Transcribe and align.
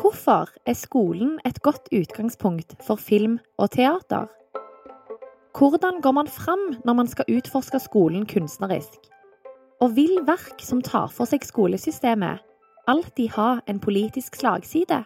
Hvorfor 0.00 0.46
er 0.66 0.72
skolen 0.72 1.40
et 1.46 1.62
godt 1.62 1.88
utgangspunkt 1.92 2.76
for 2.86 2.94
film 2.94 3.38
og 3.56 3.70
teater? 3.70 4.26
Hvordan 5.58 6.00
går 6.02 6.12
man 6.12 6.28
fram 6.28 6.58
når 6.84 6.92
man 6.92 7.06
skal 7.06 7.24
utforske 7.36 7.78
skolen 7.78 8.26
kunstnerisk? 8.26 8.94
Og 9.80 9.96
vil 9.96 10.20
verk 10.26 10.62
som 10.62 10.82
tar 10.82 11.10
for 11.10 11.26
seg 11.26 11.42
skolesystemet, 11.42 12.38
alltid 12.86 13.34
ha 13.34 13.48
en 13.66 13.80
politisk 13.80 14.38
slagside? 14.38 15.02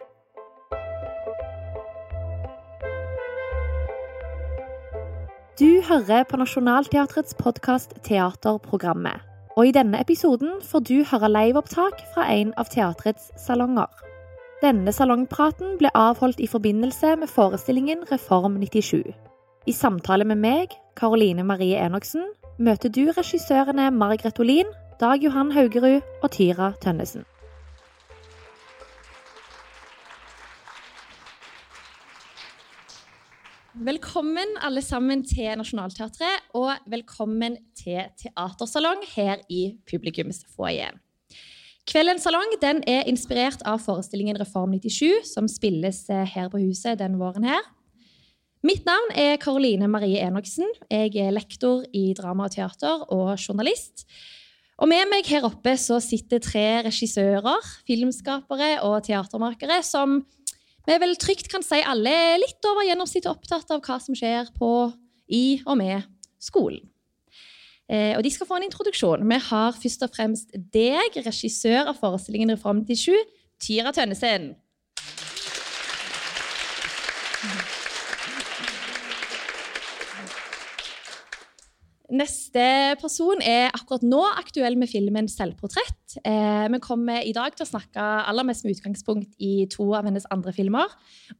Du 5.61 5.80
hører 5.88 6.29
på 6.29 6.36
Nationaltheatrets 6.36 7.34
podkast 7.34 7.96
Teaterprogrammet. 8.04 9.24
Og 9.56 9.66
i 9.66 9.72
denne 9.72 10.00
episoden 10.00 10.61
får 10.62 10.80
du 10.88 10.96
høre 11.04 11.32
liveopptak 11.32 12.00
fra 12.14 12.29
en 12.29 12.53
av 12.61 12.68
teatrets 12.72 13.32
salonger. 13.40 14.11
Denne 14.62 14.93
salongpraten 14.94 15.72
ble 15.80 15.90
avholdt 15.98 16.39
i 16.39 16.46
forbindelse 16.46 17.16
med 17.18 17.26
forestillingen 17.26 18.04
Reform 18.12 18.61
97. 18.62 19.11
I 19.66 19.72
samtale 19.75 20.22
med 20.22 20.39
meg, 20.39 20.76
Karoline 20.94 21.43
Marie 21.43 21.80
Enoksen, 21.82 22.29
møter 22.62 22.93
du 22.94 23.08
regissørene 23.11 23.89
Margret 23.90 24.39
Olin, 24.39 24.70
Dag 25.03 25.18
Johan 25.26 25.50
Haugerud 25.50 25.98
og 26.22 26.30
Tyra 26.30 26.70
Tønnesen. 26.79 27.26
Velkommen 33.75 34.58
alle 34.62 34.83
sammen 34.83 35.27
til 35.27 35.56
Nationaltheatret, 35.58 36.53
og 36.55 36.77
velkommen 36.86 37.58
til 37.75 38.05
teatersalong 38.14 39.03
her 39.17 39.42
i 39.50 39.72
publikumsfoajeen. 39.91 41.03
Kveldens 41.91 42.22
salong 42.22 42.53
den 42.62 42.78
er 42.86 43.09
inspirert 43.11 43.62
av 43.67 43.81
forestillingen 43.83 44.39
Reform 44.39 44.77
97, 44.77 45.27
som 45.27 45.48
spilles 45.51 46.05
eh, 46.15 46.29
her 46.31 46.51
på 46.53 46.61
huset 46.62 47.01
den 47.01 47.17
våren 47.19 47.47
her. 47.48 47.65
Mitt 48.62 48.87
navn 48.87 49.11
er 49.19 49.41
Karoline 49.43 49.89
Marie 49.91 50.21
Enoksen. 50.23 50.69
Jeg 50.87 51.17
er 51.19 51.34
lektor 51.34 51.83
i 51.91 52.12
drama 52.15 52.47
og 52.47 52.55
teater 52.55 53.03
og 53.11 53.33
journalist. 53.34 54.05
Og 54.79 54.87
med 54.91 55.11
meg 55.11 55.27
her 55.27 55.43
oppe 55.48 55.75
så 55.79 55.98
sitter 56.03 56.39
tre 56.43 56.84
regissører, 56.87 57.67
filmskapere 57.89 58.77
og 58.87 59.03
teatermakere 59.09 59.81
som 59.83 60.21
vi 60.87 61.01
vel 61.03 61.19
trygt 61.19 61.51
kan 61.51 61.67
si 61.67 61.83
alle 61.83 62.15
er 62.15 62.41
litt 62.43 62.62
over 62.71 62.87
gjennomsnittet 62.87 63.31
opptatt 63.31 63.75
av 63.75 63.83
hva 63.83 63.99
som 64.03 64.15
skjer 64.19 64.55
på, 64.55 64.71
i 65.33 65.62
og 65.67 65.78
med 65.83 66.06
skolen. 66.43 66.92
Eh, 67.93 68.17
og 68.17 68.25
de 68.25 68.31
skal 68.33 68.48
få 68.48 68.57
en 68.57 68.65
introduksjon. 68.71 69.29
Vi 69.29 69.39
har 69.51 69.77
først 69.77 70.07
og 70.07 70.15
fremst 70.17 70.55
deg, 70.73 71.21
regissør 71.27 71.91
av 71.93 71.99
forestillingen 72.01 72.55
Reform 72.55 72.87
97, 72.89 73.12
Tyra 73.61 73.93
Tønnesen. 73.93 74.55
Neste 82.12 82.65
person 83.01 83.41
er 83.41 83.71
akkurat 83.73 84.03
nå 84.05 84.21
aktuell 84.37 84.77
med 84.77 84.89
filmen 84.89 85.29
'Selvportrett'. 85.29 86.19
Eh, 86.25 86.69
vi 86.73 86.79
kommer 86.79 87.25
i 87.25 87.33
dag 87.33 87.56
til 87.56 87.65
å 87.65 87.71
snakke 87.71 88.01
aller 88.01 88.45
mest 88.45 88.65
med 88.65 88.77
utgangspunkt 88.77 89.33
i 89.39 89.67
to 89.73 89.95
av 89.95 90.05
hennes 90.05 90.27
andre 90.31 90.53
filmer. 90.53 90.89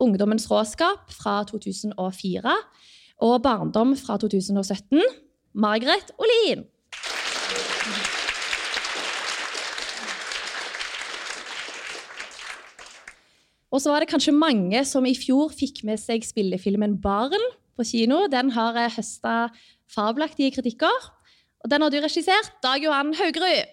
'Ungdommens 0.01 0.49
råskap' 0.49 1.13
fra 1.13 1.45
2004 1.45 2.57
og 3.21 3.43
'Barndom' 3.43 3.97
fra 3.97 4.17
2017. 4.17 5.01
Margaret 5.55 6.13
Olin. 6.19 6.65
Og 13.73 13.81
så 13.81 13.89
var 13.89 14.05
det 14.05 14.11
kanskje 14.13 14.35
mange 14.37 14.85
som 14.85 15.07
i 15.09 15.17
fjor 15.17 15.53
fikk 15.57 15.81
med 15.89 16.01
seg 16.01 16.25
spillefilmen 16.27 16.99
'Barn' 17.01 17.49
på 17.77 17.87
kino. 17.89 18.27
Den 18.29 18.53
har 18.53 18.77
høsta 18.97 19.49
fabelaktige 19.89 20.53
kritikker. 20.53 21.09
Og 21.65 21.71
den 21.71 21.83
har 21.83 21.91
du 21.91 22.01
regissert, 22.03 22.53
Dag 22.63 22.83
Johan 22.85 23.15
Haugerud. 23.15 23.65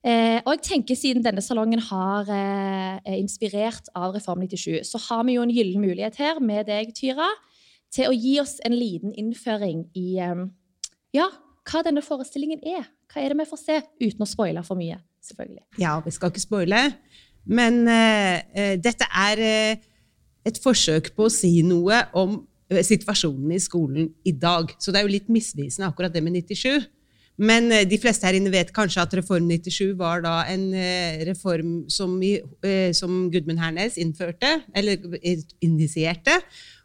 Eh, 0.00 0.38
og 0.46 0.54
jeg 0.54 0.62
tenker 0.64 0.96
Siden 0.96 1.24
denne 1.24 1.42
salongen 1.44 1.82
har 1.90 2.28
eh, 2.32 2.96
er 3.04 3.18
inspirert 3.18 3.90
av 3.92 4.14
Reform 4.14 4.46
97, 4.46 4.80
så 4.88 5.00
har 5.10 5.26
vi 5.28 5.36
jo 5.36 5.44
en 5.44 5.52
gyllen 5.52 5.82
mulighet 5.82 6.16
her 6.22 6.40
med 6.40 6.70
deg, 6.70 6.94
Tyra, 6.96 7.28
til 7.92 8.08
å 8.08 8.16
gi 8.16 8.38
oss 8.40 8.56
en 8.64 8.76
liten 8.76 9.12
innføring 9.12 9.84
i 9.98 10.16
eh, 10.24 10.46
ja, 11.16 11.28
hva 11.68 11.84
denne 11.84 12.04
forestillingen 12.04 12.64
er. 12.64 12.88
Hva 13.12 13.20
er 13.20 13.34
det 13.34 13.42
vi 13.42 13.50
får 13.50 13.60
se, 13.60 13.78
uten 14.00 14.24
å 14.24 14.30
spoile 14.30 14.64
for 14.64 14.80
mye? 14.80 15.02
selvfølgelig. 15.20 15.64
Ja, 15.78 15.98
vi 16.04 16.10
skal 16.10 16.32
ikke 16.32 16.42
spoile. 16.42 16.84
Men 17.44 17.82
uh, 17.88 18.76
dette 18.80 19.08
er 19.16 19.42
uh, 19.42 19.88
et 20.46 20.60
forsøk 20.62 21.12
på 21.16 21.26
å 21.26 21.32
si 21.32 21.60
noe 21.66 22.04
om 22.16 22.40
situasjonen 22.70 23.50
i 23.56 23.60
skolen 23.62 24.10
i 24.24 24.32
dag. 24.32 24.70
Så 24.78 24.92
det 24.92 25.00
er 25.00 25.08
jo 25.08 25.12
litt 25.16 25.30
misvisende 25.32 25.88
akkurat 25.90 26.12
det 26.14 26.22
med 26.22 26.36
97. 26.38 26.86
Men 27.40 27.70
de 27.88 27.98
fleste 28.00 28.26
her 28.28 28.36
inne 28.36 28.52
vet 28.52 28.72
kanskje 28.76 29.00
at 29.00 29.14
Reform 29.16 29.46
97 29.48 29.94
var 29.96 30.20
da 30.24 30.42
en 30.52 30.66
reform 31.24 31.70
som, 31.88 32.18
som 32.92 33.14
Gudmund 33.32 33.62
Hernes 33.62 33.96
innførte, 33.96 34.58
eller 34.76 35.00
initierte, 35.64 36.34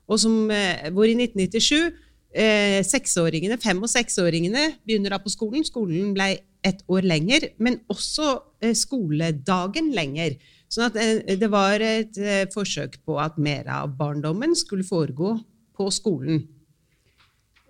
og 0.07 0.21
som, 0.21 0.47
hvor 0.95 1.09
i 1.09 1.17
1997 1.17 2.87
seksåringene, 2.87 3.59
fem- 3.59 3.83
og 3.83 3.91
seksåringene 3.91 4.63
begynner 4.87 5.17
da 5.17 5.19
på 5.19 5.33
skolen. 5.33 5.67
Skolen 5.67 6.13
ble 6.15 6.29
et 6.63 6.81
år 6.87 7.03
lenger, 7.03 7.49
men 7.59 7.81
også 7.91 8.37
skoledagen 8.79 9.91
lenger. 9.95 10.39
Sånn 10.71 10.89
at 10.89 10.97
eh, 10.99 11.37
det 11.39 11.49
var 11.51 11.81
et 11.83 12.17
eh, 12.19 12.45
forsøk 12.53 12.99
på 13.05 13.19
at 13.21 13.37
mer 13.41 13.67
av 13.71 13.93
barndommen 13.97 14.55
skulle 14.57 14.87
foregå 14.87 15.35
på 15.75 15.89
skolen. 15.93 16.43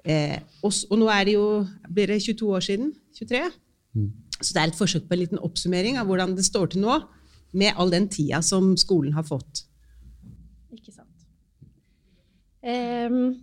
Eh, 0.05 0.37
og, 0.61 0.69
og, 0.91 0.97
nå 1.01 1.09
er 1.09 1.25
det 1.25 1.33
jo 1.33 1.45
blir 1.89 2.11
det 2.11 2.21
22 2.21 2.51
år 2.53 2.65
siden. 2.65 2.91
23. 3.17 3.41
Mm. 3.97 4.11
Så 4.37 4.51
det 4.53 4.61
er 4.61 4.69
et 4.69 4.77
forsøk 4.77 5.07
på 5.07 5.15
en 5.15 5.23
liten 5.23 5.41
oppsummering 5.41 5.97
av 5.97 6.09
hvordan 6.09 6.35
det 6.37 6.45
står 6.45 6.73
til 6.73 6.83
nå, 6.85 6.99
med 7.55 7.77
all 7.79 7.93
den 7.93 8.09
tida 8.11 8.41
som 8.43 8.73
skolen 8.77 9.15
har 9.15 9.25
fått. 9.25 9.63
Ikke 10.75 10.91
sant. 10.91 11.11
Um, 12.65 13.37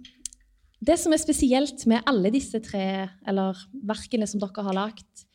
det 0.83 0.99
som 1.00 1.15
er 1.15 1.23
spesielt 1.23 1.87
med 1.91 2.05
alle 2.11 2.33
disse 2.34 2.61
tre 2.62 3.09
eller 3.29 3.59
verkene 3.87 4.27
som 4.29 4.43
dere 4.43 4.67
har 4.69 4.77
lagt, 4.77 5.27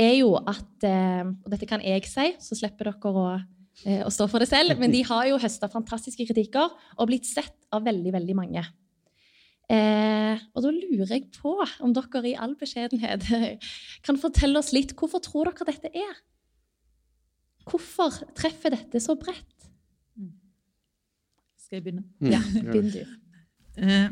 er 0.00 0.16
jo 0.18 0.32
at 0.34 0.82
Og 0.82 1.50
dette 1.52 1.68
kan 1.70 1.82
jeg 1.84 2.02
si, 2.10 2.32
så 2.42 2.56
slipper 2.58 2.90
dere 2.90 3.12
å 3.14 3.26
å 4.06 4.10
stå 4.10 4.26
for 4.30 4.42
det 4.42 4.48
selv. 4.50 4.78
Men 4.78 4.92
de 4.94 5.02
har 5.06 5.28
jo 5.28 5.38
høsta 5.42 5.68
fantastiske 5.70 6.26
kritikker 6.28 6.70
og 6.70 7.08
blitt 7.10 7.26
sett 7.26 7.54
av 7.74 7.84
veldig, 7.86 8.12
veldig 8.14 8.36
mange. 8.38 8.62
Eh, 9.72 10.42
og 10.52 10.60
da 10.60 10.70
lurer 10.74 11.08
jeg 11.14 11.30
på 11.32 11.54
om 11.80 11.94
dere 11.96 12.20
i 12.28 12.34
all 12.36 12.52
beskjedenhet 12.60 13.24
kan 14.04 14.18
fortelle 14.20 14.60
oss 14.60 14.74
litt 14.76 14.92
hvorfor 14.98 15.22
tror 15.24 15.48
dere 15.48 15.70
dette 15.70 15.88
er? 15.88 16.18
Hvorfor 17.64 18.18
treffer 18.36 18.76
dette 18.76 19.00
så 19.00 19.16
bredt? 19.16 19.70
Skal 21.64 21.78
jeg 21.78 21.86
begynne? 21.86 22.04
Ja, 22.20 22.42
begynn 22.60 22.92
du. 22.92 23.00
Eh, 23.80 24.10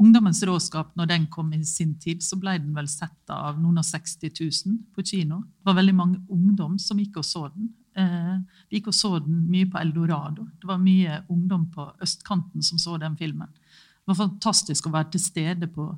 Ungdommens 0.00 0.38
råskap, 0.46 0.94
når 0.96 1.08
den 1.10 1.26
kom 1.28 1.50
i 1.52 1.64
sin 1.66 1.96
tid, 2.00 2.22
så 2.24 2.38
ble 2.40 2.54
den 2.62 2.72
vel 2.76 2.86
sett 2.88 3.32
av 3.34 3.58
noen 3.60 3.82
av 3.82 3.84
60 3.84 4.30
000 4.38 4.78
på 4.94 5.04
kino. 5.04 5.42
Det 5.58 5.68
var 5.68 5.76
veldig 5.76 5.94
mange 5.98 6.20
ungdom 6.30 6.78
som 6.80 7.00
gikk 7.02 7.18
og 7.20 7.26
så 7.26 7.48
den. 7.52 7.72
Eh, 7.98 8.36
de 8.70 8.78
gikk 8.78 8.90
og 8.92 8.96
så 8.96 9.16
den 9.24 9.42
mye 9.50 9.68
på 9.70 9.80
Eldorado. 9.80 10.46
Det 10.60 10.68
var 10.68 10.80
mye 10.82 11.22
ungdom 11.32 11.66
på 11.74 11.88
østkanten 12.02 12.62
som 12.62 12.78
så 12.78 12.98
den 13.00 13.16
filmen. 13.18 13.50
Det 13.50 14.12
var 14.12 14.22
fantastisk 14.22 14.86
å 14.86 14.94
være 14.94 15.12
til 15.14 15.24
stede 15.24 15.70
på, 15.70 15.88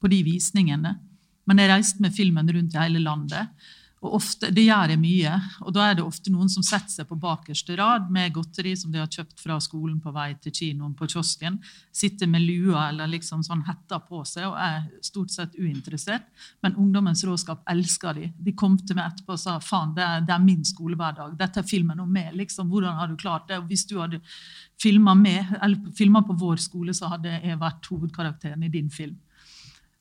på 0.00 0.10
de 0.12 0.22
visningene. 0.26 0.96
Men 1.48 1.58
jeg 1.58 1.72
reiste 1.72 2.02
med 2.02 2.14
filmen 2.14 2.50
rundt 2.54 2.74
i 2.74 2.80
hele 2.80 3.02
landet. 3.02 3.68
Og 4.02 4.16
ofte, 4.18 4.50
Det 4.50 4.64
gjør 4.64 4.90
jeg 4.90 4.98
mye. 4.98 5.32
og 5.62 5.72
Da 5.74 5.90
er 5.90 5.94
det 5.94 6.04
ofte 6.04 6.30
noen 6.30 6.48
som 6.50 6.62
setter 6.62 6.90
seg 6.90 7.06
på 7.06 7.18
bakerste 7.22 7.76
rad 7.78 8.10
med 8.10 8.32
godteri 8.34 8.74
som 8.76 8.90
de 8.90 8.98
har 8.98 9.06
kjøpt 9.06 9.38
fra 9.38 9.60
skolen 9.60 10.00
på 10.02 10.12
vei 10.12 10.34
til 10.42 10.52
kinoen 10.52 10.94
på 10.98 11.06
kiosken. 11.06 11.60
Sitter 11.92 12.26
med 12.26 12.42
lua 12.42 12.88
eller 12.88 13.06
liksom 13.06 13.44
sånn 13.46 13.62
hetta 13.66 14.00
på 14.00 14.24
seg 14.26 14.48
og 14.48 14.58
er 14.58 14.88
stort 15.00 15.30
sett 15.30 15.54
uinteressert. 15.54 16.26
Men 16.62 16.74
ungdommens 16.74 17.22
råskap 17.24 17.62
elsker 17.70 18.14
de. 18.18 18.32
De 18.42 18.52
kom 18.52 18.76
til 18.76 18.96
meg 18.96 19.12
etterpå 19.12 19.36
og 19.36 19.38
sa 19.38 19.58
faen, 19.60 19.94
det 19.94 20.02
er, 20.02 20.26
det 20.26 20.34
er 20.34 20.42
min 20.42 20.64
skolehverdag. 20.64 21.38
Dette 21.38 21.62
er 21.62 21.70
filmen 21.70 22.00
om 22.00 22.10
meg. 22.10 22.34
liksom, 22.34 22.68
Hvordan 22.68 22.98
har 22.98 23.06
du 23.06 23.16
klart 23.16 23.46
det? 23.48 23.62
Hvis 23.68 23.86
du 23.86 24.00
hadde 24.00 24.20
filma 24.82 26.22
på 26.26 26.34
vår 26.34 26.56
skole, 26.56 26.92
så 26.92 27.06
hadde 27.06 27.38
jeg 27.38 27.60
vært 27.60 27.86
hovedkarakteren 27.86 28.66
i 28.66 28.68
din 28.72 28.90
film. 28.90 29.14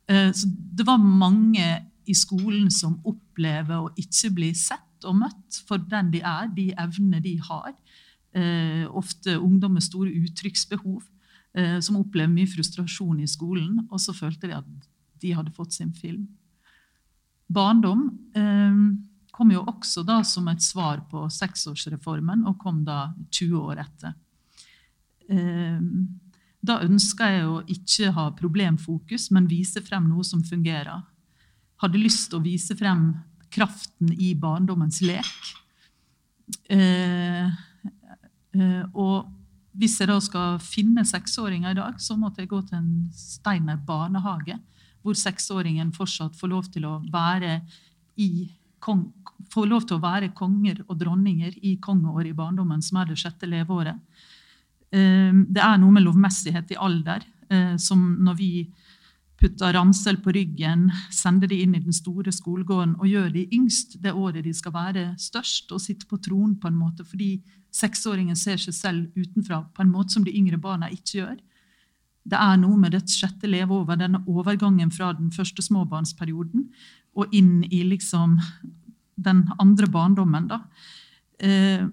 Eh, 0.09 0.31
så 0.33 0.47
det 0.49 0.85
var 0.87 0.97
mange 0.97 1.90
i 2.11 2.15
skolen 2.17 2.69
som 2.73 2.99
opplever 3.07 3.85
å 3.85 3.91
ikke 3.99 4.33
bli 4.35 4.51
sett 4.57 5.07
og 5.07 5.17
møtt 5.23 5.61
for 5.67 5.81
den 5.91 6.11
de 6.13 6.21
er, 6.25 6.49
de 6.53 6.69
evnene 6.79 7.21
de 7.23 7.35
har. 7.41 7.73
Eh, 8.37 8.85
ofte 8.87 9.37
ungdom 9.39 9.75
med 9.75 9.85
store 9.85 10.11
uttrykksbehov, 10.21 11.03
eh, 11.57 11.79
som 11.83 11.99
opplever 11.99 12.31
mye 12.31 12.49
frustrasjon 12.49 13.19
i 13.23 13.29
skolen. 13.29 13.79
Og 13.89 13.99
så 13.99 14.15
følte 14.15 14.47
de 14.47 14.59
at 14.59 14.89
de 15.21 15.33
hadde 15.37 15.55
fått 15.55 15.73
sin 15.73 15.93
film. 15.93 16.27
barndom 17.51 18.05
eh, 18.33 18.75
kom 19.31 19.51
jo 19.51 19.63
også 19.67 20.05
da 20.07 20.21
som 20.23 20.47
et 20.47 20.61
svar 20.61 21.01
på 21.11 21.25
seksårsreformen, 21.29 22.45
og 22.47 22.59
kom 22.59 22.85
da 22.85 23.13
20 23.31 23.57
år 23.59 23.81
etter. 23.83 24.13
Eh, 25.29 25.79
da 26.61 26.77
ønska 26.85 27.27
jeg 27.33 27.47
å 27.49 27.61
ikke 27.65 28.11
ha 28.13 28.27
problemfokus, 28.37 29.31
men 29.33 29.49
vise 29.49 29.81
frem 29.81 30.07
noe 30.09 30.23
som 30.23 30.43
fungerer. 30.45 31.01
Hadde 31.81 32.01
lyst 32.01 32.29
til 32.29 32.39
å 32.39 32.45
vise 32.45 32.77
frem 32.77 33.09
kraften 33.51 34.13
i 34.13 34.31
barndommens 34.37 35.01
lek. 35.03 35.51
Eh, 36.71 37.47
eh, 38.55 38.83
og 38.93 39.31
hvis 39.79 39.97
jeg 40.01 40.11
da 40.11 40.17
skal 40.23 40.59
finne 40.63 41.05
seksåringer 41.07 41.73
i 41.73 41.79
dag, 41.79 41.99
så 42.01 42.17
måtte 42.19 42.43
jeg 42.43 42.51
gå 42.51 42.61
til 42.67 42.79
en 42.79 42.91
Steiner 43.15 43.79
barnehage, 43.87 44.57
hvor 45.01 45.17
seksåringen 45.17 45.93
fortsatt 45.95 46.37
får 46.37 46.51
lov 46.51 46.67
til 46.73 46.87
å 46.87 46.97
være 47.11 47.61
i 48.21 48.31
får 48.81 49.67
lov 49.69 49.83
til 49.85 49.99
å 49.99 50.01
være 50.01 50.31
konger 50.33 50.79
og 50.87 50.95
dronninger 50.97 51.59
i 51.69 51.75
kongeåret 51.77 52.31
i 52.31 52.37
barndommen, 52.37 52.79
som 52.81 52.97
er 52.97 53.11
det 53.11 53.17
sjette 53.21 53.45
leveåret. 53.49 53.99
Eh, 54.89 55.29
det 55.29 55.61
er 55.61 55.77
noe 55.81 55.93
med 55.93 56.05
lovmessighet 56.07 56.73
i 56.73 56.79
alder, 56.79 57.27
som 57.83 57.99
når 58.23 58.35
vi 58.39 58.51
putter 59.41 59.73
ransel 59.73 60.19
på 60.21 60.33
ryggen, 60.35 60.89
sender 61.09 61.49
de 61.49 61.61
inn 61.63 61.73
i 61.75 61.81
den 61.81 61.95
store 61.95 62.31
skolegården 62.33 62.93
og 62.99 63.07
gjør 63.09 63.31
de 63.33 63.47
yngst 63.57 63.97
det 64.03 64.13
året 64.13 64.45
de 64.45 64.53
skal 64.53 64.75
være 64.75 65.05
størst, 65.19 65.71
og 65.73 65.81
sitte 65.81 66.07
på 66.09 66.19
tronen 66.21 66.57
på 66.61 66.69
en 66.69 66.77
måte, 66.77 67.05
fordi 67.07 67.39
seksåringen 67.73 68.37
ser 68.37 68.61
seg 68.61 68.75
selv 68.75 69.17
utenfra 69.17 69.63
på 69.73 69.83
en 69.83 69.91
måte 69.93 70.15
som 70.15 70.25
de 70.27 70.35
yngre 70.37 70.59
barna 70.61 70.91
ikke 70.91 71.21
gjør. 71.21 71.39
Det 72.21 72.37
er 72.37 72.59
noe 72.61 72.77
med 72.77 72.93
det 72.93 73.01
sjette 73.09 73.49
leveåret, 73.49 73.99
denne 74.03 74.21
overgangen 74.29 74.91
fra 74.93 75.09
den 75.17 75.31
første 75.33 75.63
småbarnsperioden 75.65 76.67
og 77.17 77.33
inn 77.35 77.63
i 77.65 77.81
liksom 77.87 78.37
den 79.21 79.45
andre 79.59 79.89
barndommen. 79.91 80.47
da. 80.47 80.61
Eh, 81.39 81.87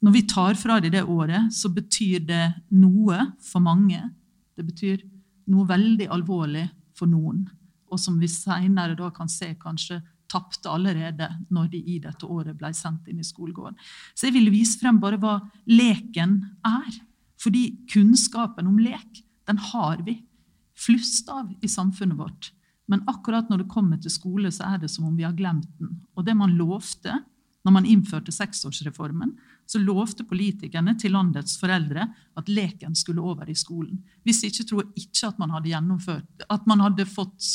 når 0.00 0.12
vi 0.14 0.22
tar 0.22 0.54
fra 0.54 0.78
dem 0.80 0.92
det 0.94 1.02
året, 1.02 1.52
så 1.52 1.68
betyr 1.68 2.22
det 2.24 2.44
noe 2.70 3.26
for 3.42 3.60
mange. 3.60 4.00
Det 4.56 4.64
betyr 4.64 5.02
noe 5.50 5.66
veldig 5.68 6.08
alvorlig 6.12 6.66
for 6.96 7.10
noen, 7.10 7.44
og 7.90 7.98
som 7.98 8.18
vi 8.20 8.28
seinere 8.30 9.10
kan 9.14 9.30
se 9.30 9.52
kanskje 9.60 10.00
tapte 10.30 10.70
allerede 10.70 11.26
når 11.50 11.72
de 11.72 11.80
i 11.90 11.98
dette 12.02 12.26
året 12.26 12.56
ble 12.58 12.70
sendt 12.76 13.08
inn 13.10 13.18
i 13.18 13.26
skolegården. 13.26 13.78
Så 14.14 14.28
jeg 14.28 14.36
ville 14.36 14.54
vise 14.54 14.78
frem 14.78 15.00
bare 15.02 15.18
hva 15.18 15.40
leken 15.66 16.38
er. 16.66 17.00
Fordi 17.40 17.64
kunnskapen 17.90 18.68
om 18.68 18.78
lek, 18.78 19.24
den 19.48 19.58
har 19.72 20.02
vi 20.06 20.20
flust 20.78 21.28
av 21.32 21.50
i 21.64 21.68
samfunnet 21.68 22.18
vårt. 22.18 22.52
Men 22.90 23.02
akkurat 23.10 23.50
når 23.50 23.64
det 23.64 23.72
kommer 23.72 24.00
til 24.02 24.12
skole, 24.12 24.50
så 24.52 24.74
er 24.74 24.82
det 24.82 24.90
som 24.92 25.06
om 25.08 25.16
vi 25.16 25.26
har 25.26 25.36
glemt 25.36 25.68
den. 25.80 26.00
Og 26.14 26.26
det 26.26 26.36
man 26.36 26.56
lovte 26.58 27.20
når 27.64 27.74
man 27.76 27.88
innførte 27.88 28.32
seksårsreformen, 28.32 29.34
så 29.70 29.78
lovte 29.78 30.24
politikerne 30.26 30.96
til 30.98 31.14
landets 31.14 31.54
foreldre 31.60 32.08
at 32.38 32.48
leken 32.50 32.96
skulle 32.98 33.22
over 33.22 33.50
i 33.50 33.54
skolen. 33.54 34.00
Hvis 34.26 34.42
ikke 34.48 34.66
tror 34.66 34.82
jeg 34.82 35.04
ikke 35.04 35.28
at 35.28 35.38
man 35.38 35.52
hadde, 35.54 36.16
at 36.50 36.66
man 36.66 36.82
hadde 36.82 37.06
fått 37.06 37.52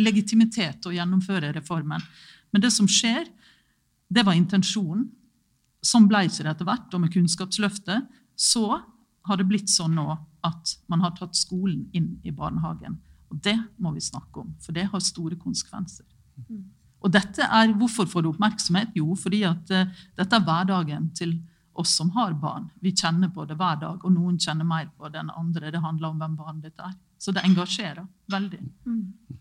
legitimitet 0.00 0.82
til 0.82 0.92
å 0.92 0.96
gjennomføre 0.98 1.54
reformen. 1.56 2.04
Men 2.52 2.64
det 2.64 2.72
som 2.74 2.88
skjer, 2.90 3.24
det 4.12 4.24
var 4.26 4.36
intensjonen. 4.36 5.06
Sånn 5.80 6.10
ble 6.10 6.26
det 6.28 6.44
etter 6.44 6.68
hvert. 6.68 6.92
Og 6.92 7.06
med 7.06 7.12
Kunnskapsløftet 7.14 8.10
så 8.36 8.66
har 9.28 9.40
det 9.40 9.48
blitt 9.48 9.72
sånn 9.72 9.96
nå 9.96 10.10
at 10.44 10.74
man 10.92 11.04
har 11.04 11.14
tatt 11.16 11.38
skolen 11.38 11.86
inn 11.96 12.18
i 12.24 12.34
barnehagen. 12.36 12.98
Og 13.30 13.40
det 13.44 13.56
må 13.78 13.94
vi 13.94 14.04
snakke 14.04 14.42
om, 14.42 14.52
for 14.60 14.76
det 14.76 14.88
har 14.92 15.04
store 15.04 15.38
konsekvenser. 15.40 16.04
Mm. 16.48 16.66
Og 17.00 17.12
dette 17.12 17.46
er, 17.46 17.74
Hvorfor 17.80 18.08
får 18.08 18.24
det 18.24 18.32
oppmerksomhet? 18.34 18.94
Jo, 18.98 19.14
fordi 19.18 19.42
at 19.48 19.72
uh, 19.72 20.02
dette 20.18 20.36
er 20.36 20.46
hverdagen 20.46 21.10
til 21.16 21.38
oss 21.80 21.94
som 21.96 22.10
har 22.16 22.34
barn. 22.40 22.68
Vi 22.80 22.92
kjenner 22.92 23.30
på 23.34 23.46
det 23.48 23.56
hver 23.58 23.78
dag, 23.80 24.00
og 24.04 24.12
noen 24.12 24.38
kjenner 24.40 24.66
mer 24.68 24.90
på 24.96 25.08
det 25.08 25.22
enn 25.22 25.30
andre. 25.32 25.70
Det 25.72 25.82
handler 25.82 26.10
om 26.10 26.18
hvem 26.20 26.34
barnet 26.38 26.66
ditt 26.68 26.82
er. 26.84 26.96
Så 27.20 27.32
det 27.36 27.44
engasjerer 27.46 28.04
veldig. 28.32 28.60
Mm. 28.88 29.38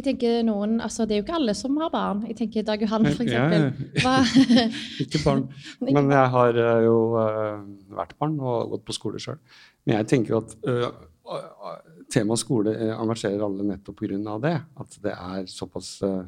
Jeg 0.00 0.06
tenker 0.06 0.38
noen, 0.46 0.78
altså 0.80 1.04
Det 1.04 1.12
er 1.12 1.18
jo 1.20 1.24
ikke 1.26 1.36
alle 1.36 1.54
som 1.58 1.76
har 1.82 1.90
barn. 1.92 2.22
Jeg 2.30 2.38
tenker 2.38 2.64
Dag 2.64 2.80
Johan, 2.80 3.06
f.eks. 3.10 3.32
Ja, 3.34 4.14
ikke 5.04 5.20
barn. 5.26 5.44
Men 5.84 6.08
jeg 6.14 6.32
har 6.34 6.56
uh, 6.56 6.78
jo 6.86 6.96
uh, 7.18 7.60
vært 7.98 8.14
barn 8.16 8.38
og 8.40 8.76
gått 8.76 8.86
på 8.88 8.96
skole 8.96 9.20
sjøl. 9.20 9.36
Men 9.84 9.98
jeg 9.98 10.08
tenker 10.14 10.38
at 10.38 10.54
uh, 10.64 10.88
temaet 12.10 12.40
skole 12.40 12.72
engasjerer 12.94 13.44
alle 13.44 13.66
nettopp 13.74 14.00
pga. 14.00 14.38
det. 14.46 14.54
At 14.80 14.96
det 15.04 15.12
er 15.12 15.44
såpass 15.52 15.98
uh, 16.06 16.22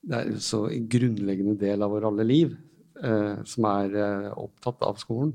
det 0.00 0.16
er 0.16 0.30
en 0.30 0.42
så 0.42 0.64
grunnleggende 0.68 1.58
del 1.60 1.84
av 1.84 1.92
vår 1.92 2.06
alle 2.08 2.24
liv 2.24 2.54
eh, 3.04 3.42
som 3.48 3.66
er 3.68 3.96
eh, 4.00 4.28
opptatt 4.32 4.82
av 4.86 5.00
skolen. 5.00 5.34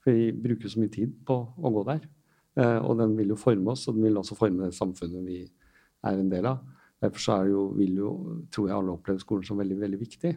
For 0.00 0.16
vi 0.16 0.30
bruker 0.32 0.72
så 0.72 0.80
mye 0.80 0.92
tid 0.92 1.12
på 1.28 1.36
å 1.36 1.72
gå 1.74 1.84
der. 1.90 2.06
Eh, 2.60 2.78
og 2.80 2.96
den 3.00 3.16
vil 3.18 3.34
jo 3.34 3.40
forme 3.40 3.74
oss, 3.74 3.86
og 3.88 3.98
den 3.98 4.08
vil 4.08 4.20
også 4.20 4.38
forme 4.38 4.66
det 4.66 4.78
samfunnet 4.78 5.26
vi 5.26 5.42
er 5.44 6.16
en 6.16 6.32
del 6.32 6.48
av. 6.48 6.62
Derfor 7.00 7.24
så 7.24 7.38
jo, 7.48 7.66
vil 7.76 8.00
jo, 8.00 8.14
tror 8.52 8.68
jeg 8.68 8.76
alle 8.76 8.94
opplever 8.96 9.22
skolen 9.22 9.44
som 9.46 9.60
veldig, 9.60 9.78
veldig 9.80 10.00
viktig. 10.00 10.34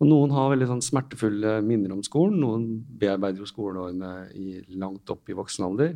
Og 0.00 0.08
noen 0.08 0.32
har 0.32 0.52
veldig 0.52 0.70
sånn 0.70 0.84
smertefulle 0.84 1.58
minner 1.66 1.92
om 1.94 2.02
skolen. 2.06 2.38
Noen 2.40 2.66
bearbeider 3.00 3.42
jo 3.42 3.50
skoleårene 3.50 4.12
i, 4.38 4.62
langt 4.80 5.10
opp 5.12 5.28
i 5.28 5.36
voksen 5.36 5.66
alder. 5.66 5.94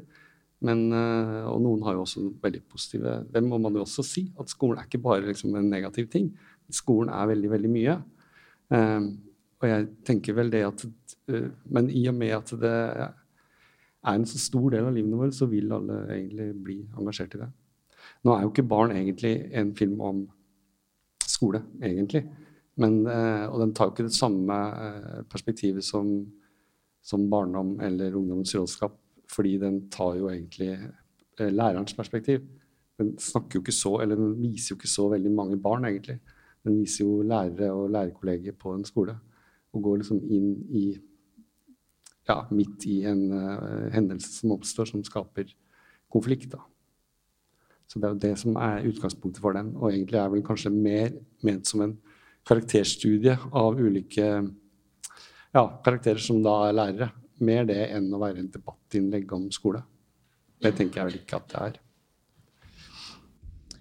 Men, 0.64 0.86
eh, 0.94 1.44
og 1.48 1.60
noen 1.64 1.82
har 1.84 1.96
jo 1.96 2.04
også 2.04 2.22
veldig 2.40 2.60
positive 2.70 3.14
Det 3.32 3.42
må 3.44 3.58
man 3.60 3.74
jo 3.76 3.82
også 3.84 4.04
si. 4.06 4.28
At 4.40 4.52
skolen 4.52 4.78
er 4.78 4.88
ikke 4.88 5.02
bare 5.02 5.26
liksom 5.26 5.56
en 5.58 5.70
negativ 5.72 6.10
ting 6.12 6.30
skolen 6.72 7.12
er 7.12 7.30
veldig, 7.32 7.50
veldig 7.52 7.72
mye. 7.72 7.96
Um, 8.72 9.08
og 9.60 9.68
jeg 9.68 9.88
tenker 10.08 10.36
vel 10.38 10.50
det 10.52 10.62
at 10.66 10.84
uh, 11.30 11.50
Men 11.68 11.90
i 11.92 12.06
og 12.08 12.16
med 12.16 12.32
at 12.36 12.52
det 12.60 12.72
er 12.74 14.14
en 14.14 14.24
så 14.28 14.40
stor 14.40 14.70
del 14.72 14.88
av 14.88 14.94
livene 14.96 15.18
våre, 15.20 15.32
så 15.32 15.48
vil 15.48 15.72
alle 15.72 16.02
egentlig 16.12 16.48
bli 16.64 16.78
engasjert 16.98 17.36
i 17.36 17.42
det. 17.44 17.50
Nå 18.24 18.34
er 18.34 18.44
jo 18.44 18.50
ikke 18.52 18.66
barn 18.68 18.92
egentlig 18.92 19.34
en 19.56 19.70
film 19.76 20.00
om 20.04 20.24
skole, 21.24 21.62
egentlig. 21.80 22.24
Men, 22.80 23.04
uh, 23.06 23.46
og 23.52 23.60
den 23.62 23.72
tar 23.76 23.88
jo 23.88 23.94
ikke 23.94 24.08
det 24.08 24.16
samme 24.16 24.58
uh, 24.74 25.22
perspektivet 25.30 25.86
som, 25.86 26.10
som 27.04 27.24
barndom 27.30 27.78
eller 27.84 28.16
ungdommens 28.18 28.54
rådskap, 28.56 28.98
fordi 29.30 29.56
den 29.62 29.86
tar 29.92 30.18
jo 30.18 30.28
egentlig 30.32 30.76
lærerens 31.38 31.96
perspektiv. 31.96 32.44
Den 33.00 33.16
snakker 33.18 33.58
jo 33.58 33.64
ikke 33.64 33.74
så, 33.74 33.96
eller 34.02 34.18
den 34.20 34.36
viser 34.38 34.74
jo 34.74 34.78
ikke 34.78 34.90
så 34.90 35.08
veldig 35.10 35.32
mange 35.34 35.56
barn, 35.58 35.88
egentlig. 35.88 36.20
Den 36.64 36.78
viser 36.80 37.04
jo 37.04 37.22
lærere 37.22 37.72
og 37.72 37.90
lærerkolleger 37.92 38.56
på 38.58 38.74
en 38.74 38.84
skole. 38.88 39.16
Og 39.74 39.82
går 39.82 40.00
liksom 40.00 40.22
inn 40.22 40.54
i 40.70 40.86
ja, 42.28 42.38
midt 42.50 42.86
i 42.88 43.02
en 43.08 43.26
uh, 43.32 43.90
hendelse 43.92 44.38
som 44.38 44.54
oppstår, 44.54 44.88
som 44.88 45.04
skaper 45.04 45.50
konflikt. 46.12 46.54
da. 46.54 46.62
Så 47.86 48.00
det 48.00 48.08
er 48.08 48.14
jo 48.14 48.22
det 48.22 48.34
som 48.40 48.56
er 48.56 48.86
utgangspunktet 48.88 49.42
for 49.44 49.56
den, 49.56 49.74
og 49.76 49.90
egentlig 49.92 50.18
er 50.20 50.30
vel 50.32 50.44
kanskje 50.46 50.72
mer 50.72 51.12
ment 51.44 51.68
som 51.68 51.84
en 51.84 51.98
karakterstudie 52.48 53.36
av 53.52 53.80
ulike 53.80 54.24
ja, 55.54 55.64
karakterer 55.84 56.22
som 56.22 56.40
da 56.44 56.56
er 56.68 56.78
lærere. 56.78 57.10
Mer 57.44 57.66
det 57.68 57.80
enn 57.90 58.12
å 58.14 58.20
være 58.22 58.40
en 58.40 58.50
debattinnlegg 58.52 59.32
om 59.36 59.50
skole. 59.52 59.82
Det 60.62 60.72
tenker 60.78 61.02
jeg 61.02 61.10
vel 61.10 61.20
ikke 61.20 61.40
at 61.40 61.50
det 61.50 61.62
er. 61.68 61.80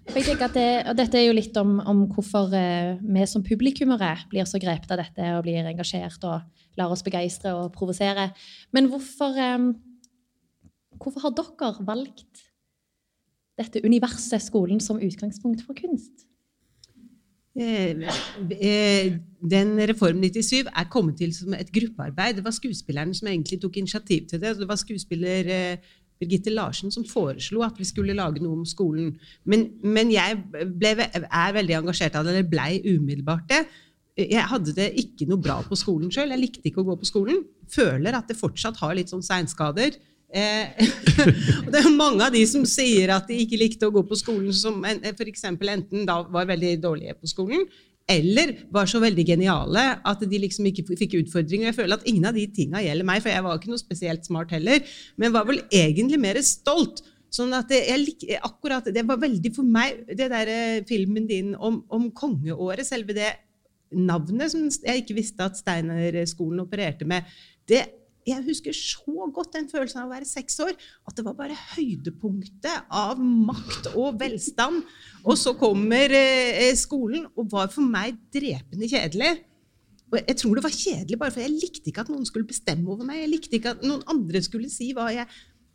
Jeg 0.04 0.26
tenker 0.26 0.44
at 0.46 0.56
det, 0.56 0.68
og 0.90 0.96
Dette 0.98 1.16
er 1.16 1.24
jo 1.24 1.36
litt 1.36 1.56
om, 1.56 1.78
om 1.80 2.02
hvorfor 2.12 2.52
eh, 2.54 3.00
vi 3.00 3.24
som 3.28 3.44
publikummere 3.44 4.10
blir 4.28 4.44
så 4.46 4.60
grepet 4.60 4.92
av 4.92 5.00
dette 5.00 5.30
og 5.32 5.46
blir 5.46 5.64
engasjert 5.64 6.26
og 6.28 6.44
lar 6.78 6.92
oss 6.92 7.04
begeistre 7.06 7.54
og 7.56 7.72
provosere. 7.72 8.28
Men 8.76 8.90
hvorfor, 8.92 9.38
eh, 9.40 9.70
hvorfor 11.00 11.24
har 11.24 11.34
dere 11.38 11.72
valgt 11.88 12.44
dette 13.56 13.80
universet, 13.86 14.42
skolen, 14.44 14.82
som 14.82 15.00
utgangspunkt 15.00 15.64
for 15.64 15.78
kunst? 15.78 16.28
Eh, 17.54 19.14
den 19.54 19.76
Reform 19.88 20.20
97 20.20 20.66
er 20.66 20.88
kommet 20.90 21.16
til 21.22 21.32
som 21.32 21.54
et 21.56 21.70
gruppearbeid. 21.72 22.36
Det 22.36 22.44
var 22.44 22.52
skuespilleren 22.52 23.14
som 23.14 23.30
egentlig 23.30 23.60
tok 23.62 23.78
initiativ 23.80 24.28
til 24.28 24.42
det. 24.42 24.56
Det 24.58 24.68
var 24.68 24.76
skuespiller 24.76 25.78
Birgitte 26.24 26.52
Larsen 26.54 26.92
som 26.94 27.04
foreslo 27.04 27.62
at 27.66 27.76
vi 27.78 27.86
skulle 27.88 28.16
lage 28.16 28.42
noe 28.42 28.62
om 28.62 28.66
skolen. 28.68 29.12
Men, 29.44 29.68
men 29.84 30.12
jeg 30.12 30.40
ble, 30.50 30.96
er 31.04 31.56
veldig 31.58 31.78
engasjert 31.82 32.16
av 32.16 32.24
det, 32.24 32.34
eller 32.34 32.48
blei 32.48 32.80
umiddelbart 32.82 33.46
det. 33.52 33.64
Jeg 34.18 34.46
hadde 34.46 34.72
det 34.76 34.92
ikke 35.00 35.26
noe 35.26 35.42
bra 35.42 35.58
på 35.66 35.76
skolen 35.78 36.10
sjøl. 36.14 36.32
Jeg 36.32 36.42
likte 36.42 36.68
ikke 36.70 36.84
å 36.84 36.88
gå 36.88 36.98
på 37.00 37.08
skolen. 37.08 37.44
Føler 37.70 38.14
at 38.14 38.28
det 38.30 38.38
fortsatt 38.38 38.78
har 38.80 38.94
litt 38.96 39.10
sånn 39.10 39.24
seinskader. 39.26 39.96
Eh, 40.34 40.86
og 41.64 41.72
det 41.74 41.80
er 41.80 41.90
mange 41.94 42.26
av 42.26 42.34
de 42.34 42.42
som 42.48 42.64
sier 42.66 43.12
at 43.14 43.28
de 43.30 43.40
ikke 43.42 43.58
likte 43.60 43.90
å 43.90 43.94
gå 43.94 44.04
på 44.06 44.18
skolen, 44.18 44.52
som 44.54 44.80
f.eks. 44.82 45.44
enten 45.50 46.06
da 46.08 46.22
var 46.26 46.48
veldig 46.50 46.76
dårlige 46.82 47.18
på 47.18 47.30
skolen, 47.30 47.66
eller 48.10 48.52
var 48.74 48.88
så 48.90 49.00
veldig 49.00 49.24
geniale 49.26 49.82
at 50.04 50.22
de 50.28 50.40
liksom 50.40 50.66
ikke 50.68 50.84
fikk 50.98 51.16
utfordringer. 51.22 51.70
Jeg 51.70 51.78
føler 51.78 51.96
at 51.96 52.06
ingen 52.08 52.26
av 52.28 52.36
de 52.36 52.44
tinga 52.52 52.82
gjelder 52.84 53.08
meg, 53.08 53.22
for 53.24 53.32
jeg 53.32 53.44
var 53.46 53.58
ikke 53.58 53.72
noe 53.72 53.80
spesielt 53.80 54.28
smart 54.28 54.52
heller, 54.52 54.84
men 55.16 55.32
var 55.34 55.48
vel 55.48 55.62
egentlig 55.72 56.20
mer 56.20 56.40
stolt. 56.44 57.00
Sånn 57.34 57.54
at 57.56 57.72
jeg 57.74 57.98
lik, 57.98 58.28
akkurat, 58.46 58.86
det 58.94 59.02
var 59.08 59.18
veldig 59.22 59.50
for 59.56 59.66
meg, 59.66 60.04
det 60.12 60.28
der 60.30 60.50
eh, 60.52 60.84
filmen 60.86 61.26
din 61.26 61.54
om, 61.56 61.80
om 61.90 62.10
kongeåret, 62.14 62.86
selve 62.86 63.16
det 63.16 63.32
navnet 63.94 64.52
som 64.52 64.68
jeg 64.68 65.02
ikke 65.02 65.16
visste 65.16 65.46
at 65.46 65.58
Steinerskolen 65.58 66.62
opererte 66.62 67.08
med, 67.08 67.26
det 67.70 67.82
jeg 68.24 68.44
husker 68.46 68.72
så 68.76 69.28
godt 69.34 69.52
den 69.56 69.66
følelsen 69.68 70.00
av 70.00 70.08
å 70.08 70.14
være 70.14 70.28
seks 70.28 70.56
år. 70.64 70.74
At 71.04 71.16
det 71.18 71.24
var 71.26 71.36
bare 71.38 71.56
høydepunktet 71.74 72.92
av 72.94 73.20
makt 73.20 73.90
og 73.94 74.20
velstand. 74.20 74.82
Og 75.24 75.36
så 75.40 75.54
kommer 75.60 76.12
eh, 76.16 76.70
skolen, 76.78 77.26
og 77.36 77.50
var 77.52 77.72
for 77.72 77.84
meg 77.84 78.16
drepende 78.34 78.88
kjedelig. 78.88 79.34
Og 80.12 80.20
jeg 80.20 80.36
tror 80.38 80.56
det 80.56 80.62
var 80.62 80.74
kjedelig 80.74 81.18
bare 81.18 81.34
for 81.34 81.42
jeg 81.42 81.56
likte 81.56 81.90
ikke 81.90 82.04
at 82.04 82.12
noen 82.12 82.26
skulle 82.28 82.48
bestemme 82.48 82.90
over 82.92 83.06
meg. 83.08 83.24
Jeg 83.24 83.32
likte 83.32 83.58
ikke 83.58 83.74
at 83.74 83.84
noen 83.86 84.04
andre 84.10 84.42
skulle 84.44 84.70
si 84.72 84.92
hva 84.94 85.08
jeg 85.12 85.26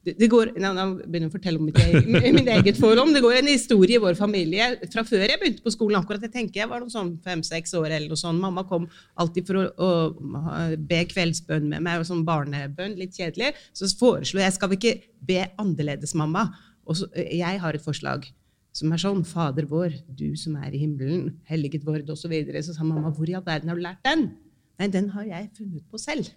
det 0.08 0.30
går, 0.32 0.54
nå, 0.56 0.84
begynner 1.02 1.28
jeg 1.28 1.30
å 1.30 1.34
fortelle 1.34 1.60
om 1.60 1.66
mitt 1.68 1.80
eget, 1.82 2.08
mitt 2.38 2.48
eget 2.50 2.80
forhold. 2.80 3.12
Det 3.16 3.22
går 3.24 3.40
en 3.42 3.50
historie 3.52 4.00
i 4.00 4.02
vår 4.02 4.16
familie 4.16 4.70
fra 4.94 5.04
før 5.08 5.26
jeg 5.26 5.42
begynte 5.42 5.66
på 5.66 5.74
skolen. 5.76 6.00
akkurat 6.00 6.24
Jeg 6.24 6.34
tenker 6.36 6.62
jeg 6.62 6.72
var 6.72 6.84
noen 6.84 6.94
sånn 6.94 7.12
fem-seks 7.26 7.76
år 7.80 7.90
eller 7.90 8.08
noe 8.08 8.20
sånt. 8.20 8.40
Mamma 8.40 8.64
kom 8.70 8.88
alltid 9.20 9.50
for 9.50 9.60
å, 9.60 9.68
å 9.76 10.80
be 10.80 11.04
kveldsbønn 11.12 11.68
med 11.74 11.84
meg, 11.86 12.00
og 12.00 12.08
sånn 12.08 12.24
barnebønn, 12.28 12.96
litt 13.00 13.20
kjedelig. 13.20 13.52
Så 13.76 13.92
foreslo 14.00 14.42
jeg 14.44 14.56
skal 14.56 14.72
vi 14.72 14.80
ikke 14.80 14.98
be 15.28 15.44
annerledes, 15.60 16.16
mamma. 16.18 16.48
Og 16.88 17.02
så, 17.02 17.10
jeg 17.20 17.60
har 17.62 17.76
et 17.76 17.86
forslag 17.86 18.30
som 18.80 18.94
er 18.94 19.02
sånn 19.02 19.26
Fader 19.28 19.68
vår, 19.68 19.98
du 20.08 20.32
som 20.40 20.56
er 20.62 20.72
i 20.72 20.84
himmelen, 20.84 21.34
helliget 21.50 21.84
vord, 21.84 22.06
osv. 22.08 22.24
Så, 22.24 22.32
videre. 22.32 22.62
så 22.64 22.76
sa 22.76 22.88
mamma, 22.88 23.12
hvor 23.12 23.28
i 23.28 23.36
all 23.36 23.46
verden 23.46 23.72
har 23.72 23.80
du 23.80 23.84
lært 23.84 24.06
den? 24.08 24.30
Nei, 24.80 24.88
den 24.88 25.10
har 25.12 25.26
jeg 25.28 25.50
funnet 25.58 25.84
på 25.92 26.00
selv. 26.00 26.30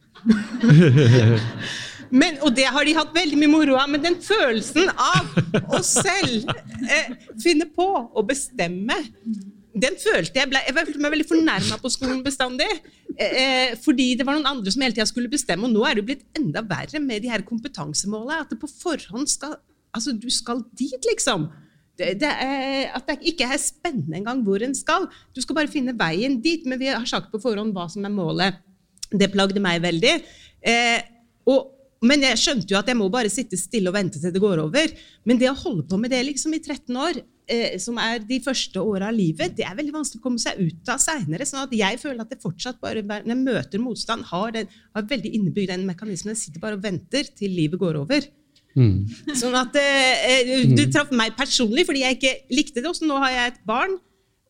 men, 2.21 2.41
og 2.43 2.51
det 2.57 2.67
har 2.75 2.87
de 2.89 2.97
hatt 2.97 3.15
veldig 3.15 3.39
mye 3.39 3.53
moro 3.53 3.77
av. 3.79 3.89
Men 3.93 4.03
den 4.03 4.19
følelsen 4.23 4.91
av 4.91 5.31
å 5.71 5.83
selv 5.87 6.51
eh, 6.83 7.13
finne 7.43 7.69
på 7.71 7.87
å 8.11 8.25
bestemme 8.27 8.99
den 9.73 9.95
følte 9.97 10.37
jeg, 10.37 10.49
ble, 10.51 10.61
jeg 10.67 10.75
følte 10.77 11.01
meg 11.01 11.15
veldig 11.15 11.27
fornærma 11.31 11.79
på 11.81 11.91
skolen 11.95 12.21
bestandig. 12.25 12.69
Eh, 13.15 13.37
eh, 13.43 13.71
fordi 13.81 14.11
det 14.19 14.27
var 14.29 14.37
noen 14.37 14.51
andre 14.51 14.73
som 14.75 14.85
hele 14.85 14.97
tida 14.97 15.07
skulle 15.09 15.33
bestemme. 15.33 15.69
Og 15.69 15.73
nå 15.73 15.87
er 15.87 15.97
det 15.97 16.03
jo 16.03 16.09
blitt 16.11 16.27
enda 16.37 16.65
verre 16.67 17.01
med 17.01 17.25
de 17.25 17.31
her 17.33 17.45
kompetansemålene. 17.47 18.43
At 18.45 18.53
det 18.53 18.61
på 18.63 18.71
forhånd 18.71 19.31
skal 19.33 19.61
Altså, 19.93 20.15
du 20.17 20.31
skal 20.33 20.63
dit, 20.73 21.05
liksom 21.05 21.51
er, 22.03 22.89
at 22.97 23.09
det 23.09 23.19
ikke 23.33 23.49
er 23.49 23.61
spennende 23.61 24.19
engang 24.21 24.43
hvor 24.47 24.63
en 24.65 24.75
skal. 24.77 25.09
Du 25.35 25.43
skal 25.45 25.59
bare 25.59 25.73
finne 25.73 25.97
veien 25.99 26.41
dit. 26.43 26.67
Men 26.69 26.81
vi 26.81 26.91
har 26.91 27.07
sagt 27.09 27.33
på 27.33 27.41
forhånd 27.43 27.75
hva 27.77 27.89
som 27.93 28.05
er 28.07 28.15
målet. 28.15 28.61
Det 29.13 29.31
plagde 29.33 29.61
meg 29.63 29.83
veldig. 29.85 30.15
Eh, 30.63 31.01
og, 31.53 31.73
men 32.07 32.25
jeg 32.25 32.41
skjønte 32.41 32.73
jo 32.73 32.81
at 32.81 32.89
jeg 32.91 32.99
må 32.99 33.07
bare 33.13 33.31
sitte 33.31 33.59
stille 33.61 33.91
og 33.91 33.97
vente 33.97 34.21
til 34.23 34.35
det 34.35 34.43
går 34.43 34.63
over. 34.65 34.95
Men 35.29 35.41
det 35.41 35.51
å 35.51 35.59
holde 35.59 35.87
på 35.91 36.01
med 36.01 36.15
det 36.15 36.23
liksom 36.27 36.55
i 36.57 36.63
13 36.63 36.99
år, 36.99 37.21
eh, 37.53 37.79
som 37.83 37.99
er 38.03 38.23
de 38.27 38.41
første 38.43 38.83
åra 38.83 39.11
av 39.11 39.17
livet, 39.17 39.55
det 39.59 39.67
er 39.69 39.79
veldig 39.79 39.95
vanskelig 39.99 40.23
å 40.23 40.27
komme 40.27 40.43
seg 40.43 40.61
ut 40.63 40.93
av 40.93 41.03
seinere. 41.03 41.47
Sånn 41.49 41.65
at 41.65 41.75
jeg 41.77 42.01
føler 42.03 42.25
at 42.25 42.33
det 42.33 42.43
fortsatt 42.43 42.81
bare 42.83 43.05
når 43.07 43.35
jeg 43.35 43.43
møter 43.43 43.83
motstand, 43.83 44.27
har, 44.33 44.55
den, 44.57 44.71
har 44.97 45.11
veldig 45.15 45.35
innebygd 45.39 45.75
den 45.75 45.89
mekanismen. 45.89 46.35
Jeg 46.35 46.47
sitter 46.47 46.65
bare 46.65 46.81
og 46.81 46.87
venter 46.87 47.29
til 47.37 47.55
livet 47.55 47.83
går 47.83 48.01
over. 48.03 48.31
Mm. 48.79 49.05
Sånn 49.37 49.57
at 49.59 49.77
eh, 49.77 50.65
Du 50.73 50.87
traff 50.89 51.11
meg 51.13 51.35
personlig 51.37 51.85
fordi 51.89 52.05
jeg 52.07 52.19
ikke 52.19 52.35
likte 52.55 52.81
det. 52.81 52.89
Også 52.91 53.09
nå 53.09 53.19
har 53.23 53.35
jeg 53.35 53.53
et 53.53 53.63
barn. 53.69 53.99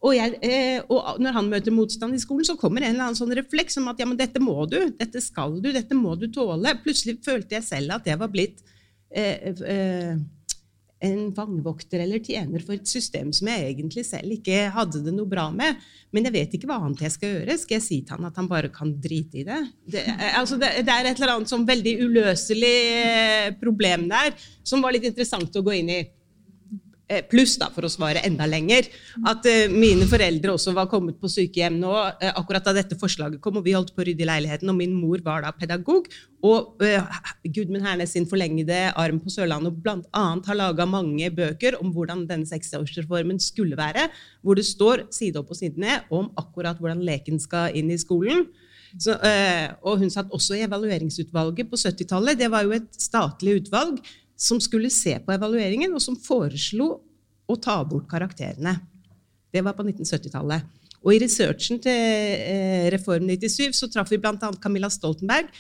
Og, 0.03 0.17
jeg, 0.17 0.35
eh, 0.43 0.81
og, 0.91 1.21
når 1.23 1.37
han 1.37 1.51
møter 1.51 1.75
motstand 1.75 2.17
i 2.17 2.21
skolen, 2.23 2.47
så 2.47 2.57
kommer 2.59 2.83
en 2.83 2.97
eller 2.97 3.07
annen 3.07 3.19
sånn 3.19 3.35
refleks 3.39 3.79
om 3.79 3.87
at 3.93 4.01
ja, 4.03 4.09
men 4.09 4.19
dette 4.19 4.43
må 4.43 4.65
du, 4.67 4.81
dette 4.99 5.23
skal 5.23 5.61
du, 5.63 5.71
dette 5.75 5.95
må 5.95 6.17
du 6.19 6.27
tåle. 6.35 6.75
Plutselig 6.83 7.21
følte 7.23 7.61
jeg 7.61 7.69
selv 7.69 7.95
at 8.01 8.09
jeg 8.11 8.19
var 8.19 8.33
blitt 8.33 8.65
eh, 9.15 9.53
eh 9.63 10.17
en 11.03 11.33
fangevokter 11.35 12.05
eller 12.05 12.23
tjener 12.23 12.63
for 12.63 12.77
et 12.77 12.89
system 12.89 13.33
som 13.35 13.49
jeg 13.51 13.73
egentlig 13.73 14.05
selv 14.07 14.37
ikke 14.37 14.69
hadde 14.75 15.03
det 15.05 15.15
noe 15.17 15.29
bra 15.29 15.49
med. 15.55 15.81
Men 16.15 16.29
jeg 16.29 16.35
vet 16.37 16.57
ikke 16.57 16.69
hva 16.71 16.79
annet 16.83 17.03
jeg 17.07 17.15
skal 17.17 17.35
gjøre. 17.37 17.59
Skal 17.61 17.79
jeg 17.79 17.87
si 17.87 18.01
til 18.03 18.17
han 18.17 18.29
at 18.29 18.39
han 18.39 18.51
bare 18.51 18.71
kan 18.75 18.95
drite 19.03 19.43
i 19.43 19.47
det? 19.49 19.61
Det, 19.95 20.05
altså 20.39 20.59
det, 20.61 20.73
det 20.87 20.95
er 20.95 21.11
et 21.11 21.19
eller 21.19 21.37
annet 21.37 21.53
sånn 21.53 21.67
veldig 21.69 21.95
uløselig 22.05 22.75
eh, 23.03 23.53
problem 23.61 24.07
der, 24.13 24.35
som 24.67 24.85
var 24.85 24.95
litt 24.95 25.09
interessant 25.11 25.59
å 25.59 25.65
gå 25.67 25.79
inn 25.81 25.95
i. 25.95 26.03
Eh, 27.13 27.21
pluss, 27.29 27.59
da, 27.61 27.67
for 27.75 27.85
å 27.85 27.91
svare 27.93 28.23
enda 28.25 28.47
lenger, 28.49 28.87
at 29.29 29.45
uh, 29.45 29.73
mine 29.73 30.07
foreldre 30.09 30.55
også 30.55 30.73
var 30.77 30.89
kommet 30.89 31.19
på 31.21 31.29
sykehjem 31.29 31.77
nå 31.83 31.91
uh, 31.93 32.31
akkurat 32.31 32.65
da 32.65 32.73
dette 32.79 32.97
forslaget 32.97 33.43
kom, 33.45 33.59
og 33.61 33.67
vi 33.67 33.75
holdt 33.77 33.93
på 33.93 34.01
å 34.01 34.07
rydde 34.09 34.25
i 34.25 34.29
leiligheten, 34.31 34.71
og 34.73 34.79
min 34.79 34.95
mor 34.97 35.21
var 35.27 35.45
da 35.45 35.51
pedagog. 35.53 36.09
Og 36.47 36.81
uh, 36.81 37.21
Gudmund 37.45 37.85
Hernes 37.85 38.15
sin 38.17 38.29
forlengede 38.31 38.79
arm 38.97 39.21
på 39.21 39.33
Sørlandet 39.35 39.77
bl.a. 39.85 40.25
har 40.47 40.59
laga 40.59 40.89
mange 40.89 41.29
bøker 41.37 41.77
om 41.83 41.93
hvordan 41.93 42.25
denne 42.31 42.49
seksårsreformen 42.49 43.43
skulle 43.43 43.77
være, 43.77 44.09
hvor 44.41 44.57
det 44.57 44.65
står 44.71 45.07
side 45.13 45.43
opp 45.43 45.53
og 45.53 45.61
side 45.61 45.83
ned 45.83 46.09
om 46.15 46.31
akkurat 46.41 46.81
hvordan 46.81 47.05
leken 47.05 47.43
skal 47.43 47.77
inn 47.77 47.93
i 47.93 48.01
skolen. 48.01 48.47
Så, 49.01 49.15
og 49.89 50.03
hun 50.03 50.11
satt 50.13 50.35
også 50.37 50.59
i 50.59 50.67
evalueringsutvalget 50.67 51.71
på 51.71 51.79
70-tallet. 51.81 52.37
Det 52.37 52.51
var 52.53 52.67
jo 52.67 52.75
et 52.77 52.91
statlig 53.01 53.63
utvalg 53.63 54.03
som 54.43 54.59
skulle 54.63 54.91
se 54.91 55.15
på 55.23 55.35
evalueringen, 55.35 55.93
og 55.95 56.03
som 56.03 56.19
foreslo 56.19 56.97
å 57.47 57.59
ta 57.63 57.79
bort 57.87 58.09
karakterene. 58.11 58.75
Det 59.53 59.63
var 59.63 59.77
på 59.77 59.85
1970-tallet. 59.87 60.67
Og 61.03 61.15
i 61.15 61.21
researchen 61.23 61.81
til 61.83 61.93
eh, 61.93 62.89
Reform 62.95 63.27
97 63.29 63.75
så 63.75 63.89
traff 63.91 64.11
vi 64.13 64.21
bl.a. 64.23 64.51
Camilla 64.63 64.91
Stoltenberg, 64.91 65.51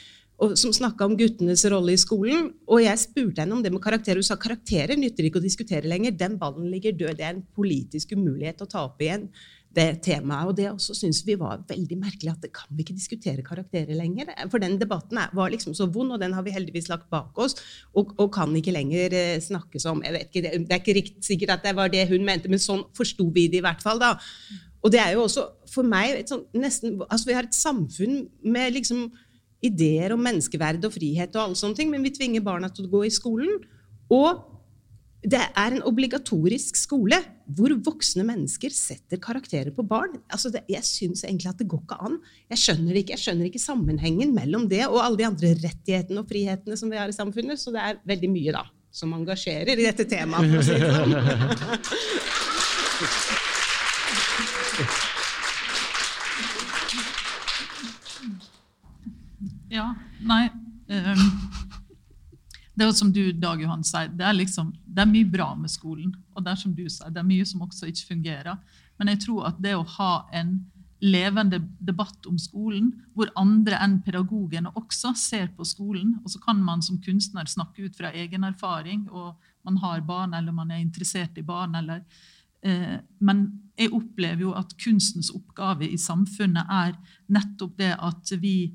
som 0.58 0.72
snakka 0.74 1.06
om 1.06 1.14
guttenes 1.18 1.62
rolle 1.70 1.94
i 1.94 2.00
skolen. 2.00 2.48
Og 2.66 2.82
jeg 2.82 2.98
spurte 2.98 3.44
henne 3.44 3.54
om 3.54 3.62
det 3.62 3.70
med 3.70 3.82
karakterer. 3.84 4.18
Hun 4.18 4.26
sa 4.26 4.38
karakterer 4.40 4.98
nytter 4.98 5.28
ikke 5.28 5.38
å 5.38 5.44
diskutere 5.44 5.86
lenger. 5.90 6.16
Den 6.18 6.38
ballen 6.40 6.70
ligger 6.72 6.96
død. 6.96 7.18
Det 7.18 7.26
er 7.26 7.36
en 7.36 7.44
politisk 7.54 8.16
umulighet 8.16 8.64
å 8.64 8.70
ta 8.70 8.86
opp 8.88 9.02
igjen 9.02 9.28
det 9.76 10.02
temaet. 10.04 10.50
Og 10.50 10.56
det 10.56 10.68
også 10.70 10.96
syns 10.96 11.22
vi 11.26 11.36
var 11.40 11.62
veldig 11.68 11.98
merkelig, 12.00 12.32
at 12.34 12.44
det 12.44 12.52
kan 12.56 12.70
vi 12.70 12.84
ikke 12.84 12.96
diskutere 12.96 13.44
karakterer 13.46 13.94
lenger. 13.98 14.32
For 14.52 14.62
den 14.62 14.78
debatten 14.80 15.20
var 15.36 15.52
liksom 15.52 15.76
så 15.76 15.88
vond, 15.92 16.14
og 16.14 16.20
den 16.22 16.36
har 16.36 16.44
vi 16.46 16.54
heldigvis 16.54 16.90
lagt 16.92 17.08
bak 17.12 17.38
oss, 17.40 17.56
og, 17.94 18.14
og 18.18 18.32
kan 18.34 18.52
ikke 18.56 18.74
lenger 18.74 19.16
eh, 19.16 19.40
snakkes 19.42 19.88
om. 19.90 20.04
Jeg 20.06 20.16
vet 20.16 20.28
ikke, 20.28 20.42
Det 20.58 20.76
er 20.76 20.82
ikke 20.82 20.98
riktig 21.00 21.26
sikkert 21.26 21.56
at 21.56 21.66
det 21.66 21.76
var 21.78 21.92
det 21.92 22.06
hun 22.10 22.26
mente, 22.26 22.50
men 22.52 22.62
sånn 22.62 22.84
forsto 22.96 23.28
vi 23.34 23.48
det 23.52 23.62
i 23.62 23.66
hvert 23.66 23.82
fall. 23.84 24.02
da. 24.02 24.14
Og 24.82 24.92
det 24.92 25.00
er 25.00 25.12
jo 25.14 25.26
også 25.26 25.46
for 25.70 25.86
meg 25.86 26.24
sånt, 26.28 26.48
nesten, 26.58 26.98
altså 27.08 27.28
Vi 27.28 27.36
har 27.36 27.46
et 27.46 27.56
samfunn 27.56 28.24
med 28.42 28.74
liksom 28.74 29.06
ideer 29.62 30.12
om 30.12 30.22
menneskeverd 30.22 30.82
og 30.88 30.96
frihet, 30.96 31.36
og 31.36 31.42
alle 31.44 31.58
sånne 31.58 31.78
ting, 31.78 31.92
men 31.92 32.02
vi 32.02 32.14
tvinger 32.14 32.42
barna 32.42 32.70
til 32.72 32.88
å 32.88 32.92
gå 32.96 33.04
i 33.06 33.14
skolen. 33.14 33.60
Og 34.12 34.42
det 35.22 35.38
er 35.38 35.74
en 35.76 35.84
obligatorisk 35.86 36.74
skole 36.74 37.14
hvor 37.46 37.70
voksne 37.86 38.24
mennesker 38.26 38.72
setter 38.74 39.20
karakterer 39.22 39.70
på 39.74 39.84
barn. 39.86 40.16
Altså 40.32 40.50
det, 40.50 40.64
jeg 40.70 40.82
syns 40.86 41.22
egentlig 41.22 41.50
at 41.52 41.60
det 41.62 41.68
går 41.70 41.82
ikke 41.84 41.98
an. 42.08 42.16
Jeg 42.50 42.62
skjønner 42.64 42.98
ikke, 42.98 43.14
jeg 43.14 43.22
skjønner 43.22 43.46
ikke 43.46 43.62
sammenhengen 43.62 44.34
mellom 44.34 44.66
det 44.70 44.82
og 44.88 44.98
alle 45.04 45.20
de 45.20 45.28
andre 45.28 45.54
rettighetene 45.62 46.24
og 46.24 46.30
frihetene 46.30 46.78
som 46.78 46.90
vi 46.90 46.98
har 46.98 47.12
i 47.12 47.14
samfunnet. 47.14 47.60
Så 47.62 47.74
det 47.74 47.84
er 47.84 48.02
veldig 48.08 48.32
mye 48.34 48.56
da, 48.56 48.64
som 48.90 49.14
engasjerer 49.14 49.78
i 49.78 49.86
dette 49.86 50.08
temaet. 50.10 50.58
sånn. 50.66 51.14
Ja, 59.72 59.86
nei 60.28 60.50
um 60.92 61.61
det 62.82 62.90
er 62.90 62.98
som 62.98 63.12
du, 63.14 63.22
Dag 63.32 63.62
Johan, 63.62 63.84
sier, 63.86 64.10
det 64.10 64.26
er, 64.26 64.36
liksom, 64.36 64.72
det 64.84 65.04
er 65.04 65.10
mye 65.10 65.28
bra 65.28 65.52
med 65.58 65.70
skolen. 65.70 66.12
Og 66.34 66.44
det 66.44 66.52
er 66.52 66.60
som 66.60 66.74
du 66.74 66.84
sier, 66.88 67.10
det 67.12 67.20
er 67.22 67.28
mye 67.28 67.46
som 67.48 67.62
også 67.64 67.88
ikke 67.90 68.14
fungerer. 68.14 68.78
Men 68.98 69.12
jeg 69.12 69.22
tror 69.24 69.48
at 69.52 69.60
det 69.62 69.76
å 69.76 69.86
ha 69.96 70.12
en 70.34 70.56
levende 71.02 71.58
debatt 71.82 72.26
om 72.30 72.36
skolen, 72.38 72.92
hvor 73.16 73.32
andre 73.38 73.78
enn 73.82 73.96
pedagogene 74.06 74.70
også 74.78 75.10
ser 75.18 75.48
på 75.56 75.66
skolen, 75.66 76.14
og 76.22 76.30
så 76.30 76.38
kan 76.44 76.60
man 76.62 76.82
som 76.84 77.00
kunstner 77.02 77.48
snakke 77.50 77.88
ut 77.88 77.98
fra 77.98 78.12
egen 78.14 78.46
erfaring, 78.46 79.08
og 79.10 79.34
man 79.66 79.80
har 79.82 80.04
barn, 80.06 80.36
eller 80.38 80.54
man 80.54 80.70
er 80.70 80.82
interessert 80.82 81.38
i 81.38 81.46
barn, 81.46 81.74
eller 81.78 82.04
eh, 82.62 83.00
Men 83.18 83.46
jeg 83.78 83.92
opplever 83.92 84.46
jo 84.46 84.52
at 84.54 84.76
kunstens 84.78 85.32
oppgave 85.34 85.88
i 85.90 85.98
samfunnet 85.98 86.70
er 86.70 86.94
nettopp 87.26 87.78
det 87.78 87.96
at 87.98 88.34
vi 88.38 88.72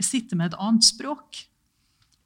sitter 0.00 0.36
med 0.36 0.50
et 0.50 0.60
annet 0.60 0.84
språk. 0.84 1.46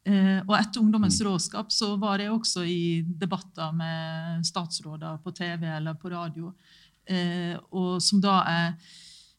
Eh, 0.05 0.41
og 0.45 0.53
etter 0.59 0.83
Ungdommens 0.83 1.17
mm. 1.23 1.27
råskap 1.31 1.71
så 1.73 1.95
var 1.97 2.21
jeg 2.21 2.33
også 2.33 2.67
i 2.69 3.01
debatter 3.09 3.73
med 3.73 4.45
statsråder 4.45 5.17
på 5.25 5.33
TV 5.33 5.65
eller 5.79 5.97
på 5.97 6.13
radio, 6.13 6.51
eh, 7.09 7.55
og 7.73 8.03
som 8.05 8.21
da 8.21 8.35
er 8.51 8.67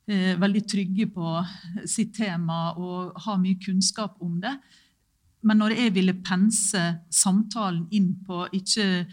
eh, 0.10 0.34
veldig 0.42 0.64
trygge 0.66 1.06
på 1.14 1.36
sitt 1.86 2.16
tema 2.18 2.74
og 2.82 3.14
har 3.28 3.38
mye 3.44 3.62
kunnskap 3.62 4.18
om 4.26 4.40
det. 4.42 4.56
Men 5.46 5.62
når 5.62 5.78
jeg 5.78 5.94
ville 6.00 6.18
pense 6.26 6.82
samtalen 7.14 7.86
inn 7.94 8.16
på 8.26 8.48
ikke 8.58 9.06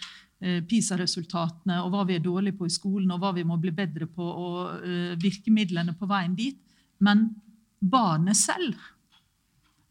PISA-resultatene 0.42 1.76
og 1.84 1.92
hva 1.92 2.00
vi 2.08 2.16
er 2.16 2.22
dårlige 2.24 2.56
på 2.58 2.66
i 2.66 2.72
skolen, 2.72 3.12
og 3.12 3.20
hva 3.22 3.28
vi 3.36 3.44
må 3.46 3.60
bli 3.60 3.70
bedre 3.76 4.08
på, 4.10 4.24
og 4.24 4.80
virkemidlene 5.22 5.92
på 5.94 6.08
veien 6.10 6.32
dit, 6.34 6.56
men 7.04 7.28
barnet 7.78 8.40
selv 8.40 8.80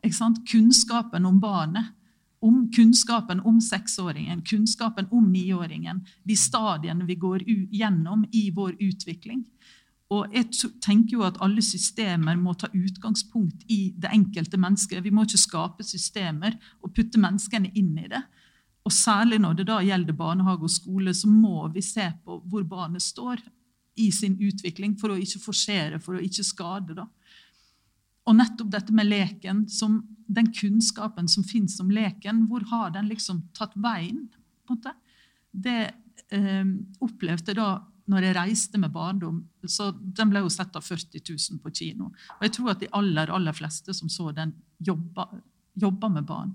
Kunnskapen 0.04 1.26
om 1.26 1.40
barnet. 1.40 1.86
om 2.42 2.72
kunnskapen 2.72 3.40
om 3.40 3.62
seksåringen, 3.62 4.42
kunnskapen 4.42 5.08
om 5.12 5.32
niåringen, 5.32 6.06
de 6.24 6.36
stadiene 6.36 7.06
vi 7.06 7.16
går 7.16 7.44
gjennom 7.70 8.26
i 8.32 8.50
vår 8.52 8.80
utvikling. 8.80 9.44
Og 10.12 10.34
jeg 10.36 10.50
tenker 10.84 11.16
jo 11.16 11.24
at 11.24 11.38
alle 11.44 11.62
systemer 11.64 12.36
må 12.36 12.56
ta 12.60 12.68
utgangspunkt 12.74 13.64
i 13.72 13.94
det 13.96 14.10
enkelte 14.12 14.58
mennesket. 14.60 15.04
Vi 15.06 15.14
må 15.14 15.24
ikke 15.24 15.40
skape 15.40 15.86
systemer 15.88 16.58
og 16.82 16.92
putte 16.98 17.22
menneskene 17.22 17.72
inn 17.78 17.94
i 18.02 18.10
det. 18.12 18.24
Og 18.84 18.92
særlig 18.92 19.40
når 19.40 19.60
det 19.60 19.68
da 19.70 19.78
gjelder 19.86 20.18
barnehage 20.18 20.66
og 20.66 20.74
skole, 20.74 21.14
så 21.14 21.30
må 21.30 21.70
vi 21.72 21.86
se 21.86 22.10
på 22.26 22.42
hvor 22.50 22.66
barnet 22.68 23.06
står 23.06 23.40
i 24.02 24.10
sin 24.12 24.36
utvikling, 24.42 24.98
for 25.00 25.14
å 25.14 25.20
ikke 25.20 25.40
forsere, 25.46 26.00
for 26.02 26.18
å 26.18 26.24
ikke 26.26 26.44
skade. 26.48 26.98
da. 26.98 27.06
Og 28.30 28.38
nettopp 28.38 28.70
dette 28.74 28.94
med 28.94 29.10
leken, 29.10 29.66
som, 29.70 30.02
den 30.28 30.52
kunnskapen 30.54 31.30
som 31.32 31.46
finnes 31.48 31.80
om 31.82 31.90
leken, 31.94 32.46
hvor 32.50 32.66
har 32.72 32.94
den 32.96 33.10
liksom 33.10 33.44
tatt 33.58 33.74
veien? 33.76 34.28
på 34.66 34.74
en 34.74 34.78
måte? 34.78 34.94
Det 35.52 35.80
eh, 36.38 36.68
opplevde 37.02 37.52
jeg 37.52 37.60
da 37.60 37.72
når 38.12 38.26
jeg 38.26 38.36
reiste 38.36 38.80
med 38.82 38.92
barndom. 38.94 39.44
så 39.66 39.92
Den 39.92 40.32
ble 40.32 40.44
jo 40.44 40.52
sett 40.52 40.76
av 40.76 40.84
40 40.84 41.22
000 41.22 41.62
på 41.64 41.72
kino. 41.74 42.12
Og 42.40 42.48
jeg 42.48 42.56
tror 42.58 42.74
at 42.74 42.82
de 42.82 42.92
aller, 42.98 43.32
aller 43.32 43.56
fleste 43.56 43.94
som 43.96 44.10
så 44.12 44.32
den, 44.36 44.54
jobba, 44.80 45.28
jobba 45.80 46.10
med 46.10 46.28
barn. 46.28 46.52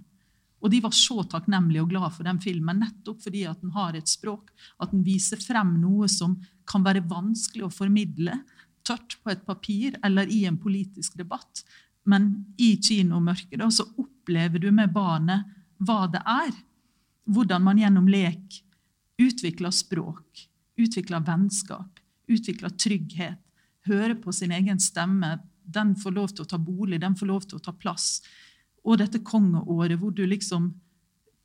Og 0.65 0.73
de 0.73 0.81
var 0.83 0.95
så 0.97 1.23
takknemlige 1.29 1.85
og 1.85 1.91
glad 1.93 2.13
for 2.17 2.27
den 2.27 2.41
filmen 2.43 2.81
nettopp 2.81 3.21
fordi 3.23 3.45
at 3.49 3.61
den 3.63 3.75
har 3.77 3.97
et 3.97 4.09
språk, 4.11 4.51
at 4.83 4.93
den 4.93 5.05
viser 5.07 5.41
frem 5.43 5.77
noe 5.83 6.09
som 6.11 6.39
kan 6.69 6.85
være 6.85 7.05
vanskelig 7.07 7.67
å 7.67 7.73
formidle 7.73 8.35
tørt 8.87 9.19
på 9.23 9.33
et 9.33 9.43
papir 9.47 9.97
eller 10.07 10.31
i 10.33 10.45
en 10.49 10.59
politisk 10.61 11.17
debatt. 11.19 11.65
Men 12.07 12.47
i 12.63 12.77
kinomørket 12.79 13.59
da, 13.61 13.71
så 13.71 13.87
opplever 13.99 14.63
du 14.63 14.71
med 14.71 14.95
barnet 14.95 15.47
hva 15.83 16.07
det 16.11 16.23
er. 16.23 16.55
Hvordan 17.27 17.65
man 17.67 17.81
gjennom 17.81 18.07
lek 18.09 18.63
utvikler 19.19 19.75
språk, 19.75 20.47
utvikler 20.79 21.25
vennskap, 21.27 22.01
utvikler 22.31 22.75
trygghet, 22.79 23.41
hører 23.87 24.17
på 24.21 24.33
sin 24.35 24.53
egen 24.55 24.81
stemme. 24.83 25.37
Den 25.63 25.95
får 25.99 26.15
lov 26.15 26.35
til 26.35 26.47
å 26.47 26.51
ta 26.51 26.59
bolig, 26.63 27.01
den 27.03 27.17
får 27.19 27.31
lov 27.31 27.47
til 27.47 27.59
å 27.59 27.65
ta 27.65 27.75
plass. 27.75 28.21
Og 28.87 29.01
dette 29.01 29.25
kongeåret 29.27 29.99
hvor 29.99 30.15
du 30.15 30.23
liksom 30.27 30.71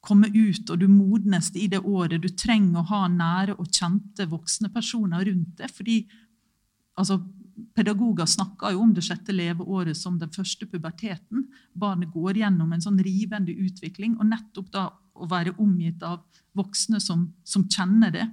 kommer 0.01 0.33
ut 0.33 0.69
og 0.69 0.81
du 0.81 0.87
modnes 0.89 1.51
i 1.55 1.67
det 1.69 1.81
året. 1.85 2.21
Du 2.21 2.29
trenger 2.29 2.81
å 2.81 2.89
ha 2.89 3.05
nære 3.09 3.57
og 3.57 3.69
kjente 3.69 4.25
voksne 4.29 4.71
personer 4.73 5.25
rundt 5.29 5.57
deg. 5.61 5.71
fordi 5.73 5.97
altså, 6.99 7.21
Pedagoger 7.75 8.25
snakker 8.25 8.73
jo 8.73 8.81
om 8.83 8.91
det 8.95 9.03
sjette 9.05 9.33
leveåret 9.35 9.97
som 9.97 10.17
den 10.19 10.31
første 10.33 10.65
puberteten. 10.67 11.45
Barnet 11.77 12.11
går 12.13 12.41
gjennom 12.41 12.71
en 12.73 12.83
sånn 12.83 12.99
rivende 13.03 13.53
utvikling. 13.53 14.17
Og 14.19 14.27
nettopp 14.31 14.71
da 14.73 14.87
å 15.13 15.27
være 15.29 15.53
omgitt 15.61 16.03
av 16.03 16.23
voksne 16.57 17.01
som, 17.03 17.27
som 17.47 17.67
kjenner 17.69 18.13
det. 18.15 18.25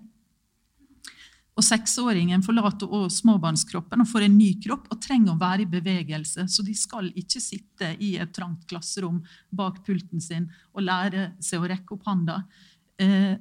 Og 1.59 1.67
Seksåringen 1.67 2.43
forlater 2.47 2.87
også 2.87 3.25
småbarnskroppen 3.25 4.05
og 4.05 4.09
får 4.09 4.29
en 4.29 4.37
ny 4.39 4.53
kropp 4.63 4.87
og 4.95 5.01
trenger 5.03 5.35
å 5.35 5.41
være 5.41 5.65
i 5.65 5.71
bevegelse. 5.71 6.47
Så 6.47 6.63
de 6.63 6.75
skal 6.79 7.11
ikke 7.19 7.43
sitte 7.43 7.91
i 7.99 8.15
et 8.23 8.31
trangt 8.35 8.63
klasserom 8.71 9.19
bak 9.51 9.83
pulten 9.87 10.23
sin 10.23 10.47
og 10.73 10.87
lære 10.87 11.33
seg 11.43 11.63
å 11.63 11.71
rekke 11.73 11.97
opp 11.97 12.07
handa. 12.07 12.45
Eh, 13.03 13.35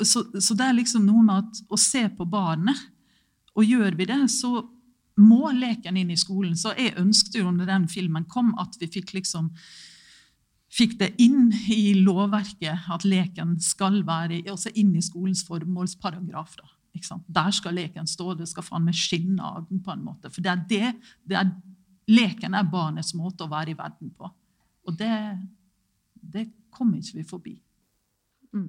så, 0.00 0.24
så, 0.40 0.56
det 0.56 0.64
er 0.64 0.78
liksom 0.80 1.04
noe 1.06 1.22
med 1.22 1.44
at, 1.44 1.60
å 1.68 1.78
se 1.78 2.06
på 2.16 2.24
barnet 2.26 2.80
og 3.54 3.64
gjør 3.66 3.96
vi 3.98 4.06
det, 4.10 4.20
så 4.32 4.62
må 5.22 5.50
leken 5.54 5.96
inn 5.96 6.10
i 6.10 6.18
skolen. 6.18 6.56
Så 6.58 6.74
jeg 6.78 6.96
ønsket 6.98 7.38
jo 7.38 7.50
når 7.54 7.68
den 7.70 7.88
filmen 7.90 8.26
kom, 8.30 8.52
at 8.58 8.74
vi 8.80 8.90
fikk 8.90 9.14
liksom 9.14 9.52
fikk 10.74 10.96
det 10.98 11.12
inn 11.22 11.52
i 11.70 11.94
lovverket 12.02 12.88
at 12.90 13.04
leken 13.06 13.54
skal 13.62 14.00
være 14.06 14.42
også 14.50 14.72
inn 14.80 14.94
i 14.98 15.04
skolens 15.04 15.44
formålsparagraf. 15.46 16.56
da. 16.58 17.18
Der 17.26 17.50
skal 17.50 17.74
leken 17.74 18.06
stå. 18.06 18.34
Det 18.34 18.48
skal 18.50 18.66
faen 18.66 18.86
meg 18.86 18.98
skinne 18.98 19.42
av 19.42 19.68
den. 19.68 19.82
på 19.82 19.92
en 19.92 20.04
måte. 20.04 20.30
For 20.30 20.42
det 20.42 20.50
er 20.50 20.64
det, 20.68 20.94
det 21.24 21.38
er, 21.38 21.52
Leken 22.04 22.52
er 22.52 22.66
barnets 22.68 23.14
måte 23.16 23.46
å 23.46 23.48
være 23.48 23.72
i 23.72 23.78
verden 23.78 24.10
på. 24.12 24.28
Og 24.84 24.98
det, 24.98 25.38
det 26.20 26.50
kommer 26.70 26.98
ikke 26.98 27.16
vi 27.16 27.24
forbi. 27.24 27.54
Mm. 28.52 28.68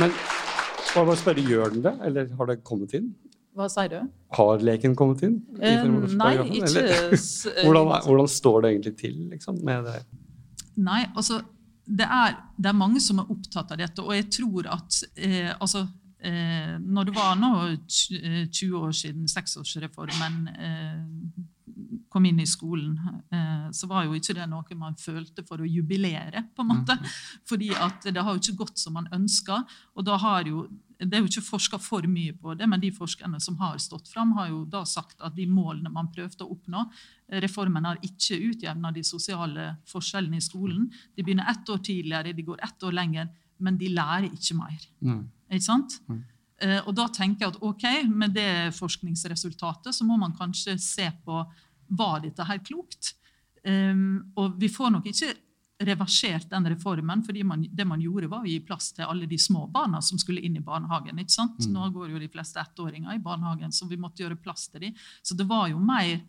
Men 0.00 0.14
hva 0.94 1.02
bare 1.02 1.18
spørre, 1.18 1.42
gjør 1.42 1.72
den 1.74 1.84
det, 1.84 1.94
eller 2.06 2.28
har 2.38 2.50
det 2.50 2.60
kommet 2.66 2.94
inn? 2.98 3.12
Hva 3.54 3.68
sier 3.70 3.90
du? 3.90 3.98
Har 4.34 4.62
leken 4.66 4.94
kommet 4.98 5.22
inn? 5.26 5.40
Eh, 5.62 5.82
nei, 6.18 6.34
ikke 6.58 6.84
hvordan, 7.64 7.90
hvordan, 8.06 8.30
står 8.30 8.64
det 8.64 8.70
egentlig 8.72 8.94
til 8.98 9.18
liksom, 9.30 9.60
med 9.66 9.86
det? 9.86 10.00
Nei, 10.82 11.04
altså 11.14 11.40
det 11.84 12.06
er, 12.06 12.38
det 12.56 12.70
er, 12.70 12.78
mange 12.78 13.02
som 13.02 13.20
er 13.20 13.30
opptatt 13.30 13.74
av 13.74 13.78
dette, 13.78 14.02
og 14.02 14.14
jeg 14.16 14.26
tror 14.32 14.70
at 14.72 14.98
eh, 15.14 15.52
altså, 15.52 15.84
eh, 16.24 16.74
Når 16.80 17.10
det 17.10 17.14
var 17.14 17.34
nå 17.38 17.52
20 17.86 18.46
eh, 18.48 18.78
år 18.80 18.94
siden 18.96 19.28
seksårsreformen 19.28 20.38
eh, 20.54 21.00
kom 22.14 22.28
inn 22.28 22.38
i 22.38 22.46
skolen, 22.46 22.94
eh, 23.34 23.66
så 23.74 23.88
var 23.90 24.06
jo 24.06 24.14
ikke 24.14 24.36
det 24.38 24.46
noe 24.46 24.78
man 24.78 24.94
følte 24.94 25.42
for 25.46 25.58
å 25.58 25.66
jubilere. 25.66 26.44
på 26.54 26.62
en 26.62 26.70
måte, 26.70 26.94
mm. 26.94 27.08
Fordi 27.50 27.72
at 27.74 28.06
det 28.06 28.22
har 28.22 28.34
jo 28.34 28.42
ikke 28.42 28.60
gått 28.62 28.78
som 28.78 28.94
man 28.94 29.08
ønska. 29.12 29.64
Og 29.98 30.06
da 30.06 30.16
har 30.22 30.46
jo, 30.46 30.68
det 31.00 31.10
er 31.10 31.24
jo 31.24 31.30
ikke 31.32 31.48
forska 31.48 31.80
for 31.82 32.06
mye 32.06 32.36
på 32.38 32.54
det, 32.54 32.68
men 32.70 32.80
de 32.80 32.92
forskerne 32.94 33.40
som 33.42 33.58
har 33.58 33.78
stått 33.82 34.08
fram, 34.08 34.36
har 34.38 34.52
jo 34.52 34.62
da 34.64 34.84
sagt 34.86 35.18
at 35.26 35.34
de 35.34 35.48
målene 35.50 35.90
man 35.90 36.12
prøvde 36.14 36.46
å 36.46 36.54
oppnå 36.54 36.86
Reformen 37.40 37.86
har 37.88 37.98
ikke 38.04 38.36
utjevna 38.50 38.90
de 38.92 39.02
sosiale 39.06 39.70
forskjellene 39.88 40.36
i 40.36 40.44
skolen. 40.44 40.84
De 41.16 41.24
begynner 41.24 41.48
ett 41.50 41.70
år 41.72 41.80
tidligere, 41.80 42.34
de 42.36 42.44
går 42.44 42.60
ett 42.62 42.84
år 42.84 42.92
lenger, 42.92 43.30
men 43.64 43.78
de 43.80 43.88
lærer 43.88 44.28
ikke 44.28 44.56
mer. 44.58 44.84
Mm. 45.00 45.22
Ikke 45.48 45.64
sant? 45.64 45.96
Mm. 46.06 46.20
Eh, 46.62 46.80
og 46.84 46.92
da 46.94 47.08
tenker 47.12 47.46
jeg 47.46 47.54
at 47.54 47.62
ok, 47.64 47.86
med 48.12 48.34
det 48.36 48.74
forskningsresultatet 48.76 49.96
så 49.96 50.06
må 50.06 50.18
man 50.20 50.36
kanskje 50.36 50.76
se 50.78 51.08
på 51.24 51.40
var 51.88 52.22
dette 52.24 52.46
her 52.48 52.60
klokt? 52.64 53.14
Um, 53.64 54.32
og 54.36 54.58
vi 54.60 54.68
får 54.68 54.92
nok 54.92 55.06
ikke 55.08 55.32
reversert 55.84 56.50
den 56.50 56.68
reformen, 56.70 57.22
fordi 57.26 57.42
man, 57.44 57.64
det 57.70 57.86
man 57.88 58.02
gjorde, 58.02 58.28
var 58.30 58.44
å 58.44 58.48
gi 58.48 58.60
plass 58.64 58.92
til 58.94 59.08
alle 59.08 59.26
de 59.26 59.38
små 59.40 59.66
barna 59.72 60.00
som 60.04 60.20
skulle 60.20 60.44
inn 60.44 60.56
i 60.56 60.62
barnehagen. 60.64 61.18
ikke 61.18 61.34
sant? 61.34 61.64
Mm. 61.66 61.72
Nå 61.74 61.88
går 61.96 62.12
jo 62.12 62.20
de 62.22 62.30
fleste 62.30 62.62
ettåringer 62.62 63.16
i 63.16 63.22
barnehagen, 63.22 63.72
så 63.74 63.88
vi 63.90 63.98
måtte 64.00 64.22
gjøre 64.22 64.38
plass 64.40 64.68
til 64.70 64.86
dem. 64.86 65.02
Så 65.22 65.36
det 65.38 65.48
var 65.50 65.68
jo 65.72 65.80
mer 65.82 66.20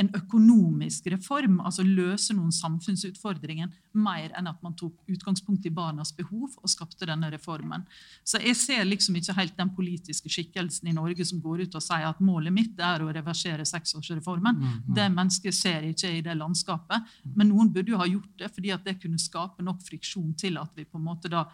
en 0.00 0.08
økonomisk 0.16 1.06
reform, 1.12 1.60
altså 1.62 1.84
løse 1.86 2.34
noen 2.34 2.50
samfunnsutfordringer, 2.54 3.68
mer 3.94 4.32
enn 4.34 4.48
at 4.50 4.58
man 4.64 4.74
tok 4.74 4.96
utgangspunkt 5.10 5.66
i 5.68 5.72
barnas 5.74 6.10
behov 6.16 6.56
og 6.58 6.70
skapte 6.72 7.06
denne 7.06 7.30
reformen. 7.30 7.84
Så 8.26 8.40
jeg 8.42 8.58
ser 8.58 8.82
liksom 8.88 9.14
ikke 9.20 9.36
helt 9.38 9.54
den 9.58 9.70
politiske 9.76 10.32
skikkelsen 10.32 10.90
i 10.90 10.96
Norge 10.96 11.26
som 11.28 11.38
går 11.42 11.62
ut 11.64 11.78
og 11.78 11.84
sier 11.84 12.08
at 12.08 12.22
målet 12.24 12.56
mitt 12.56 12.82
er 12.82 13.04
å 13.04 13.12
reversere 13.14 13.66
seksårsreformen. 13.70 14.58
Mm, 14.58 14.72
mm. 14.72 14.90
Det 14.98 15.06
mennesket 15.14 15.58
ser 15.60 15.86
ikke 15.86 16.10
i 16.16 16.24
det 16.26 16.34
landskapet. 16.40 17.14
Men 17.36 17.52
noen 17.52 17.70
burde 17.70 17.94
jo 17.94 18.02
ha 18.02 18.10
gjort 18.10 18.34
det, 18.42 18.50
fordi 18.56 18.74
at 18.74 18.88
det 18.88 18.98
kunne 19.02 19.22
skape 19.22 19.62
nok 19.62 19.84
friksjon 19.86 20.34
til 20.40 20.58
at 20.58 20.74
vi 20.74 20.88
på 20.88 20.98
en 20.98 21.06
måte 21.06 21.30
da 21.30 21.46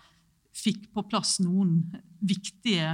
fikk 0.57 0.88
på 0.94 1.05
plass 1.12 1.37
noen 1.44 1.76
viktige 2.24 2.88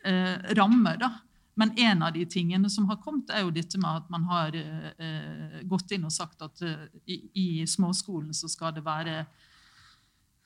eh, 0.00 0.36
rammer. 0.56 0.96
da, 1.04 1.12
men 1.56 1.72
en 1.80 2.02
av 2.04 2.12
de 2.12 2.26
tingene 2.28 2.68
som 2.70 2.84
har 2.90 3.00
kommet, 3.00 3.30
er 3.32 3.46
jo 3.46 3.52
dette 3.54 3.80
med 3.80 4.02
at 4.02 4.10
man 4.12 4.26
har 4.28 4.56
eh, 4.56 5.60
gått 5.64 5.94
inn 5.96 6.04
og 6.04 6.12
sagt 6.12 6.44
at 6.44 6.60
eh, 6.62 6.86
i, 7.08 7.16
i, 7.32 7.46
småskolen 7.66 8.34
så 8.36 8.50
skal 8.52 8.74
det 8.76 8.84
være 8.84 9.22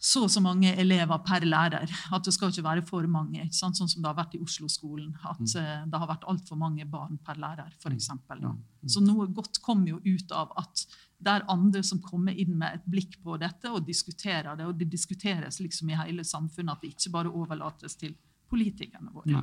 så 0.00 0.22
og 0.24 0.30
så 0.32 0.40
mange 0.40 0.70
elever 0.80 1.18
per 1.26 1.44
lærer. 1.44 1.90
At 2.14 2.24
det 2.24 2.32
skal 2.32 2.52
ikke 2.54 2.64
være 2.64 2.84
for 2.88 3.04
mange. 3.10 3.48
Sånn 3.52 3.74
som 3.76 3.88
det 3.90 4.06
har 4.06 4.16
vært 4.16 4.36
i 4.38 4.40
Oslo-skolen. 4.40 5.10
At 5.18 5.42
mm. 5.42 5.56
eh, 5.60 5.82
det 5.90 6.00
har 6.00 6.08
vært 6.08 6.28
altfor 6.30 6.60
mange 6.60 6.86
barn 6.88 7.18
per 7.26 7.40
lærer, 7.42 7.74
f.eks. 7.82 8.08
Mm. 8.14 8.44
Mm. 8.46 8.60
Så 8.94 9.02
noe 9.04 9.26
godt 9.34 9.58
kommer 9.66 9.90
jo 9.90 9.98
ut 10.06 10.30
av 10.32 10.54
at 10.62 10.86
det 11.20 11.34
er 11.34 11.48
andre 11.52 11.82
som 11.84 11.98
kommer 12.00 12.38
inn 12.38 12.54
med 12.56 12.78
et 12.78 12.86
blikk 12.88 13.18
på 13.24 13.34
dette 13.42 13.68
og 13.68 13.82
diskuterer 13.88 14.54
det. 14.54 14.70
Og 14.70 14.78
det 14.78 14.88
diskuteres 14.94 15.58
liksom 15.60 15.90
i 15.90 15.98
hele 15.98 16.24
samfunnet, 16.24 16.78
at 16.78 16.86
det 16.86 16.94
ikke 16.94 17.12
bare 17.18 17.34
overlates 17.42 17.98
til 17.98 18.14
politikerne 18.50 19.10
våre. 19.12 19.42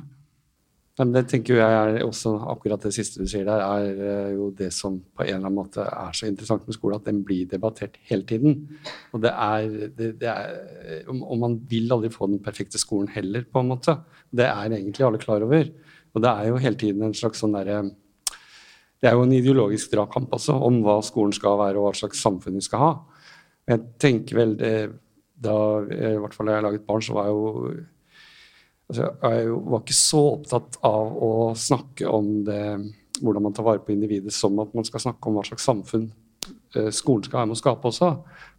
Men 0.98 1.12
det 1.14 1.28
tenker 1.30 1.60
jeg 1.60 1.74
er 1.78 2.00
også 2.02 2.32
akkurat 2.50 2.82
det 2.82 2.90
siste 2.96 3.22
du 3.22 3.28
sier 3.30 3.44
der, 3.46 3.62
er 3.62 4.00
eh, 4.02 4.30
jo 4.34 4.48
det 4.58 4.72
som 4.74 4.96
på 4.98 5.22
en 5.22 5.28
eller 5.28 5.46
annen 5.46 5.58
måte 5.60 5.84
er 5.86 6.16
så 6.16 6.26
interessant 6.26 6.64
med 6.66 6.74
skole, 6.74 6.98
at 6.98 7.06
den 7.06 7.20
blir 7.26 7.46
debattert 7.50 8.00
hele 8.08 8.26
tiden. 8.26 8.64
Og 9.14 9.22
det 9.22 9.30
er, 9.30 9.68
det, 9.94 10.08
det 10.18 10.32
er 10.32 11.06
Og 11.12 11.36
man 11.38 11.54
vil 11.70 11.92
aldri 11.94 12.10
få 12.10 12.26
den 12.26 12.42
perfekte 12.42 12.80
skolen 12.82 13.10
heller, 13.14 13.46
på 13.46 13.62
en 13.62 13.70
måte. 13.70 13.94
Det 14.34 14.48
er 14.48 14.74
egentlig 14.74 15.06
alle 15.06 15.22
klar 15.22 15.44
over. 15.46 15.70
Og 16.14 16.24
det 16.24 16.32
er 16.32 16.48
jo 16.50 16.62
hele 16.64 16.80
tiden 16.80 17.04
en 17.06 17.14
slags 17.14 17.44
sånn 17.44 17.54
derre 17.54 17.82
Det 18.98 19.06
er 19.06 19.14
jo 19.14 19.22
en 19.22 19.36
ideologisk 19.36 19.92
dragkamp 19.92 20.32
også 20.34 20.56
om 20.66 20.80
hva 20.82 20.98
skolen 21.06 21.36
skal 21.36 21.60
være, 21.60 21.78
og 21.78 21.86
hva 21.86 21.94
slags 21.94 22.24
samfunn 22.24 22.58
vi 22.58 22.64
skal 22.66 22.82
ha. 22.82 22.90
Jeg 23.70 23.84
tenker 24.02 24.40
vel 24.40 24.56
det, 24.58 24.72
Da 25.38 25.54
i 25.86 26.18
hvert 26.18 26.34
fall 26.34 26.50
jeg 26.50 26.66
laget 26.66 26.86
barn, 26.88 27.06
så 27.06 27.14
var 27.14 27.28
jeg 27.28 27.38
jo 27.38 27.76
altså, 28.88 29.10
Jeg 29.22 29.50
var 29.72 29.82
ikke 29.82 29.98
så 29.98 30.22
opptatt 30.34 30.78
av 30.86 31.18
å 31.24 31.32
snakke 31.58 32.08
om 32.10 32.32
det 32.46 32.62
hvordan 33.18 33.48
man 33.48 33.54
tar 33.54 33.66
vare 33.66 33.82
på 33.82 33.92
individet, 33.94 34.32
som 34.34 34.58
at 34.62 34.74
man 34.76 34.86
skal 34.86 35.02
snakke 35.02 35.28
om 35.28 35.38
hva 35.38 35.44
slags 35.46 35.66
samfunn 35.66 36.06
eh, 36.76 36.90
skolen 36.94 37.24
skal 37.26 37.40
være 37.40 37.50
med 37.50 37.58
å 37.58 37.60
skape 37.60 37.90
også. 37.90 38.12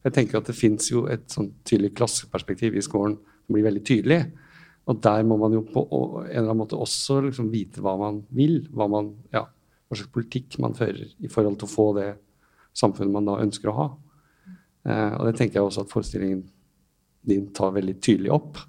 Jeg 0.03 0.15
tenker 0.15 0.39
at 0.39 0.49
Det 0.49 0.57
fins 0.57 0.91
et 0.91 1.25
sånn 1.31 1.53
tydelig 1.63 1.93
klasseperspektiv 1.95 2.75
i 2.75 2.83
skolen 2.83 3.17
som 3.19 3.55
blir 3.55 3.67
veldig 3.69 3.85
tydelig. 3.87 4.19
Og 4.89 4.99
der 5.05 5.23
må 5.27 5.37
man 5.37 5.53
jo 5.53 5.61
på 5.69 5.85
en 5.91 6.25
eller 6.25 6.49
annen 6.49 6.63
måte 6.63 6.79
også 6.79 7.19
liksom 7.27 7.51
vite 7.53 7.81
hva 7.85 7.95
man 7.99 8.23
vil. 8.33 8.63
Hva, 8.73 8.87
man, 8.89 9.13
ja, 9.33 9.43
hva 9.45 9.97
slags 9.97 10.13
politikk 10.15 10.57
man 10.63 10.77
fører 10.77 11.05
i 11.05 11.29
forhold 11.31 11.59
til 11.59 11.69
å 11.69 11.73
få 11.75 11.87
det 11.99 12.09
samfunnet 12.77 13.13
man 13.13 13.27
da 13.27 13.37
ønsker 13.43 13.69
å 13.69 13.77
ha. 13.77 13.89
Eh, 14.89 15.13
og 15.19 15.27
det 15.27 15.35
tenker 15.37 15.59
jeg 15.59 15.67
også 15.67 15.85
at 15.85 15.93
forestillingen 15.93 16.43
din 17.29 17.49
tar 17.53 17.75
veldig 17.75 17.97
tydelig 18.01 18.33
opp. 18.33 18.61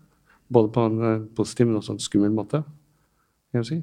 Både 0.51 0.73
på 0.75 0.87
en 0.87 1.03
eh, 1.07 1.27
positiv, 1.37 1.69
men 1.69 1.81
også 1.81 1.97
en 1.97 2.03
skummel 2.03 2.35
måte. 2.35 2.63
Jeg 3.55 3.67
si. 3.67 3.81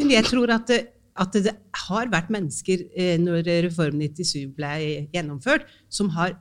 Men 0.00 0.12
jeg 0.12 0.28
tror 0.28 0.52
at 0.54 0.68
det, 0.68 0.82
at 1.20 1.34
det 1.36 1.56
har 1.86 2.12
vært 2.12 2.30
mennesker, 2.32 2.86
eh, 2.96 3.16
når 3.20 3.48
Reform 3.68 3.98
97 4.00 4.54
ble 4.56 4.76
gjennomført, 5.12 5.66
som 5.92 6.12
har 6.16 6.38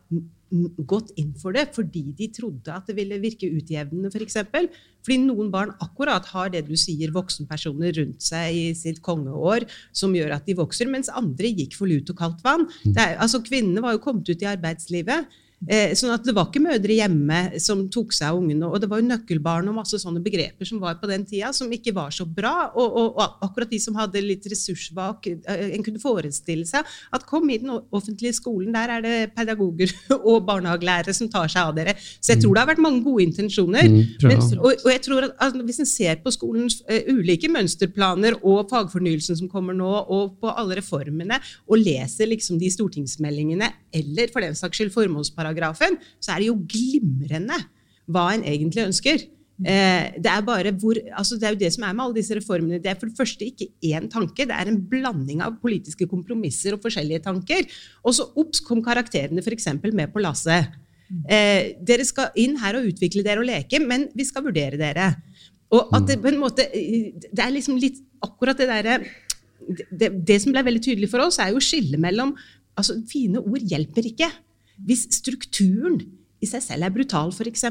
gått 0.88 1.14
inn 1.20 1.32
for 1.40 1.56
det 1.56 1.70
fordi 1.76 2.04
de 2.18 2.28
trodde 2.36 2.74
at 2.74 2.90
det 2.90 2.96
ville 2.98 3.20
virke 3.24 3.48
utjevnende, 3.48 4.10
f.eks. 4.12 4.18
For 4.18 4.26
eksempel. 4.26 4.68
fordi 5.02 5.18
noen 5.24 5.52
barn 5.54 5.72
akkurat 5.82 6.26
har 6.34 6.52
det 6.52 6.66
du 6.68 6.76
sier, 6.76 7.14
voksenpersoner 7.16 7.96
rundt 7.98 8.22
seg 8.26 8.58
i 8.58 8.66
sitt 8.78 9.00
kongeår 9.02 9.66
som 9.96 10.16
gjør 10.16 10.36
at 10.36 10.46
de 10.46 10.58
vokser, 10.60 10.92
mens 10.92 11.10
andre 11.10 11.54
gikk 11.56 11.78
for 11.80 11.88
lut 11.88 12.12
og 12.12 12.20
kaldt 12.20 12.44
vann. 12.44 12.68
Er, 12.92 13.16
altså, 13.18 13.42
kvinnene 13.44 13.84
var 13.84 13.96
jo 13.96 14.04
kommet 14.04 14.28
ut 14.28 14.44
i 14.44 14.52
arbeidslivet. 14.52 15.40
Eh, 15.70 15.92
sånn 15.94 16.10
at 16.10 16.26
Det 16.26 16.34
var 16.34 16.48
ikke 16.50 16.64
mødre 16.64 16.96
hjemme 16.98 17.60
som 17.62 17.84
tok 17.94 18.16
seg 18.16 18.32
av 18.32 18.40
ungene. 18.40 18.66
Og 18.66 18.82
det 18.82 18.90
var 18.90 19.02
jo 19.02 19.10
nøkkelbarn 19.10 19.70
og 19.70 19.78
masse 19.78 20.00
sånne 20.02 20.22
begreper 20.24 20.66
som 20.66 20.82
var 20.82 20.98
på 20.98 21.10
den 21.10 21.26
tida, 21.28 21.52
som 21.54 21.70
ikke 21.70 21.94
var 21.94 22.10
så 22.16 22.26
bra. 22.26 22.72
Og, 22.74 22.88
og, 22.88 23.20
og 23.20 23.46
akkurat 23.46 23.70
de 23.70 23.80
som 23.82 23.98
hadde 24.00 24.24
litt 24.26 24.48
ressursvak 24.50 25.30
eh, 25.30 25.68
En 25.76 25.86
kunne 25.86 26.02
forestille 26.02 26.66
seg 26.66 26.88
at 27.14 27.26
kom 27.30 27.50
i 27.54 27.60
den 27.62 27.74
offentlige 27.94 28.34
skolen, 28.40 28.74
der 28.74 28.96
er 28.98 29.06
det 29.06 29.16
pedagoger 29.36 29.94
og 30.30 30.48
barnehagelærere 30.48 31.14
som 31.14 31.30
tar 31.30 31.52
seg 31.52 31.70
av 31.70 31.78
dere. 31.78 31.96
Så 32.18 32.34
jeg 32.34 32.42
tror 32.42 32.58
det 32.58 32.64
har 32.64 32.72
vært 32.72 32.84
mange 32.84 33.06
gode 33.06 33.28
intensjoner. 33.28 33.86
Mm, 33.86 34.02
Men, 34.26 34.42
og, 34.58 34.74
og, 34.74 34.90
jeg 34.90 35.04
tror 35.06 35.30
at 35.30 35.38
altså, 35.38 35.66
Hvis 35.68 35.82
en 35.84 35.90
ser 35.90 36.22
på 36.24 36.34
skolens 36.34 36.80
uh, 36.90 37.14
ulike 37.14 37.50
mønsterplaner 37.52 38.40
og 38.42 38.72
fagfornyelsen 38.72 39.38
som 39.38 39.50
kommer 39.52 39.78
nå, 39.78 39.92
og 40.10 40.40
på 40.42 40.50
alle 40.50 40.80
reformene, 40.80 41.38
og 41.70 41.82
leser 41.82 42.30
liksom 42.32 42.58
de 42.62 42.72
stortingsmeldingene, 42.74 43.70
eller 44.02 44.32
for 44.34 44.44
den 44.44 44.58
saks 44.58 44.80
skyld 44.80 44.94
formålsparagrafen 44.96 45.51
paragrafen, 45.52 46.00
så 46.20 46.34
er 46.34 46.42
det 46.42 46.50
jo 46.50 46.58
glimrende 46.70 47.60
hva 48.12 48.32
en 48.34 48.44
egentlig 48.48 48.88
ønsker. 48.88 49.24
Eh, 49.62 50.18
det, 50.18 50.26
er 50.26 50.42
bare 50.42 50.72
hvor, 50.82 50.98
altså 51.14 51.38
det 51.38 51.46
er 51.46 51.54
jo 51.54 51.62
det 51.62 51.70
som 51.76 51.84
er 51.86 51.94
med 51.94 52.06
alle 52.06 52.18
disse 52.18 52.36
reformene. 52.38 52.80
Det 52.82 52.92
er 52.92 53.00
for 53.00 53.12
det 53.12 53.18
første 53.20 53.46
ikke 53.46 53.70
én 53.92 54.10
tanke, 54.10 54.48
det 54.50 54.56
er 54.56 54.72
en 54.72 54.80
blanding 54.90 55.44
av 55.46 55.60
politiske 55.62 56.08
kompromisser 56.10 56.76
og 56.76 56.84
forskjellige 56.84 57.26
tanker. 57.28 57.68
Og 58.04 58.18
så 58.18 58.28
ops 58.42 58.64
kom 58.66 58.82
karakterene 58.84 59.44
f.eks. 59.44 59.70
med 59.92 60.14
på 60.14 60.24
lasset. 60.24 60.72
Eh, 61.28 61.76
dere 61.84 62.08
skal 62.08 62.32
inn 62.40 62.56
her 62.62 62.80
og 62.80 62.88
utvikle 62.88 63.24
dere 63.26 63.44
og 63.44 63.50
leke, 63.50 63.82
men 63.84 64.08
vi 64.16 64.26
skal 64.26 64.46
vurdere 64.48 64.80
dere. 64.80 65.12
Og 65.72 65.92
at 65.96 66.08
det 66.10 66.18
på 66.20 66.28
en 66.28 66.40
måte 66.42 66.66
Det 66.68 67.40
er 67.40 67.52
liksom 67.54 67.78
litt 67.80 68.02
akkurat 68.20 68.58
det 68.60 68.66
derre 68.68 68.98
det, 69.88 70.10
det, 70.28 70.36
som 70.42 70.52
ble 70.52 70.64
veldig 70.66 70.82
tydelig 70.84 71.08
for 71.12 71.24
oss, 71.24 71.38
er 71.40 71.54
jo 71.54 71.62
skillet 71.64 72.02
mellom 72.02 72.34
altså 72.80 72.98
Fine 73.08 73.40
ord 73.44 73.62
hjelper 73.68 74.08
ikke. 74.10 74.28
Hvis 74.88 75.06
strukturen 75.20 76.02
i 76.42 76.50
seg 76.50 76.64
selv 76.66 76.88
er 76.88 76.94
brutal, 76.96 77.32
f.eks. 77.34 77.68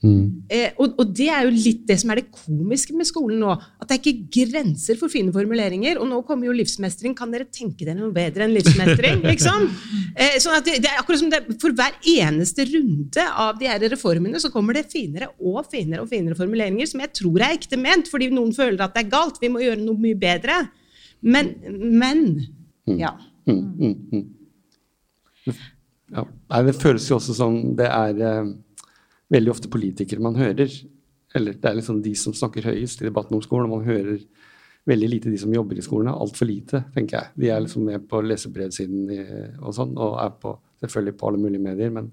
Mm. 0.00 0.46
Eh, 0.48 0.70
og, 0.80 0.94
og, 0.96 1.10
det 1.12 1.26
er 1.28 1.44
jo 1.44 1.50
litt 1.52 1.82
det 1.84 1.98
som 2.00 2.08
er 2.08 2.22
det 2.22 2.30
komiske 2.32 2.94
med 2.96 3.04
skolen 3.04 3.42
nå. 3.42 3.52
At 3.52 3.90
det 3.90 3.98
er 3.98 4.00
ikke 4.00 4.46
grenser 4.48 4.96
for 4.96 5.12
fine 5.12 5.32
formuleringer. 5.34 6.00
Og 6.00 6.08
nå 6.08 6.22
kommer 6.28 6.48
jo 6.48 6.54
livsmestring. 6.56 7.12
Kan 7.18 7.34
dere 7.34 7.48
tenke 7.52 7.84
dere 7.84 7.98
noe 7.98 8.14
bedre 8.14 8.46
enn 8.46 8.54
livsmestring? 8.56 9.20
liksom? 9.32 9.66
Eh, 10.14 10.38
sånn 10.40 10.56
at 10.56 10.66
det, 10.68 10.78
det, 10.86 10.92
er 10.92 11.02
akkurat 11.02 11.20
som 11.20 11.32
det, 11.32 11.42
For 11.60 11.76
hver 11.76 11.98
eneste 12.14 12.64
runde 12.70 13.26
av 13.44 13.60
de 13.60 13.68
her 13.68 13.84
reformene 13.92 14.40
så 14.40 14.52
kommer 14.54 14.78
det 14.78 14.88
finere 14.92 15.28
og 15.36 15.68
finere 15.68 16.06
og 16.06 16.12
finere 16.12 16.38
formuleringer 16.38 16.88
som 16.88 17.04
jeg 17.04 17.12
tror 17.20 17.44
er 17.44 17.58
ekte 17.58 17.80
ment, 17.80 18.08
fordi 18.10 18.30
noen 18.32 18.54
føler 18.56 18.80
at 18.86 18.96
det 18.96 19.04
er 19.04 19.12
galt. 19.12 19.40
Vi 19.42 19.52
må 19.52 19.60
gjøre 19.64 19.82
noe 19.84 20.00
mye 20.00 20.16
bedre. 20.20 20.62
Men, 21.20 21.52
men 21.76 22.24
mm. 22.88 22.96
ja. 22.96 23.12
Mm, 23.50 23.60
mm, 23.76 23.94
mm. 24.16 25.60
Ja. 26.10 26.24
Nei, 26.26 26.62
det 26.66 26.78
føles 26.78 27.06
jo 27.10 27.18
også 27.18 27.36
som 27.36 27.58
det 27.78 27.86
er 27.86 28.22
eh, 28.26 28.52
veldig 29.32 29.52
ofte 29.52 29.70
politikere 29.72 30.22
man 30.24 30.38
hører. 30.38 30.72
Eller 31.36 31.54
det 31.54 31.70
er 31.70 31.76
liksom 31.78 32.00
de 32.02 32.14
som 32.18 32.34
snakker 32.34 32.66
høyest 32.70 33.02
i 33.02 33.06
debatten 33.08 33.36
om 33.38 33.44
skolen. 33.44 33.70
og 33.70 33.78
Man 33.78 33.88
hører 33.88 34.18
veldig 34.90 35.10
lite 35.12 35.30
de 35.30 35.38
som 35.38 35.52
jobber 35.54 35.78
i 35.78 35.84
skolen. 35.84 36.10
Altfor 36.10 36.48
lite, 36.50 36.82
tenker 36.94 37.18
jeg. 37.18 37.36
De 37.44 37.52
er 37.52 37.62
liksom 37.62 37.86
med 37.86 38.08
på 38.10 38.22
lesebrevsiden 38.24 39.12
og 39.60 39.76
sånn, 39.76 39.94
og 39.94 40.18
er 40.22 40.34
på, 40.42 40.56
selvfølgelig 40.82 41.16
på 41.20 41.30
alle 41.30 41.42
mulige 41.44 41.66
medier. 41.68 41.94
Men 41.94 42.10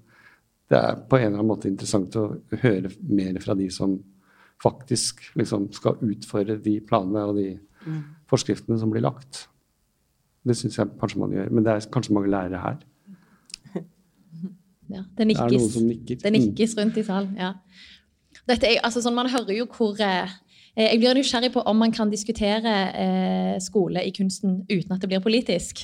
det 0.70 0.78
er 0.78 1.02
på 1.08 1.18
en 1.18 1.26
eller 1.30 1.40
annen 1.40 1.50
måte 1.50 1.70
interessant 1.70 2.14
å 2.20 2.28
høre 2.62 2.92
mer 3.08 3.40
fra 3.42 3.56
de 3.58 3.66
som 3.74 3.96
faktisk 4.62 5.22
liksom 5.38 5.68
skal 5.74 6.00
utføre 6.02 6.58
de 6.62 6.78
planene 6.86 7.24
og 7.30 7.36
de 7.38 7.48
mm. 7.86 8.00
forskriftene 8.30 8.78
som 8.78 8.90
blir 8.92 9.06
lagt. 9.06 9.46
Det 10.46 10.56
syns 10.58 10.78
jeg 10.78 10.94
kanskje 11.00 11.22
man 11.22 11.34
gjør. 11.34 11.50
Men 11.50 11.66
det 11.66 11.74
er 11.74 11.90
kanskje 11.94 12.14
mange 12.14 12.30
lærere 12.30 12.62
her 12.62 12.78
ja, 14.88 15.04
det 15.18 15.28
nikkes. 15.28 15.44
Det 15.44 15.56
er 15.56 15.62
noen 15.62 15.72
som 15.72 15.86
nikker. 15.88 16.20
Det 16.22 16.34
nikkes 16.34 16.76
rundt 16.78 16.98
i 17.00 17.06
salen. 17.06 17.32
ja. 17.38 17.54
Dette 18.48 18.68
er, 18.68 18.80
altså, 18.86 19.02
sånn, 19.04 19.16
man 19.16 19.28
hører 19.28 19.56
jo 19.58 19.66
hvor 19.68 19.98
eh, 20.00 20.30
Jeg 20.78 21.00
blir 21.02 21.16
nysgjerrig 21.18 21.50
på 21.52 21.62
om 21.68 21.80
man 21.80 21.92
kan 21.92 22.10
diskutere 22.10 22.74
eh, 22.94 23.54
skole 23.60 24.04
i 24.06 24.12
kunsten 24.14 24.62
uten 24.70 24.94
at 24.94 25.02
det 25.02 25.10
blir 25.10 25.24
politisk. 25.24 25.82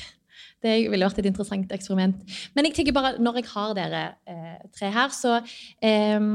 Det 0.64 0.76
ville 0.88 1.04
vært 1.04 1.18
et 1.20 1.28
interessant 1.28 1.72
eksperiment. 1.76 2.20
Men 2.54 2.68
jeg 2.68 2.76
tenker 2.78 2.96
bare, 2.96 3.16
når 3.20 3.40
jeg 3.40 3.50
har 3.52 3.74
dere 3.76 4.04
eh, 4.30 4.60
tre 4.72 4.92
her, 4.94 5.10
så 5.12 5.40
eh, 5.84 6.30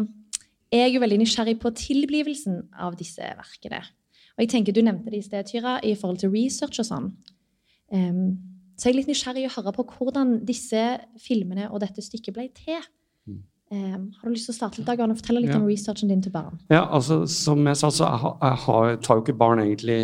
er 0.69 0.83
jeg 0.85 0.97
jo 0.97 1.01
veldig 1.01 1.21
nysgjerrig 1.23 1.55
på 1.61 1.71
tilblivelsen 1.77 2.61
av 2.77 2.99
disse 2.99 3.25
verkene. 3.39 3.81
Og 4.37 4.45
jeg 4.45 4.51
tenker, 4.53 4.75
Du 4.75 4.83
nevnte 4.85 5.11
det 5.11 5.19
i 5.19 5.25
sted, 5.25 5.47
Tyra, 5.49 5.79
i 5.83 5.95
forhold 5.95 6.21
til 6.21 6.31
research 6.31 6.79
og 6.79 6.87
sånn. 6.87 7.09
Um, 7.91 8.37
så 8.79 8.87
jeg 8.87 8.93
er 8.93 8.97
litt 9.01 9.11
nysgjerrig 9.11 9.43
å 9.49 9.53
høre 9.57 9.75
på 9.75 9.83
hvordan 9.97 10.37
disse 10.47 10.81
filmene 11.19 11.67
og 11.67 11.81
dette 11.83 12.03
stykket 12.03 12.35
ble 12.35 12.47
til. 12.55 12.79
Um, 13.69 14.07
har 14.17 14.25
du 14.25 14.33
lyst 14.33 14.47
til 14.47 14.55
å 14.55 14.57
starte 14.57 14.79
litt, 14.79 14.87
Dag 14.87 15.01
Fortell 15.19 15.37
litt 15.43 15.51
ja. 15.51 15.59
om 15.59 15.67
researchen 15.69 16.09
din 16.09 16.23
til 16.25 16.33
barn? 16.33 16.55
Ja, 16.73 16.87
altså, 16.87 17.21
Som 17.29 17.67
jeg 17.69 17.77
sa, 17.77 17.91
så 17.93 18.07
jeg, 18.07 18.31
jeg, 18.41 18.61
jeg 18.89 19.01
tar 19.05 19.19
jo 19.19 19.21
ikke 19.21 19.35
barn 19.37 19.61
egentlig 19.61 19.99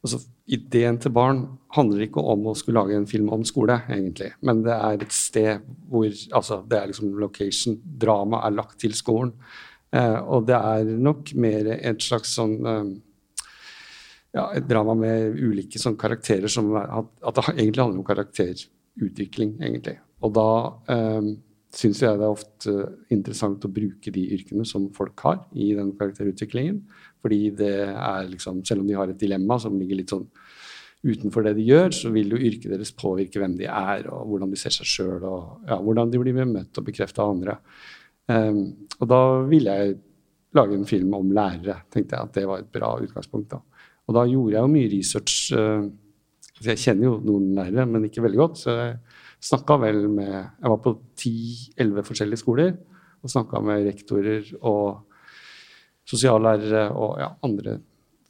altså, 0.00 0.22
Ideen 0.48 0.96
til 0.96 1.12
barn 1.12 1.42
handler 1.76 2.06
ikke 2.06 2.22
om 2.24 2.46
å 2.48 2.54
skulle 2.56 2.80
lage 2.80 2.96
en 2.96 3.04
film 3.10 3.26
om 3.34 3.42
skole, 3.44 3.74
egentlig. 3.92 4.30
Men 4.40 4.62
det 4.64 4.72
er 4.72 5.02
et 5.04 5.12
sted 5.12 5.66
hvor 5.90 6.06
altså, 6.08 6.62
det 6.64 6.78
er 6.78 6.88
liksom 6.88 7.10
location. 7.20 7.76
Drama 8.00 8.40
er 8.46 8.54
lagt 8.56 8.78
til 8.80 8.96
skolen. 8.96 9.34
Eh, 9.92 10.16
og 10.24 10.46
det 10.48 10.56
er 10.56 10.88
nok 11.04 11.34
mer 11.36 11.68
et 11.74 12.00
slags 12.00 12.32
sånn 12.38 12.56
eh, 12.64 12.88
ja, 14.38 14.46
et 14.54 14.68
drama 14.68 14.94
med 14.98 15.34
ulike 15.34 15.80
sånn 15.82 15.98
karakterer 15.98 16.50
som 16.52 16.70
at, 16.78 17.10
at, 17.22 17.40
det 17.40 17.44
egentlig 17.56 17.82
handler 17.82 18.02
om 18.02 18.06
karakterutvikling, 18.06 19.58
egentlig. 19.58 19.98
Og 20.22 20.34
da 20.36 20.48
eh, 20.94 21.32
syns 21.74 22.02
jeg 22.02 22.18
det 22.18 22.26
er 22.26 22.32
ofte 22.32 22.74
interessant 23.14 23.66
å 23.66 23.72
bruke 23.72 24.12
de 24.14 24.24
yrkene 24.36 24.64
som 24.68 24.88
folk 24.96 25.20
har 25.26 25.42
i 25.52 25.72
den 25.76 25.92
karakterutviklingen. 25.98 26.80
Fordi 27.24 27.42
det 27.58 27.74
er 27.90 28.30
liksom, 28.30 28.62
selv 28.66 28.84
om 28.84 28.88
de 28.88 28.96
har 28.98 29.10
et 29.10 29.20
dilemma 29.20 29.58
som 29.60 29.76
ligger 29.78 30.00
litt 30.00 30.14
sånn 30.14 30.26
utenfor 31.06 31.44
det 31.46 31.54
de 31.58 31.66
gjør, 31.68 31.92
så 31.94 32.10
vil 32.10 32.32
jo 32.34 32.40
yrket 32.40 32.72
deres 32.72 32.90
påvirke 32.98 33.38
hvem 33.38 33.54
de 33.60 33.68
er, 33.70 34.08
og 34.10 34.32
hvordan 34.32 34.50
de 34.50 34.58
ser 34.58 34.74
seg 34.74 34.88
sjøl, 34.90 35.22
og 35.28 35.68
ja, 35.68 35.78
hvordan 35.78 36.10
de 36.10 36.18
blir 36.18 36.38
møtt 36.40 36.80
og 36.80 36.88
bekrefta 36.88 37.22
av 37.22 37.36
andre. 37.36 37.54
Um, 38.28 38.64
og 38.98 39.04
da 39.08 39.20
ville 39.48 39.76
jeg 39.78 39.94
lage 40.58 40.74
en 40.74 40.88
film 40.88 41.14
om 41.14 41.30
lærere. 41.34 41.82
tenkte 41.92 42.16
jeg 42.16 42.26
at 42.26 42.34
det 42.34 42.46
var 42.50 42.64
et 42.64 42.72
bra 42.72 42.96
utgangspunkt. 43.04 43.54
da. 43.54 43.77
Og 44.08 44.16
da 44.16 44.24
gjorde 44.28 44.56
jeg 44.56 44.64
jo 44.64 44.72
mye 44.72 44.92
research. 44.92 45.40
Eh, 45.52 45.88
jeg 46.64 46.80
kjenner 46.82 47.10
jo 47.10 47.16
noen 47.22 47.52
lærere, 47.58 47.84
men 47.86 48.08
ikke 48.08 48.24
veldig 48.24 48.40
godt. 48.40 48.62
Så 48.62 48.74
jeg 48.74 48.94
snakka 49.50 49.76
vel 49.84 50.06
med 50.10 50.32
Jeg 50.32 50.72
var 50.72 50.80
på 50.82 50.94
ti-elleve 51.18 52.06
forskjellige 52.06 52.42
skoler 52.42 52.72
og 53.18 53.30
snakka 53.30 53.60
med 53.62 53.86
rektorer 53.86 54.48
og 54.62 55.04
sosiallærere 56.08 56.88
og 56.96 57.18
ja, 57.20 57.28
andre 57.44 57.78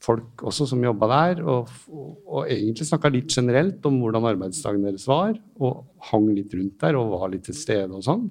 folk 0.03 0.43
også 0.47 0.67
som 0.71 0.83
jobba 0.83 1.09
der. 1.13 1.43
Og, 1.45 1.71
og, 1.93 2.11
og 2.27 2.51
egentlig 2.51 2.87
snakka 2.89 3.11
litt 3.13 3.33
generelt 3.35 3.85
om 3.89 4.01
hvordan 4.03 4.29
arbeidsdagen 4.33 4.85
deres 4.87 5.07
var. 5.09 5.37
Og 5.63 5.87
hang 6.11 6.29
litt 6.35 6.55
rundt 6.59 6.79
der 6.83 6.99
og 6.99 7.15
var 7.17 7.33
litt 7.33 7.47
til 7.49 7.57
stede 7.57 7.95
og 7.95 8.05
sånn. 8.07 8.29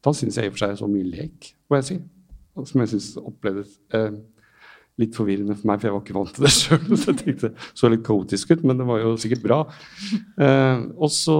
Da 0.00 0.12
syns 0.16 0.38
jeg 0.40 0.48
i 0.48 0.50
og 0.50 0.56
for 0.56 0.64
seg 0.64 0.78
så 0.80 0.88
mye 0.88 1.08
lek, 1.08 1.52
må 1.68 1.80
jeg 1.80 1.88
si. 1.90 1.96
Som 2.66 2.82
jeg 2.82 2.92
syns 2.94 3.10
opplevdes 3.20 3.74
eh, 3.96 4.14
litt 5.00 5.16
forvirrende 5.16 5.56
for 5.56 5.70
meg, 5.70 5.80
for 5.80 5.88
jeg 5.88 5.94
var 5.94 6.02
ikke 6.04 6.16
vant 6.16 6.32
til 6.36 6.46
det 6.46 6.52
sjøl. 6.54 6.82
Så 7.00 7.12
jeg 7.12 7.20
tenkte 7.22 7.52
så 7.78 7.90
litt 7.90 8.04
kaotisk 8.06 8.52
ut, 8.54 8.64
men 8.68 8.80
det 8.80 8.88
var 8.88 9.02
jo 9.02 9.14
sikkert 9.20 9.44
bra. 9.44 9.60
Eh, 10.40 10.82
så, 11.14 11.36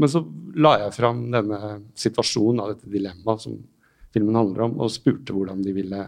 men 0.00 0.10
så 0.10 0.24
la 0.64 0.74
jeg 0.84 0.96
fram 0.96 1.24
denne 1.34 1.60
situasjonen 1.98 2.62
av 2.64 2.74
dette 2.74 2.90
dilemmaet 2.90 3.46
som 3.46 3.58
filmen 4.14 4.38
handler 4.38 4.68
om, 4.68 4.78
og 4.82 4.92
spurte 4.94 5.34
hvordan 5.34 5.62
de 5.64 5.74
ville 5.76 6.02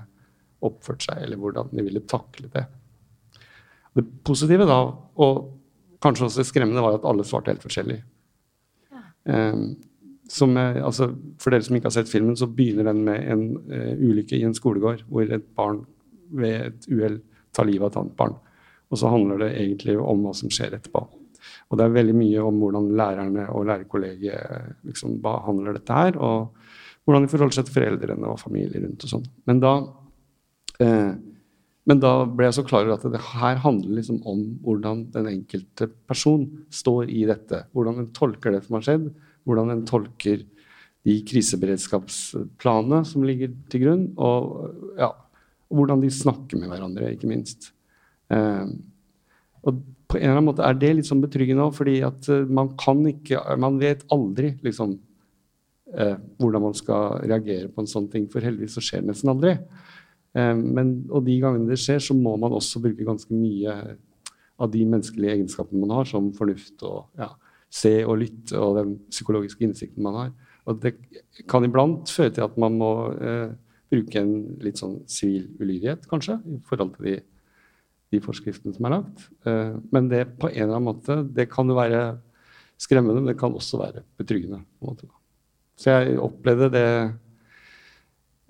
oppført 0.66 1.06
seg, 1.06 1.22
eller 1.22 1.40
hvordan 1.40 1.70
de 1.74 1.84
ville 1.86 2.02
takle 2.08 2.50
det. 2.52 2.64
Det 3.96 4.04
positive 4.26 4.66
da, 4.68 4.80
og, 5.24 5.44
kanskje 6.02 6.28
også 6.28 6.44
skremmende, 6.46 6.82
var 6.84 6.98
at 6.98 7.06
alle 7.08 7.24
svarte 7.26 7.52
helt 7.52 7.64
forskjellig. 7.64 8.00
Eh, 9.26 9.60
som, 10.30 10.56
altså, 10.58 11.12
for 11.38 11.54
dere 11.54 11.62
som 11.62 11.76
ikke 11.78 11.86
har 11.86 11.94
sett 11.94 12.10
filmen, 12.10 12.34
så 12.38 12.48
begynner 12.50 12.88
den 12.88 13.04
med 13.06 13.28
en 13.30 13.44
uh, 13.70 13.92
ulykke 13.94 14.34
i 14.34 14.42
en 14.42 14.56
skolegård 14.56 15.04
hvor 15.06 15.22
et 15.22 15.44
barn 15.54 15.84
ved 16.30 16.56
et 16.70 16.88
uhell 16.90 17.20
tar 17.54 17.68
livet 17.68 17.86
av 17.86 17.92
et 17.92 18.00
annet 18.02 18.18
barn. 18.18 18.34
Og 18.90 19.00
så 19.00 19.10
handler 19.10 19.42
det 19.42 19.52
egentlig 19.56 19.96
om 19.98 20.24
hva 20.24 20.34
som 20.36 20.52
skjer 20.52 20.76
etterpå. 20.76 21.04
Og 21.70 21.78
det 21.78 21.86
er 21.86 21.94
veldig 21.94 22.16
mye 22.16 22.42
om 22.46 22.58
hvordan 22.62 22.90
lærerne 22.98 23.46
og 23.54 23.66
lærerkollegiet 23.68 24.74
liksom 24.86 25.18
behandler 25.22 25.78
dette 25.78 25.96
her, 25.96 26.18
og 26.18 26.52
hvordan 27.06 27.26
de 27.26 27.30
forholder 27.30 27.58
seg 27.58 27.68
til 27.68 27.78
foreldrene 27.78 28.30
og 28.30 28.42
familie 28.42 28.82
rundt 28.82 29.06
og 29.06 29.12
sånn. 29.12 29.26
Men 29.46 29.62
eh, 30.82 31.14
men 31.86 32.02
da 32.02 32.24
ble 32.26 32.48
jeg 32.48 32.56
så 32.58 32.64
klar 32.66 32.82
over 32.82 32.96
at 32.96 33.06
det 33.14 33.22
her 33.38 33.60
handler 33.62 34.00
liksom 34.00 34.18
om 34.26 34.40
hvordan 34.64 35.04
den 35.14 35.28
enkelte 35.30 35.86
person 36.10 36.48
står 36.74 37.12
i 37.14 37.22
dette. 37.28 37.62
Hvordan 37.76 38.00
den 38.00 38.08
tolker 38.16 38.54
det 38.56 38.64
som 38.64 38.78
har 38.78 38.86
skjedd, 38.88 39.04
hvordan 39.46 39.70
den 39.70 39.84
tolker 39.86 40.42
de 41.06 41.16
kriseberedskapsplanene 41.30 43.04
som 43.06 43.22
ligger 43.22 43.52
til 43.70 43.84
grunn, 43.84 44.02
og, 44.18 44.72
ja, 44.98 45.12
og 45.70 45.80
hvordan 45.80 46.02
de 46.02 46.12
snakker 46.12 46.60
med 46.60 46.70
hverandre, 46.70 47.10
ikke 47.14 47.30
minst. 47.30 47.72
Eh, 48.32 48.68
og 49.66 49.82
på 50.06 50.18
en 50.18 50.22
eller 50.22 50.38
annen 50.38 50.48
måte 50.50 50.64
er 50.66 50.78
det 50.78 50.92
litt 50.98 51.08
sånn 51.08 51.22
betryggende 51.24 51.66
òg, 51.66 51.74
fordi 51.74 51.98
at 52.06 52.30
eh, 52.30 52.46
man 52.46 52.72
kan 52.78 53.02
ikke 53.10 53.42
Man 53.58 53.80
vet 53.82 54.04
aldri 54.14 54.54
liksom 54.62 54.94
eh, 55.94 56.16
hvordan 56.38 56.66
man 56.68 56.76
skal 56.78 57.20
reagere 57.24 57.70
på 57.72 57.82
en 57.82 57.90
sånn 57.90 58.10
ting, 58.12 58.28
for 58.30 58.44
heldigvis 58.44 58.78
så 58.78 58.84
skjer 58.84 59.02
det 59.02 59.10
nesten 59.10 59.32
aldri. 59.32 59.56
Eh, 60.36 60.54
men, 60.54 60.96
og 61.10 61.26
de 61.26 61.38
gangene 61.42 61.70
det 61.70 61.80
skjer, 61.82 62.02
så 62.02 62.16
må 62.18 62.36
man 62.40 62.54
også 62.54 62.82
bruke 62.84 63.06
ganske 63.06 63.34
mye 63.34 63.74
av 64.56 64.70
de 64.72 64.86
menneskelige 64.88 65.34
egenskapene 65.36 65.82
man 65.82 65.98
har, 65.98 66.08
som 66.08 66.30
fornuft 66.36 66.82
og 66.86 67.20
ja, 67.20 67.32
se 67.72 67.98
og 68.06 68.20
lytte 68.22 68.60
og 68.60 68.78
den 68.78 68.96
psykologiske 69.10 69.66
innsikten 69.66 70.06
man 70.06 70.20
har. 70.20 70.34
Og 70.66 70.80
det 70.82 70.96
kan 71.50 71.64
iblant 71.66 72.10
føre 72.10 72.32
til 72.34 72.46
at 72.46 72.56
man 72.60 72.78
må 72.80 72.92
eh, 73.14 73.50
bruke 73.92 74.20
en 74.20 74.36
litt 74.64 74.80
sånn 74.80 75.00
sivil 75.10 75.48
ulydighet, 75.60 76.06
kanskje, 76.10 76.38
i 76.50 76.60
forhold 76.68 76.94
til 76.96 77.08
de, 77.08 77.16
de 78.14 78.22
forskriftene 78.24 78.74
som 78.76 78.88
er 78.88 78.96
lagt. 78.98 79.28
Eh, 79.46 79.76
men 79.94 80.08
det 80.12 80.24
på 80.40 80.50
en 80.50 80.62
eller 80.64 80.78
annen 80.78 80.88
måte, 80.90 81.20
det 81.36 81.48
kan 81.52 81.68
jo 81.70 81.78
være 81.78 82.06
skremmende, 82.80 83.22
men 83.22 83.32
det 83.32 83.38
kan 83.40 83.54
også 83.56 83.80
være 83.80 84.02
betryggende. 84.20 84.64
på 84.78 84.86
en 84.86 84.96
måte. 84.96 85.12
Så 85.76 85.92
jeg 85.92 86.18
opplevde 86.20 86.72
det 86.72 86.88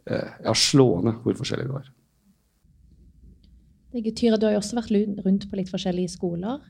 Eh, 0.07 0.35
ja, 0.45 0.55
slående 0.55 1.17
hvor 1.25 1.35
forskjellig 1.35 1.67
det 1.67 1.75
var. 1.75 1.93
Det 3.97 4.13
Tyra, 4.19 4.37
du 4.37 4.47
har 4.47 4.55
jo 4.55 4.61
også 4.61 4.77
vært 4.79 4.93
rundt 5.25 5.47
på 5.51 5.59
litt 5.59 5.71
forskjellige 5.73 6.13
skoler. 6.15 6.61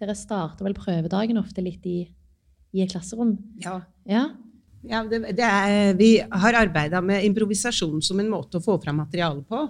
Dere 0.00 0.16
starter 0.18 0.66
vel 0.66 0.74
prøvedagen 0.76 1.38
ofte 1.40 1.62
litt 1.64 1.86
i, 1.88 2.00
i 2.74 2.82
et 2.82 2.92
klasserom? 2.92 3.36
Ja. 3.62 3.78
ja? 4.08 4.26
Ja 4.88 5.02
det, 5.08 5.20
det 5.38 5.46
er, 5.46 5.92
vi 5.98 6.16
har 6.18 6.58
arbeida 6.58 7.02
med 7.04 7.24
improvisasjon 7.28 8.02
som 8.02 8.20
en 8.20 8.30
måte 8.32 8.58
å 8.58 8.64
få 8.64 8.78
fram 8.82 8.98
materiale 9.02 9.44
på. 9.46 9.68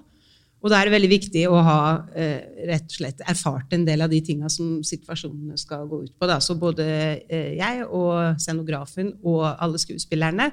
Og 0.63 0.71
da 0.71 0.79
er 0.79 0.87
det 0.87 0.95
veldig 0.95 1.11
viktig 1.11 1.41
å 1.51 1.57
ha 1.67 1.79
eh, 2.15 2.67
rett 2.69 2.87
og 2.87 2.95
slett 3.01 3.23
erfart 3.27 3.73
en 3.75 3.87
del 3.87 4.05
av 4.05 4.13
de 4.13 4.21
tinga 4.23 4.51
som 4.53 4.77
situasjonene 4.87 5.59
skal 5.59 5.89
gå 5.91 6.05
ut 6.05 6.13
på. 6.15 6.29
Da. 6.31 6.39
Så 6.39 6.55
både 6.59 6.87
eh, 7.27 7.57
jeg 7.59 7.83
og 7.89 8.39
scenografen 8.41 9.11
og 9.27 9.43
alle 9.51 9.81
skuespillerne 9.83 10.53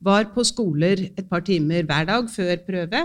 var 0.00 0.30
på 0.32 0.46
skoler 0.48 1.10
et 1.10 1.26
par 1.28 1.44
timer 1.44 1.84
hver 1.84 2.08
dag 2.08 2.30
før 2.32 2.54
prøve. 2.64 3.04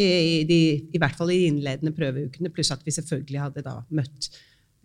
I, 0.00 0.46
de, 0.46 0.56
i 0.94 0.98
hvert 1.02 1.16
fall 1.18 1.32
i 1.34 1.40
de 1.40 1.48
innledende 1.50 1.90
prøveukene, 1.92 2.52
pluss 2.54 2.70
at 2.70 2.84
vi 2.86 2.92
selvfølgelig 2.94 3.40
hadde 3.42 3.64
da 3.66 3.72
møtt 3.90 4.28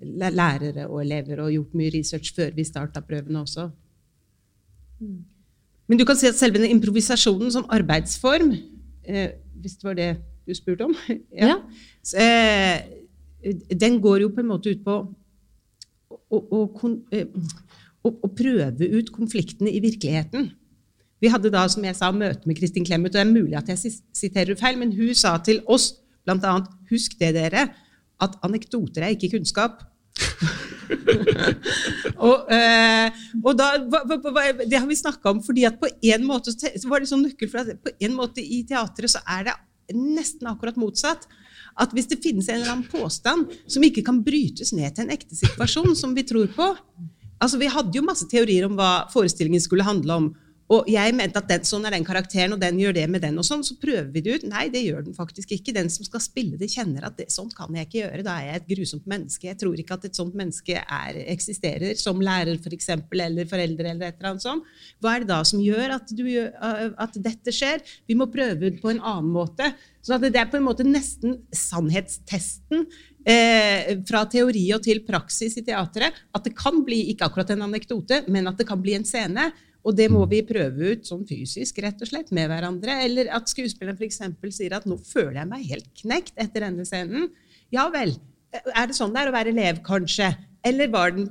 lærere 0.02 0.88
og 0.90 1.04
elever 1.04 1.44
og 1.44 1.54
gjort 1.54 1.76
mye 1.78 1.92
research 1.94 2.34
før 2.36 2.50
vi 2.58 2.66
starta 2.66 3.04
prøvene 3.06 3.44
også. 3.46 3.68
Mm. 5.06 5.22
Men 5.88 6.00
du 6.00 6.06
kan 6.08 6.18
si 6.18 6.28
at 6.30 6.38
selve 6.38 6.62
den 6.62 6.72
improvisasjonen 6.74 7.52
som 7.54 7.68
arbeidsform, 7.74 8.54
eh, 9.06 9.36
hvis 9.62 9.78
det 9.80 9.88
var 9.88 9.98
det 9.98 10.10
du 10.46 10.54
spurte 10.58 10.88
om, 10.88 10.96
ja, 11.40 11.54
ja. 11.54 11.58
Så, 12.06 12.18
eh, 12.22 13.56
den 13.70 14.00
går 14.02 14.26
jo 14.26 14.34
på 14.34 14.42
en 14.42 14.50
måte 14.50 14.74
ut 14.74 14.84
på 14.86 14.98
å, 16.10 16.18
å, 16.40 16.62
å, 16.66 16.92
eh, 17.14 17.28
å 18.06 18.30
prøve 18.34 18.90
ut 18.98 19.12
konfliktene 19.14 19.70
i 19.70 19.82
virkeligheten. 19.84 20.50
Vi 21.22 21.32
hadde 21.32 21.52
da, 21.54 21.64
som 21.72 21.86
jeg 21.86 21.98
sa, 21.98 22.12
møte 22.14 22.50
med 22.50 22.58
Kristin 22.60 22.86
Clemet, 22.86 23.14
og 23.14 23.16
det 23.16 23.22
er 23.24 23.32
mulig 23.32 23.58
at 23.58 23.70
jeg 23.72 23.94
siterer 24.14 24.58
feil, 24.60 24.78
men 24.82 24.94
hun 24.98 25.14
sa 25.18 25.38
til 25.42 25.62
oss 25.72 25.94
bl.a.: 26.26 26.58
Husk 26.90 27.18
det, 27.22 27.34
dere, 27.38 27.70
at 28.22 28.38
anekdoter 28.46 29.06
er 29.06 29.16
ikke 29.16 29.36
kunnskap. 29.38 29.84
og, 32.28 32.52
eh, 32.54 33.08
og 33.42 33.58
da, 33.60 33.66
Det 34.64 34.80
har 34.80 34.88
vi 34.88 34.96
snakka 34.96 35.34
om, 35.34 35.42
fordi 35.44 35.66
at 35.68 35.80
på 35.82 35.90
en 36.14 36.24
måte 36.28 36.54
så 36.56 36.90
var 36.90 37.04
det 37.04 37.10
sånn 37.12 37.26
nøkkel 37.26 37.52
for 37.52 37.64
at 37.64 37.82
på 37.84 37.92
en 38.06 38.16
måte 38.16 38.44
i 38.44 38.62
teatret 38.68 39.12
så 39.12 39.20
er 39.38 39.50
det 39.50 39.56
nesten 39.96 40.48
akkurat 40.50 40.80
motsatt. 40.80 41.28
At 41.76 41.92
hvis 41.92 42.08
det 42.08 42.24
finnes 42.24 42.48
en 42.48 42.62
eller 42.62 42.72
annen 42.72 42.88
påstand 42.88 43.52
som 43.68 43.84
ikke 43.84 44.06
kan 44.08 44.24
brytes 44.24 44.72
ned 44.76 44.96
til 44.96 45.06
en 45.06 45.16
ekte 45.16 45.36
situasjon, 45.36 45.96
som 46.00 46.16
vi 46.16 46.24
tror 46.28 46.48
på 46.56 46.76
altså 47.44 47.60
Vi 47.60 47.68
hadde 47.68 47.98
jo 47.98 48.02
masse 48.02 48.26
teorier 48.32 48.64
om 48.66 48.78
hva 48.80 49.06
forestillingen 49.12 49.62
skulle 49.62 49.84
handle 49.86 50.16
om. 50.16 50.30
Og 50.74 50.88
jeg 50.90 51.14
mente 51.14 51.38
at 51.38 51.50
den, 51.50 51.66
sånn 51.68 51.84
er 51.86 51.94
den 51.94 52.06
karakteren, 52.06 52.56
og 52.56 52.62
den 52.62 52.80
gjør 52.82 52.96
det 52.98 53.04
med 53.14 53.22
den. 53.22 53.38
og 53.38 53.46
sånn, 53.46 53.62
Så 53.64 53.76
prøver 53.78 54.10
vi 54.10 54.24
det 54.26 54.34
ut. 54.34 54.46
Nei, 54.50 54.66
det 54.74 54.82
gjør 54.82 55.04
den 55.06 55.14
faktisk 55.14 55.52
ikke. 55.54 55.74
Den 55.76 55.92
som 55.94 56.08
skal 56.08 56.24
spille 56.24 56.58
det, 56.58 56.72
kjenner 56.74 57.06
at 57.06 57.18
det, 57.20 57.28
sånt 57.30 57.54
kan 57.54 57.70
jeg 57.78 57.86
ikke 57.86 58.00
gjøre. 58.02 58.24
Da 58.26 58.38
er 58.40 58.48
jeg 58.48 58.62
et 58.62 58.70
grusomt 58.74 59.06
menneske. 59.06 59.46
Jeg 59.46 59.60
tror 59.62 59.78
ikke 59.78 59.94
at 60.00 60.08
et 60.10 60.18
sånt 60.18 60.34
menneske 60.34 60.80
er, 60.82 61.20
eksisterer 61.30 61.94
som 62.02 62.22
lærer 62.22 62.58
for 62.64 62.74
eksempel, 62.74 63.22
eller 63.28 63.46
foreldre. 63.46 63.92
eller 63.92 64.08
et 64.08 64.18
eller 64.18 64.32
annet 64.32 64.46
sånt. 64.46 64.64
Hva 65.00 65.14
er 65.14 65.26
det 65.26 65.30
da 65.30 65.44
som 65.46 65.62
gjør 65.62 65.98
at, 66.00 66.16
du, 66.18 66.26
at 67.06 67.14
dette 67.14 67.54
skjer? 67.54 67.86
Vi 68.10 68.18
må 68.18 68.26
prøve 68.34 68.72
det 68.72 68.82
på 68.82 68.90
en 68.90 69.04
annen 69.04 69.30
måte. 69.36 69.70
Så 70.02 70.18
det 70.22 70.34
er 70.34 70.50
på 70.50 70.58
en 70.58 70.66
måte 70.66 70.86
nesten 70.86 71.40
sannhetstesten 71.54 72.88
eh, 73.26 73.94
fra 74.06 74.26
teori 74.30 74.66
og 74.74 74.82
til 74.86 75.04
praksis 75.06 75.60
i 75.62 75.66
teatret. 75.66 76.18
At 76.34 76.46
det 76.46 76.56
kan 76.58 76.82
bli 76.86 77.04
ikke 77.14 77.30
akkurat 77.30 77.54
en 77.54 77.68
anekdote, 77.70 78.24
men 78.34 78.50
at 78.50 78.58
det 78.58 78.66
kan 78.70 78.82
bli 78.82 78.98
en 78.98 79.06
scene. 79.06 79.52
Og 79.86 79.94
det 79.98 80.08
må 80.10 80.24
vi 80.30 80.42
prøve 80.46 80.96
ut 80.96 81.06
sånn 81.06 81.26
fysisk 81.30 81.78
rett 81.86 82.00
og 82.02 82.10
slett 82.10 82.32
med 82.34 82.50
hverandre. 82.50 82.98
Eller 83.06 83.30
at 83.36 83.52
skuespilleren 83.52 84.00
f.eks. 84.00 84.22
sier 84.58 84.74
at 84.78 84.88
'nå 84.90 84.98
føler 85.06 85.44
jeg 85.44 85.52
meg 85.52 85.70
helt 85.70 85.92
knekt 86.02 86.34
etter 86.42 86.66
denne 86.66 86.88
scenen'. 86.88 87.30
Ja 87.74 87.90
vel. 87.94 88.16
Er 88.74 88.88
det 88.88 88.98
sånn 88.98 89.14
det 89.14 89.22
er 89.22 89.30
å 89.30 89.36
være 89.36 89.54
elev, 89.54 89.84
kanskje? 89.86 90.32
Eller 90.66 90.90
var 90.90 91.12
den 91.14 91.28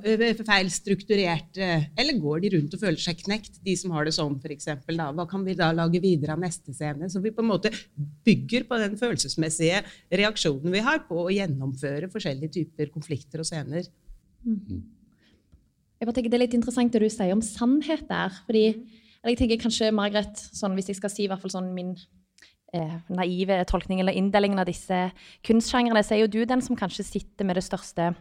feil 0.47 0.69
strukturert? 0.71 1.59
Eller 1.59 2.19
går 2.23 2.45
de 2.45 2.53
rundt 2.55 2.75
og 2.77 2.83
føler 2.85 3.01
seg 3.03 3.19
knekt, 3.25 3.59
de 3.67 3.75
som 3.75 3.91
har 3.97 4.07
det 4.07 4.15
sånn, 4.15 4.37
f.eks.? 4.39 4.69
Hva 4.87 5.27
kan 5.27 5.43
vi 5.43 5.57
da 5.59 5.73
lage 5.75 5.99
videre 5.99 6.37
av 6.37 6.43
neste 6.45 6.71
scene? 6.77 7.09
Så 7.11 7.19
vi 7.25 7.35
på 7.35 7.43
en 7.43 7.51
måte 7.51 7.73
bygger 8.27 8.69
på 8.69 8.79
den 8.79 8.95
følelsesmessige 9.01 9.83
reaksjonen 10.13 10.71
vi 10.71 10.85
har 10.87 11.03
på 11.09 11.25
å 11.25 11.33
gjennomføre 11.35 12.13
forskjellige 12.13 12.55
typer 12.61 12.93
konflikter 12.95 13.43
og 13.43 13.49
scener. 13.51 13.91
Mm. 14.47 14.85
Jeg 16.01 16.09
bare 16.09 16.17
tenker 16.17 16.31
Det 16.31 16.39
er 16.39 16.45
litt 16.47 16.59
interessant 16.59 16.93
det 16.93 17.03
du 17.03 17.09
sier 17.09 17.33
om 17.33 17.43
sannhet 17.45 18.09
der. 18.09 18.33
fordi 18.47 18.67
jeg 19.25 19.39
tenker 19.39 19.57
kanskje, 19.63 19.93
Margaret, 19.93 20.37
sånn, 20.37 20.75
Hvis 20.75 20.89
jeg 20.89 20.97
skal 20.97 21.11
si 21.11 21.25
i 21.25 21.29
hvert 21.29 21.41
fall 21.41 21.55
sånn 21.55 21.73
min 21.75 21.95
eh, 22.75 22.99
naive 23.09 23.65
tolkning 23.71 24.01
eller 24.01 24.13
inndelingen 24.13 24.59
av 24.59 24.69
disse 24.69 25.11
kunstsjangrene, 25.47 26.03
så 26.05 26.15
er 26.15 26.25
jo 26.25 26.33
du 26.33 26.45
den 26.45 26.61
som 26.61 26.77
kanskje 26.77 27.07
sitter 27.07 27.45
med 27.45 27.57
det 27.57 27.65
største 27.65 28.13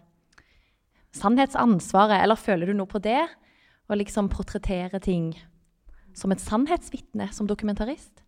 sannhetsansvaret. 1.17 2.21
Eller 2.23 2.39
føler 2.39 2.71
du 2.71 2.77
noe 2.77 2.89
på 2.89 3.01
det? 3.03 3.21
Å 3.89 3.99
liksom 3.99 4.29
portrettere 4.31 5.01
ting 5.03 5.33
som 6.15 6.31
et 6.31 6.41
sannhetsvitne, 6.41 7.27
som 7.33 7.49
dokumentarist? 7.49 8.23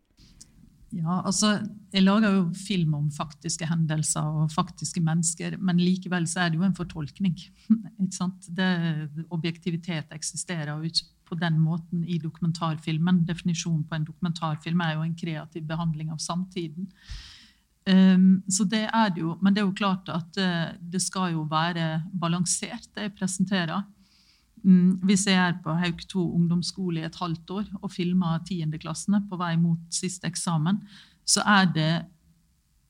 Ja, 0.95 1.19
altså, 1.27 1.59
Jeg 1.91 2.03
lager 2.03 2.31
jo 2.31 2.43
film 2.55 2.93
om 2.95 3.09
faktiske 3.11 3.67
hendelser 3.67 4.23
og 4.23 4.51
faktiske 4.53 5.01
mennesker, 5.03 5.57
men 5.59 5.79
likevel 5.79 6.27
så 6.27 6.45
er 6.45 6.53
det 6.53 6.59
jo 6.59 6.67
en 6.67 6.77
fortolkning. 6.77 7.35
ikke 8.03 8.15
sant? 8.15 8.47
Det, 8.47 8.69
objektivitet 9.29 10.11
eksisterer 10.15 10.75
jo 10.75 10.87
ikke 10.87 11.09
på 11.25 11.37
den 11.41 11.57
måten 11.59 12.03
i 12.05 12.19
dokumentarfilmen. 12.21 13.23
Definisjonen 13.27 13.83
på 13.87 13.97
en 13.97 14.05
dokumentarfilm 14.07 14.83
er 14.85 14.93
jo 14.95 15.05
en 15.05 15.15
kreativ 15.17 15.65
behandling 15.67 16.11
av 16.13 16.21
samtiden. 16.23 16.87
Um, 17.85 18.43
så 18.49 18.65
det 18.65 18.87
er 18.87 19.11
det 19.13 19.21
jo, 19.21 19.35
Men 19.41 19.53
det 19.53 19.61
er 19.61 19.67
jo 19.67 19.77
klart 19.77 20.09
at 20.09 20.39
uh, 20.41 20.73
det 20.79 21.01
skal 21.01 21.35
jo 21.35 21.43
være 21.49 22.01
balansert, 22.13 22.87
det 22.95 23.09
jeg 23.09 23.17
presenterer. 23.19 23.83
Mm, 24.65 24.97
hvis 25.05 25.27
jeg 25.29 25.37
er 25.37 25.59
på 25.61 25.75
Hauk 25.77 26.01
2 26.09 26.23
ungdomsskole 26.39 27.03
i 27.03 27.05
et 27.05 27.17
halvt 27.21 27.51
år 27.53 27.67
og 27.83 27.91
filmer 27.93 28.39
tiendeklassene 28.47 29.21
på 29.29 29.37
vei 29.37 29.53
mot 29.61 29.81
siste 29.93 30.25
eksamen, 30.31 30.79
så 31.25 31.43
er 31.45 31.69
det 31.75 31.91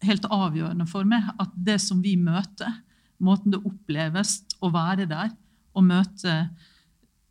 helt 0.06 0.28
avgjørende 0.32 0.88
for 0.88 1.08
meg 1.08 1.28
at 1.42 1.52
det 1.68 1.78
som 1.84 2.00
vi 2.04 2.16
møter, 2.20 2.72
måten 3.20 3.52
det 3.52 3.64
oppleves 3.68 4.42
å 4.64 4.72
være 4.72 5.08
der 5.10 5.34
og 5.76 5.88
møte 5.88 6.36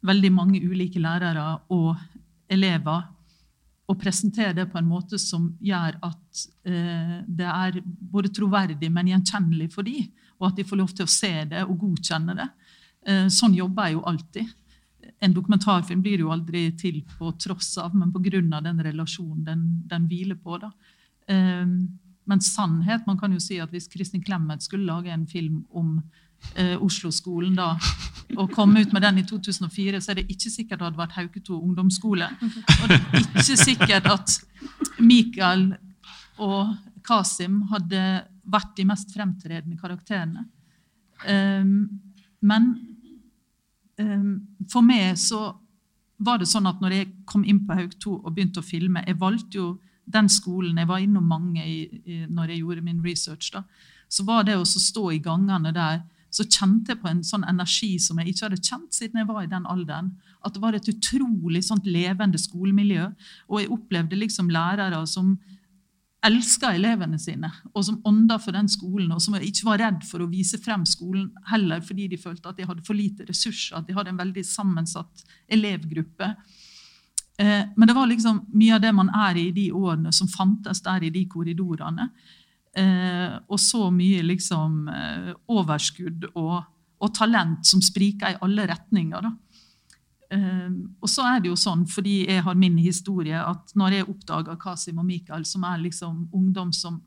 veldig 0.04 0.30
mange 0.36 0.60
ulike 0.60 1.00
lærere 1.00 1.46
og 1.72 1.94
elever, 2.52 3.08
og 3.84 4.00
presentere 4.00 4.54
det 4.56 4.64
på 4.72 4.78
en 4.80 4.88
måte 4.88 5.18
som 5.20 5.50
gjør 5.60 5.98
at 6.06 6.44
eh, 6.64 7.16
det 7.28 7.48
er 7.48 7.80
både 7.84 8.30
troverdig, 8.32 8.88
men 8.92 9.10
gjenkjennelig 9.12 9.68
for 9.74 9.84
dem, 9.84 10.06
og 10.40 10.48
at 10.48 10.56
de 10.56 10.64
får 10.68 10.80
lov 10.80 10.94
til 10.96 11.04
å 11.04 11.12
se 11.12 11.32
det 11.50 11.64
og 11.66 11.76
godkjenne 11.82 12.36
det. 12.38 12.46
Eh, 13.04 13.26
sånn 13.32 13.56
jobber 13.56 13.90
jeg 13.90 13.98
jo 13.98 14.04
alltid. 14.08 14.52
En 15.24 15.34
dokumentarfilm 15.36 16.00
blir 16.04 16.24
jo 16.24 16.32
aldri 16.32 16.66
til 16.80 17.02
på 17.18 17.32
tross 17.40 17.74
av, 17.80 17.94
men 17.96 18.12
pga. 18.12 18.40
den 18.60 18.80
relasjonen 18.80 19.44
den, 19.44 19.64
den, 19.86 20.08
hviler 20.08 20.36
på. 20.36 20.58
da. 20.58 20.72
Eh, 21.28 21.66
men 22.26 22.40
sannhet 22.40 23.06
Man 23.06 23.18
kan 23.18 23.32
jo 23.32 23.40
si 23.40 23.60
at 23.60 23.70
hvis 23.70 23.88
Kristin 23.88 24.22
Clemet 24.24 24.62
skulle 24.62 24.86
lage 24.86 25.12
en 25.12 25.26
film 25.26 25.64
om 25.70 26.02
eh, 26.56 26.80
Oslo-skolen 26.80 27.54
da, 27.54 27.76
og 28.38 28.52
komme 28.52 28.80
ut 28.80 28.92
med 28.92 29.02
den 29.02 29.18
i 29.18 29.26
2004, 29.28 30.00
så 30.00 30.12
er 30.12 30.14
det 30.14 30.30
ikke 30.30 30.50
sikkert 30.50 30.78
det 30.78 30.86
hadde 30.86 31.02
vært 31.02 31.18
Hauketo 31.18 31.60
ungdomsskole. 31.60 32.30
Og 32.80 32.88
det 32.88 32.96
er 32.96 33.20
ikke 33.20 33.58
sikkert 33.60 34.08
at 34.08 34.38
Mikael 34.98 35.74
og 36.38 36.72
Kasim 37.04 37.60
hadde 37.68 38.24
vært 38.44 38.72
de 38.76 38.88
mest 38.88 39.12
fremtredende 39.12 39.76
karakterene. 39.76 40.46
Men 42.44 42.64
for 44.70 44.82
meg 44.82 45.18
så 45.20 45.52
var 46.24 46.38
det 46.40 46.48
sånn 46.50 46.66
at 46.66 46.80
når 46.82 46.94
jeg 46.96 47.10
kom 47.28 47.44
inn 47.46 47.60
på 47.66 47.76
Haug 47.78 47.94
2 48.02 48.14
og 48.20 48.32
begynte 48.32 48.62
å 48.62 48.66
filme 48.66 49.02
Jeg 49.06 49.18
valgte 49.20 49.58
jo 49.58 49.66
den 50.04 50.28
skolen. 50.28 50.78
Jeg 50.78 50.88
var 50.88 51.00
innom 51.00 51.26
mange 51.28 51.64
i, 51.64 51.78
i, 52.04 52.24
når 52.28 52.52
jeg 52.52 52.60
gjorde 52.60 52.84
min 52.84 53.04
research. 53.04 53.50
da, 53.52 53.64
Så 54.08 54.24
var 54.24 54.44
det 54.44 54.56
å 54.58 54.64
stå 54.64 55.10
i 55.12 55.22
gangene 55.22 55.72
der 55.72 56.02
så 56.34 56.42
kjente 56.50 56.92
jeg 56.92 57.00
på 57.00 57.08
en 57.08 57.22
sånn 57.22 57.44
energi 57.46 57.92
som 58.02 58.18
jeg 58.18 58.32
ikke 58.32 58.48
hadde 58.48 58.64
kjent 58.66 58.96
siden 58.96 59.20
jeg 59.20 59.28
var 59.28 59.44
i 59.44 59.50
den 59.50 59.66
alderen. 59.70 60.10
At 60.44 60.56
det 60.56 60.62
var 60.64 60.74
et 60.74 60.88
utrolig 60.90 61.62
sånt 61.62 61.86
levende 61.86 62.40
skolemiljø. 62.42 63.06
Og 63.48 63.60
jeg 63.60 63.70
opplevde 63.70 64.18
liksom 64.18 64.50
lærere 64.52 65.04
som 65.06 65.36
elska 66.24 66.72
elevene 66.74 67.18
sine, 67.20 67.50
og 67.74 67.84
som 67.86 68.00
ånda 68.08 68.38
for 68.40 68.56
den 68.56 68.68
skolen, 68.70 69.12
og 69.12 69.22
som 69.22 69.36
ikke 69.36 69.66
var 69.68 69.80
redd 69.82 70.04
for 70.08 70.24
å 70.24 70.28
vise 70.30 70.58
frem 70.62 70.86
skolen 70.88 71.28
heller 71.50 71.82
fordi 71.84 72.08
de 72.12 72.20
følte 72.20 72.50
at 72.50 72.58
de 72.58 72.66
hadde 72.68 72.84
for 72.86 72.96
lite 72.96 73.26
ressurser, 73.28 73.76
at 73.78 73.88
de 73.88 73.96
hadde 73.96 74.14
en 74.14 74.20
veldig 74.20 74.44
sammensatt 74.48 75.24
elevgruppe. 75.52 76.30
Eh, 77.38 77.62
men 77.76 77.90
det 77.90 77.96
var 77.96 78.08
liksom 78.08 78.44
mye 78.54 78.76
av 78.76 78.82
det 78.84 78.92
man 78.94 79.10
er 79.26 79.40
i 79.42 79.50
de 79.54 79.68
årene, 79.74 80.12
som 80.14 80.30
fantes 80.30 80.82
der 80.84 81.04
i 81.04 81.12
de 81.14 81.24
korridorene. 81.30 82.08
Eh, 82.74 83.34
og 83.48 83.60
så 83.60 83.88
mye 83.94 84.22
liksom 84.26 84.88
eh, 84.90 85.32
overskudd 85.54 86.30
og, 86.32 86.56
og, 86.98 87.10
talent 87.14 87.66
som 87.68 87.82
spriker 87.82 88.34
i 88.34 88.40
alle 88.42 88.66
retninger. 88.70 89.22
da. 89.22 89.34
Uh, 90.34 90.70
og 91.04 91.10
så 91.10 91.26
er 91.28 91.42
det 91.42 91.52
jo 91.52 91.56
sånn, 91.58 91.84
fordi 91.86 92.24
jeg 92.26 92.42
har 92.46 92.58
min 92.58 92.78
historie, 92.82 93.38
at 93.38 93.74
når 93.78 93.98
jeg 93.98 94.08
oppdager 94.10 94.58
Kasim 94.60 94.98
og 94.98 95.06
Mikael, 95.06 95.44
som 95.46 95.66
er 95.68 95.82
liksom 95.84 96.24
ungdom 96.34 96.72
som 96.74 97.02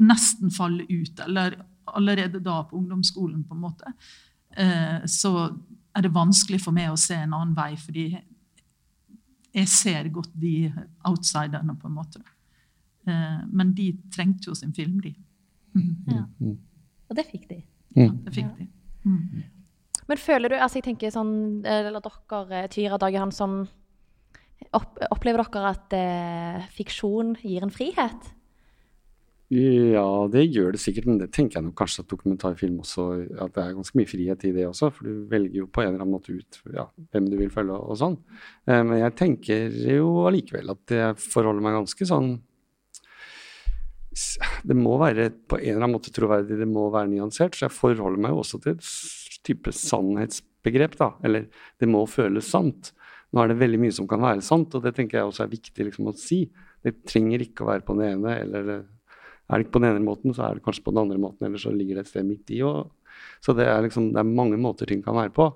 nesten 0.00 0.52
faller 0.54 0.86
ut, 0.88 1.22
eller 1.26 1.58
allerede 1.90 2.40
da 2.44 2.60
på 2.68 2.78
ungdomsskolen, 2.78 3.42
på 3.44 3.56
en 3.56 3.64
måte, 3.64 3.94
uh, 4.58 5.00
så 5.06 5.32
er 5.96 6.06
det 6.06 6.14
vanskelig 6.14 6.60
for 6.62 6.76
meg 6.76 6.92
å 6.92 7.00
se 7.00 7.16
en 7.18 7.34
annen 7.34 7.56
vei, 7.56 7.72
fordi 7.80 8.06
jeg 9.50 9.68
ser 9.68 10.12
godt 10.14 10.30
de 10.38 10.70
outsiderne, 11.08 11.74
på 11.74 11.90
en 11.90 11.96
måte. 11.96 12.22
Uh, 13.08 13.40
men 13.50 13.74
de 13.74 13.92
trengte 14.14 14.52
jo 14.52 14.54
sin 14.54 14.74
film, 14.76 15.00
de. 15.02 15.14
Mm. 15.74 15.96
Ja. 16.10 16.26
Og 17.10 17.18
det 17.18 17.26
fikk 17.32 17.48
de. 17.50 17.64
Ja, 17.96 18.12
det 18.12 18.34
fikk 18.36 18.52
de. 18.58 18.68
Mm. 19.02 19.42
Men 20.10 20.18
føler 20.18 20.50
du 20.50 20.58
altså 20.58 20.80
jeg 20.80 20.88
tenker 20.88 21.12
sånn, 21.14 21.62
eh, 21.62 21.86
eller 21.86 22.02
dere, 22.02 22.64
Tyra 22.72 22.98
Dagehan, 22.98 23.30
som 23.30 23.62
opp, 24.74 24.98
Opplever 25.14 25.46
dere 25.46 25.70
at 25.70 25.96
eh, 25.96 26.68
fiksjon 26.74 27.36
gir 27.44 27.62
en 27.62 27.74
frihet? 27.74 28.32
Ja, 29.50 30.28
det 30.30 30.44
gjør 30.54 30.76
det 30.76 30.78
sikkert, 30.78 31.08
men 31.10 31.16
det 31.18 31.32
tenker 31.34 31.58
jeg 31.58 31.66
nok 31.66 31.74
kanskje 31.80 32.04
at 32.04 32.10
dokumentarfilm 32.12 32.76
også 32.84 33.06
At 33.42 33.56
det 33.56 33.64
er 33.64 33.72
ganske 33.74 33.98
mye 33.98 34.06
frihet 34.06 34.44
i 34.46 34.52
det 34.54 34.66
også, 34.68 34.92
for 34.94 35.08
du 35.08 35.24
velger 35.30 35.64
jo 35.64 35.66
på 35.66 35.82
en 35.82 35.88
eller 35.90 36.04
annen 36.04 36.14
måte 36.14 36.34
ut 36.34 36.60
ja, 36.70 36.84
hvem 37.10 37.26
du 37.26 37.34
vil 37.40 37.50
følge 37.50 37.78
og 37.78 37.98
sånn. 37.98 38.14
Eh, 38.66 38.82
men 38.86 39.00
jeg 39.00 39.16
tenker 39.18 39.74
jo 39.94 40.12
allikevel 40.30 40.74
at 40.74 40.94
jeg 40.94 41.18
forholder 41.22 41.66
meg 41.66 41.80
ganske 41.80 42.10
sånn 42.12 42.30
Det 44.66 44.74
må 44.74 44.96
være 44.98 45.28
på 45.50 45.58
en 45.58 45.68
eller 45.68 45.84
annen 45.84 45.96
måte 45.98 46.14
troverdig, 46.14 46.58
det 46.58 46.70
må 46.70 46.88
være 46.94 47.10
nyansert, 47.10 47.54
så 47.54 47.68
jeg 47.68 47.74
forholder 47.74 48.22
meg 48.22 48.34
jo 48.34 48.44
også 48.44 48.62
til 48.62 48.78
type 49.46 49.72
sannhetsbegrep. 49.74 50.96
da, 50.98 51.14
Eller 51.24 51.48
det 51.80 51.88
må 51.88 52.04
føles 52.10 52.48
sant. 52.50 52.92
Nå 53.30 53.42
er 53.42 53.52
det 53.52 53.60
veldig 53.60 53.80
mye 53.80 53.94
som 53.94 54.08
kan 54.10 54.22
være 54.22 54.42
sant, 54.42 54.74
og 54.74 54.82
det 54.84 54.94
tenker 54.96 55.20
jeg 55.20 55.28
også 55.28 55.44
er 55.44 55.52
viktig 55.52 55.86
liksom, 55.86 56.10
å 56.10 56.16
si. 56.18 56.44
Det 56.82 57.02
trenger 57.06 57.44
ikke 57.44 57.64
å 57.64 57.70
være 57.70 57.86
på 57.86 57.94
den 57.98 58.16
ene, 58.16 58.38
eller 58.42 58.72
er 59.50 59.58
det 59.58 59.66
ikke 59.66 59.76
på 59.76 59.82
den 59.82 59.92
ene 59.92 60.06
måten, 60.06 60.34
så 60.34 60.46
er 60.46 60.58
det 60.58 60.64
kanskje 60.64 60.84
på 60.86 60.94
den 60.94 61.02
andre 61.04 61.18
måten, 61.22 61.46
eller 61.46 61.58
så 61.58 61.72
ligger 61.74 61.98
det 61.98 62.06
et 62.06 62.10
sted 62.12 62.26
midt 62.26 62.50
i. 62.54 62.60
Og, 62.66 62.90
så 63.42 63.54
det 63.58 63.66
er, 63.66 63.82
liksom, 63.86 64.12
det 64.14 64.22
er 64.22 64.28
mange 64.38 64.58
måter 64.60 64.90
ting 64.90 65.02
kan 65.02 65.18
være 65.18 65.34
på. 65.34 65.48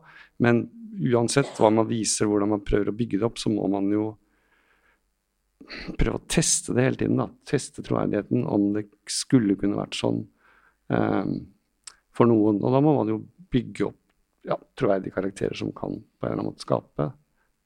Men 0.42 0.64
uansett 1.14 1.54
hva 1.58 1.70
man 1.74 1.88
viser, 1.90 2.28
hvordan 2.30 2.54
man 2.54 2.64
prøver 2.66 2.90
å 2.90 2.96
bygge 2.96 3.20
det 3.20 3.28
opp, 3.28 3.40
så 3.42 3.52
må 3.54 3.66
man 3.70 3.90
jo 3.94 4.12
prøve 5.98 6.18
å 6.18 6.26
teste 6.30 6.74
det 6.76 6.86
hele 6.88 7.00
tiden. 7.00 7.20
da, 7.22 7.28
Teste 7.48 7.84
troverdigheten, 7.86 8.44
om 8.46 8.72
det 8.74 8.86
skulle 9.10 9.56
kunne 9.60 9.78
vært 9.78 9.98
sånn 9.98 10.24
um, 10.90 11.34
for 12.14 12.30
noen. 12.30 12.60
Og 12.62 12.74
da 12.74 12.82
må 12.84 12.96
man 12.98 13.12
jo 13.14 13.20
bygge 13.54 13.88
opp 13.88 14.00
ja, 14.44 14.58
troverdige 14.78 15.14
karakterer 15.14 15.56
som 15.56 15.70
kan 15.72 15.96
på 15.96 16.26
en 16.26 16.32
eller 16.32 16.42
annen 16.42 16.50
måte 16.52 16.64
skape 16.66 17.08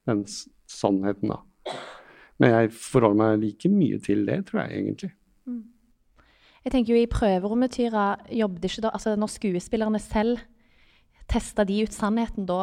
den 0.07 0.23
sannheten, 0.69 1.33
da. 1.33 1.75
Men 2.39 2.53
jeg 2.55 2.71
forholder 2.77 3.19
meg 3.19 3.41
like 3.43 3.71
mye 3.71 3.99
til 4.03 4.23
det, 4.29 4.37
tror 4.47 4.63
jeg 4.63 4.77
egentlig. 4.77 5.09
Mm. 5.49 5.65
Jeg 6.63 6.73
tenker 6.73 6.93
jo 6.93 7.01
I 7.01 7.09
prøverommet 7.11 7.75
Tyra, 7.75 8.05
jobbet 8.31 8.69
ikke 8.69 8.85
da, 8.85 8.93
altså 8.95 9.15
når 9.19 9.33
skuespillerne 9.33 9.99
selv 10.03 10.39
testa 11.29 11.65
de 11.67 11.83
ut 11.83 11.93
sannheten 11.93 12.47
da 12.49 12.61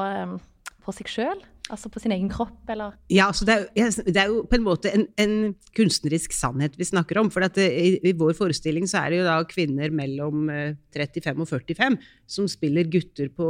på 0.84 0.94
seg 0.96 1.10
sjøl? 1.10 1.44
Altså 1.72 1.90
på 1.90 1.98
sin 1.98 2.12
egen 2.14 2.28
kropp, 2.30 2.60
eller? 2.70 2.94
Ja, 3.10 3.26
altså 3.26 3.46
det, 3.48 3.56
er, 3.74 3.90
det 4.06 4.20
er 4.20 4.30
jo 4.30 4.44
på 4.46 4.54
en 4.58 4.66
måte 4.66 4.92
en, 4.94 5.06
en 5.18 5.34
kunstnerisk 5.74 6.34
sannhet 6.36 6.76
vi 6.78 6.86
snakker 6.86 7.18
om. 7.18 7.30
For 7.34 7.42
det, 7.42 7.64
i, 7.66 7.96
i, 8.06 8.12
vår 8.14 8.36
forestilling 8.38 8.86
så 8.90 9.02
er 9.02 9.12
det 9.12 9.20
jo 9.20 9.26
da 9.26 9.40
kvinner 9.50 9.94
mellom 9.94 10.46
35 10.94 11.32
eh, 11.32 11.40
og 11.42 11.50
45 11.50 11.96
som 12.36 12.46
spiller 12.50 12.86
gutter 12.92 13.32
på 13.34 13.48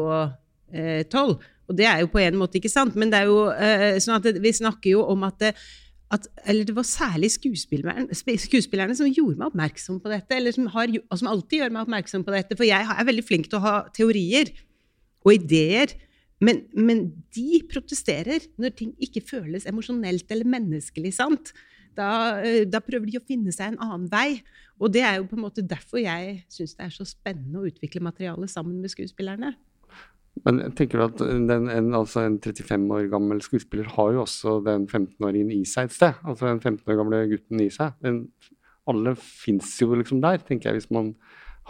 eh, 0.72 1.02
12. 1.04 1.36
Og 1.66 1.76
det 1.76 1.88
er 1.90 2.00
jo 2.00 2.12
på 2.12 2.22
en 2.22 2.38
måte 2.40 2.56
ikke 2.60 2.72
sant, 2.72 2.96
men 2.96 3.12
det 3.12 3.20
er 3.20 3.28
jo 3.28 3.50
eh, 3.52 3.98
sånn 4.00 4.16
at 4.16 4.30
det, 4.30 4.40
vi 4.40 4.54
snakker 4.54 4.94
jo 4.94 5.04
om 5.12 5.26
at, 5.28 5.50
at 6.14 6.30
eller 6.46 6.64
det 6.70 6.76
var 6.78 6.88
særlig 6.88 7.34
skuespillerne, 7.36 8.08
skuespillerne, 8.16 8.96
som 8.96 9.10
gjorde 9.10 9.36
meg 9.36 9.50
oppmerksom 9.50 10.00
på 10.00 10.14
dette, 10.14 10.38
eller 10.38 10.56
som, 10.56 10.70
har, 10.72 10.94
som 11.12 11.28
alltid 11.34 11.60
gjør 11.60 11.76
meg 11.76 11.84
oppmerksom 11.84 12.24
på 12.24 12.32
dette. 12.32 12.56
For 12.56 12.64
jeg 12.64 12.80
er 12.96 13.10
veldig 13.12 13.28
flink 13.28 13.50
til 13.50 13.60
å 13.60 13.66
ha 13.66 13.76
teorier 13.92 14.54
og 15.26 15.34
ideer 15.36 15.98
men, 16.44 16.66
men, 16.76 17.06
de 17.32 17.62
protesterer 17.70 18.44
når 18.60 18.74
ting 18.76 18.92
ikke 19.02 19.24
føles 19.24 19.66
emosjonelt 19.68 20.30
eller 20.32 20.48
menneskelig 20.56 21.14
sant. 21.16 21.54
Da, 21.96 22.08
eh, 22.44 22.66
da, 22.68 22.82
prøver 22.84 23.08
de 23.08 23.20
å 23.20 23.24
finne 23.24 23.54
seg 23.54 23.72
en 23.72 23.80
annen 23.86 24.08
vei. 24.12 24.42
Og 24.76 24.92
det 24.92 25.04
er 25.06 25.16
jo 25.16 25.30
på 25.30 25.38
en 25.38 25.46
måte 25.46 25.64
derfor 25.64 26.02
jeg 26.02 26.42
syns 26.52 26.76
det 26.76 26.84
er 26.84 26.92
så 26.92 27.06
spennende 27.08 27.62
å 27.62 27.70
utvikle 27.70 28.04
materialet 28.04 28.52
sammen 28.52 28.82
med 28.82 28.92
skuespillerne. 28.92 29.54
Men 30.44 30.60
tenker 30.76 31.00
du 31.00 31.06
at 31.06 31.22
den, 31.48 31.70
en, 31.72 31.88
altså 31.96 32.26
en 32.26 32.36
35 32.42 32.84
år 32.92 33.08
gammel 33.08 33.40
skuespiller 33.40 33.88
har 33.94 34.12
jo 34.12 34.26
også 34.26 34.58
den 34.66 34.84
15-åringen 34.84 35.54
i 35.56 35.62
seg 35.68 35.88
et 35.88 35.96
sted? 35.96 36.20
Altså 36.28 36.50
den 36.50 36.60
15 36.60 36.84
år 36.92 37.00
gamle 37.00 37.22
gutten 37.30 37.64
i 37.64 37.70
seg. 37.72 37.96
Den, 38.04 38.26
alle 38.86 39.16
fins 39.16 39.72
jo 39.80 39.96
liksom 39.96 40.20
der, 40.22 40.44
tenker 40.44 40.70
jeg, 40.70 40.82
hvis 40.82 40.92
man 40.94 41.14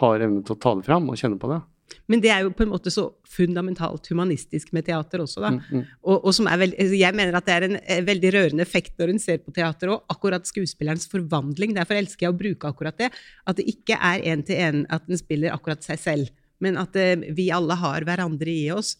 har 0.01 0.21
evne 0.21 0.43
til 0.45 0.57
å 0.57 0.61
ta 0.61 0.75
det 0.77 0.85
fram 0.85 1.07
og 1.09 1.17
kjenne 1.17 1.39
på 1.41 1.49
det. 1.49 1.61
Men 2.07 2.21
det 2.23 2.31
er 2.31 2.43
jo 2.43 2.53
på 2.55 2.65
en 2.65 2.71
måte 2.71 2.91
så 2.91 3.05
fundamentalt 3.31 4.09
humanistisk 4.11 4.71
med 4.75 4.87
teater 4.87 5.23
også, 5.23 5.43
da. 5.43 5.51
Mm, 5.55 5.59
mm. 5.69 5.83
Og, 6.03 6.15
og, 6.17 6.29
som 6.35 6.49
er 6.51 6.61
veld, 6.61 6.75
altså, 6.79 6.97
jeg 6.99 7.17
mener 7.19 7.37
at 7.37 7.47
det 7.47 7.55
er 7.55 7.65
en 7.67 7.77
eh, 7.79 8.01
veldig 8.07 8.31
rørende 8.35 8.65
effekt 8.65 8.95
når 8.99 9.13
en 9.13 9.21
ser 9.23 9.41
på 9.43 9.53
teater 9.55 9.93
òg. 9.93 10.03
Akkurat 10.11 10.47
skuespillerens 10.49 11.07
forvandling. 11.11 11.75
Derfor 11.77 11.99
elsker 11.99 12.27
jeg 12.27 12.35
å 12.35 12.39
bruke 12.39 12.71
akkurat 12.71 12.99
det. 12.99 13.11
At 13.47 13.59
det 13.59 13.67
ikke 13.71 13.99
er 13.99 14.25
én 14.31 14.43
til 14.47 14.59
én 14.63 14.83
at 14.93 15.07
en 15.07 15.19
spiller 15.19 15.55
akkurat 15.55 15.83
seg 15.85 16.01
selv, 16.01 16.33
men 16.63 16.79
at 16.79 16.95
uh, 16.97 17.27
vi 17.37 17.49
alle 17.53 17.77
har 17.77 18.07
hverandre 18.07 18.51
i 18.51 18.67
oss. 18.73 18.95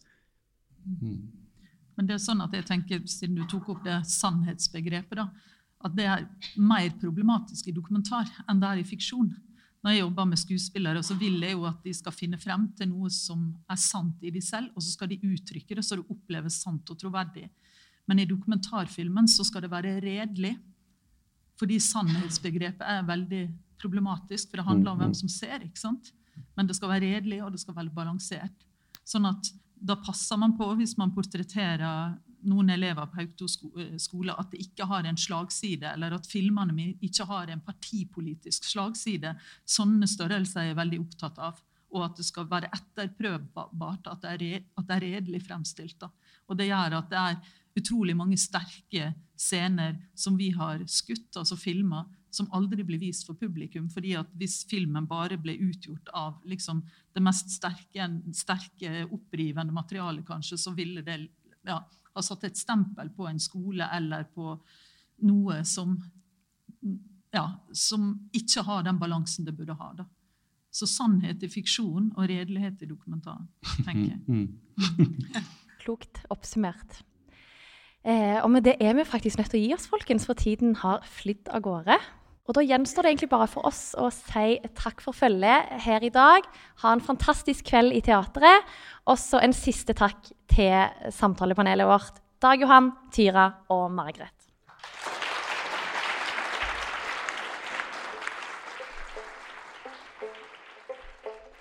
Mm. 0.86 1.26
Men 1.97 2.07
det 2.09 2.16
er 2.16 2.22
sånn 2.22 2.43
at 2.45 2.53
jeg 2.53 2.68
tenker, 2.68 3.01
siden 3.09 3.39
du 3.39 3.47
tok 3.49 3.72
opp 3.74 3.84
det 3.88 3.97
sannhetsbegrepet, 4.12 5.18
da, 5.18 5.28
at 5.88 5.95
det 5.97 6.05
er 6.09 6.28
mer 6.62 6.91
problematisk 7.01 7.70
i 7.70 7.76
dokumentar 7.76 8.30
enn 8.47 8.62
det 8.62 8.70
er 8.70 8.82
i 8.82 8.88
fiksjon 8.88 9.32
når 9.88 9.96
jeg 9.96 10.02
jobber 10.02 10.26
med 10.28 10.40
skuespillere, 10.42 11.00
så 11.00 11.16
vil 11.16 11.38
jeg 11.40 11.56
jo 11.56 11.62
at 11.70 11.78
de 11.86 11.94
skal 11.96 12.12
finne 12.12 12.36
frem 12.42 12.66
til 12.76 12.90
noe 12.92 13.08
som 13.14 13.46
er 13.72 13.78
sant 13.80 14.20
i 14.28 14.34
de 14.36 14.42
selv, 14.44 14.74
og 14.76 14.84
så 14.84 14.92
skal 14.92 15.08
de 15.08 15.22
uttrykke 15.24 15.78
det 15.78 15.86
så 15.88 15.96
det 15.96 16.04
oppleves 16.12 16.58
sant 16.60 16.92
og 16.92 17.00
troverdig. 17.00 17.46
Men 18.04 18.20
i 18.20 18.26
dokumentarfilmen 18.28 19.30
så 19.32 19.46
skal 19.48 19.64
det 19.64 19.72
være 19.72 19.94
redelig, 20.04 20.58
fordi 21.56 21.80
sannhetsbegrepet 21.80 22.84
er 22.84 23.08
veldig 23.08 23.42
problematisk, 23.80 24.50
for 24.50 24.60
det 24.60 24.68
handler 24.68 24.92
om 24.92 25.00
hvem 25.06 25.16
som 25.16 25.32
ser. 25.32 25.64
ikke 25.64 25.80
sant? 25.80 26.12
Men 26.60 26.68
det 26.68 26.76
skal 26.76 26.92
være 26.92 27.14
redelig, 27.16 27.40
og 27.46 27.56
det 27.56 27.64
skal 27.64 27.80
være 27.80 27.96
balansert. 27.96 28.68
Sånn 29.08 29.30
at 29.32 29.54
da 29.80 29.96
passer 30.04 30.36
man 30.42 30.58
på, 30.60 30.68
hvis 30.76 30.98
man 31.00 31.16
portretterer 31.16 32.12
noen 32.48 32.70
elever 32.74 33.08
på 33.10 33.22
Haukto 33.22 33.48
eh, 33.80 33.96
skole 34.02 34.36
at 34.38 34.52
det 34.54 34.62
ikke 34.68 34.88
har 34.90 35.08
en 35.08 35.20
slagside, 35.20 35.94
eller 35.94 36.18
at 36.18 36.30
filmene 36.30 36.76
mine 36.76 36.98
ikke 37.06 37.28
har 37.30 37.52
en 37.54 37.64
partipolitisk 37.66 38.68
slagside. 38.70 39.34
Sånne 39.68 40.10
størrelser 40.10 40.64
er 40.64 40.72
jeg 40.72 40.82
veldig 40.82 41.02
opptatt 41.06 41.42
av. 41.52 41.64
og 41.88 42.02
at 42.04 42.18
det 42.20 42.26
skal 42.28 42.50
være 42.52 42.68
etterprøvbart, 42.76 44.10
at 44.12 44.26
det 44.26 44.32
er, 44.34 44.64
at 44.76 44.88
det 44.90 44.96
er 44.98 45.04
redelig 45.06 45.40
fremstilt. 45.46 45.96
Da. 46.02 46.10
Og 46.52 46.58
det 46.60 46.68
gjør 46.68 46.98
at 46.98 47.08
det 47.10 47.22
er 47.22 47.38
utrolig 47.80 48.16
mange 48.18 48.38
sterke 48.38 49.14
scener 49.40 49.96
som 50.18 50.36
vi 50.36 50.50
har 50.52 50.82
skutt, 50.92 51.30
altså 51.40 51.56
filma, 51.56 52.04
som 52.34 52.50
aldri 52.56 52.84
blir 52.86 53.00
vist 53.02 53.26
for 53.28 53.40
publikum. 53.40 53.90
fordi 53.90 54.16
at 54.20 54.30
hvis 54.38 54.64
filmen 54.70 55.08
bare 55.08 55.38
ble 55.42 55.56
utgjort 55.70 56.10
av 56.14 56.42
liksom, 56.46 56.84
det 57.16 57.24
mest 57.24 57.54
sterke, 57.56 58.10
sterke, 58.34 59.06
opprivende 59.06 59.74
materialet, 59.74 60.26
kanskje, 60.28 60.58
så 60.58 60.74
ville 60.76 61.02
det 61.02 61.22
ja, 61.68 61.82
ha 62.18 62.26
satt 62.26 62.45
et 62.47 62.59
stempel 62.59 63.09
på 63.15 63.28
en 63.30 63.39
skole 63.41 63.88
eller 63.97 64.28
på 64.34 64.55
noe 65.28 65.61
som, 65.65 65.95
ja, 67.34 67.47
som 67.74 68.11
ikke 68.36 68.65
har 68.68 68.86
den 68.86 68.99
balansen 69.01 69.47
det 69.47 69.55
burde 69.57 69.78
ha. 69.78 69.91
da. 69.97 70.07
Så 70.74 70.89
sannhet 70.89 71.41
i 71.43 71.49
fiksjon 71.49 72.11
og 72.15 72.28
redelighet 72.30 72.84
i 72.84 72.89
dokumentaren, 72.89 73.47
tenker 73.86 74.11
jeg. 74.11 74.22
Mm. 74.28 74.49
Klokt 75.84 76.26
oppsummert. 76.34 77.01
Eh, 78.07 78.38
og 78.43 78.51
med 78.53 78.68
det 78.68 78.78
er 78.84 78.93
vi 78.95 79.07
faktisk 79.07 79.39
nødt 79.39 79.49
til 79.51 79.59
å 79.59 79.65
gi 79.65 79.74
oss, 79.76 79.88
folkens, 79.89 80.28
for 80.28 80.38
tiden 80.38 80.78
har 80.84 81.01
flydd 81.07 81.49
av 81.51 81.63
gårde. 81.65 81.97
Og 82.48 82.56
Da 82.56 82.64
gjenstår 82.64 83.04
det 83.04 83.12
egentlig 83.12 83.30
bare 83.30 83.48
for 83.52 83.68
oss 83.68 83.91
å 84.00 84.08
si 84.14 84.56
takk 84.80 85.02
for 85.04 85.16
følget 85.16 85.68
her 85.84 86.04
i 86.04 86.12
dag. 86.14 86.45
Ha 86.84 86.93
en 86.95 87.04
fantastisk 87.04 87.68
kveld 87.68 87.91
i 87.91 88.00
teatret. 88.02 88.64
Og 89.08 89.20
så 89.20 89.41
en 89.43 89.56
siste 89.56 89.95
takk 89.98 90.32
til 90.48 91.12
samtalepanelet 91.12 91.89
vårt. 91.89 92.24
Dag 92.39 92.62
Johan, 92.64 92.93
Tyra 93.12 93.50
og 93.74 93.91
Margaret. 93.91 94.32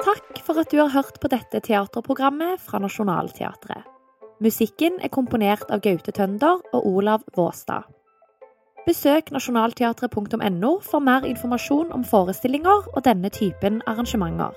Takk 0.07 0.39
for 0.47 0.63
at 0.63 0.71
du 0.71 0.79
har 0.79 0.95
hørt 0.95 1.19
på 1.19 1.33
dette 1.33 1.65
teaterprogrammet 1.67 2.63
fra 2.63 2.79
Nationaltheatret. 2.79 3.83
Musikken 4.39 5.01
er 5.03 5.11
komponert 5.11 5.67
av 5.73 5.83
Gaute 5.83 6.15
Tønder 6.15 6.61
og 6.71 6.87
Olav 6.87 7.27
Våstad. 7.35 7.89
Besøk 8.87 9.33
nasjonalteatret.no 9.35 10.71
for 10.83 11.03
mer 11.03 11.27
informasjon 11.27 11.93
om 11.93 12.05
forestillinger 12.07 12.87
og 12.93 13.05
denne 13.05 13.29
typen 13.35 13.81
arrangementer. 13.87 14.55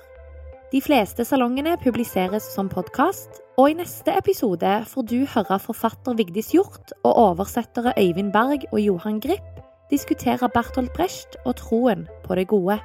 De 0.70 0.78
fleste 0.80 1.24
salongene 1.26 1.74
publiseres 1.82 2.46
som 2.54 2.68
podkast, 2.70 3.40
og 3.58 3.72
i 3.72 3.74
neste 3.80 4.14
episode 4.14 4.76
får 4.86 5.08
du 5.10 5.18
høre 5.34 5.58
forfatter 5.58 6.14
Vigdis 6.14 6.52
Hjort 6.54 6.94
og 7.02 7.16
oversettere 7.16 7.96
Øyvind 7.98 8.30
Berg 8.32 8.70
og 8.70 8.80
Johan 8.80 9.18
Grip 9.20 9.60
diskutere 9.90 10.48
Bertolt 10.54 10.92
Brecht 10.92 11.36
og 11.44 11.56
troen 11.56 12.06
på 12.24 12.34
det 12.34 12.46
gode. 12.48 12.78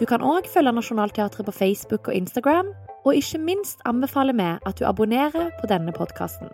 Du 0.00 0.06
kan 0.06 0.22
òg 0.22 0.46
følge 0.54 0.72
Nationaltheatret 0.72 1.46
på 1.46 1.52
Facebook 1.52 2.08
og 2.08 2.14
Instagram, 2.14 2.66
og 3.04 3.14
ikke 3.14 3.38
minst 3.38 3.78
anbefaler 3.84 4.32
vi 4.32 4.50
at 4.66 4.78
du 4.78 4.84
abonnerer 4.86 5.50
på 5.60 5.66
denne 5.66 5.92
podkasten. 5.92 6.48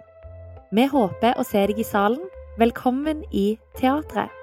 Vi 0.72 0.86
håper 0.86 1.36
å 1.38 1.44
se 1.44 1.66
deg 1.66 1.78
i 1.78 1.86
salen. 1.86 2.20
Velkommen 2.60 3.24
i 3.32 3.58
teatret! 3.74 4.39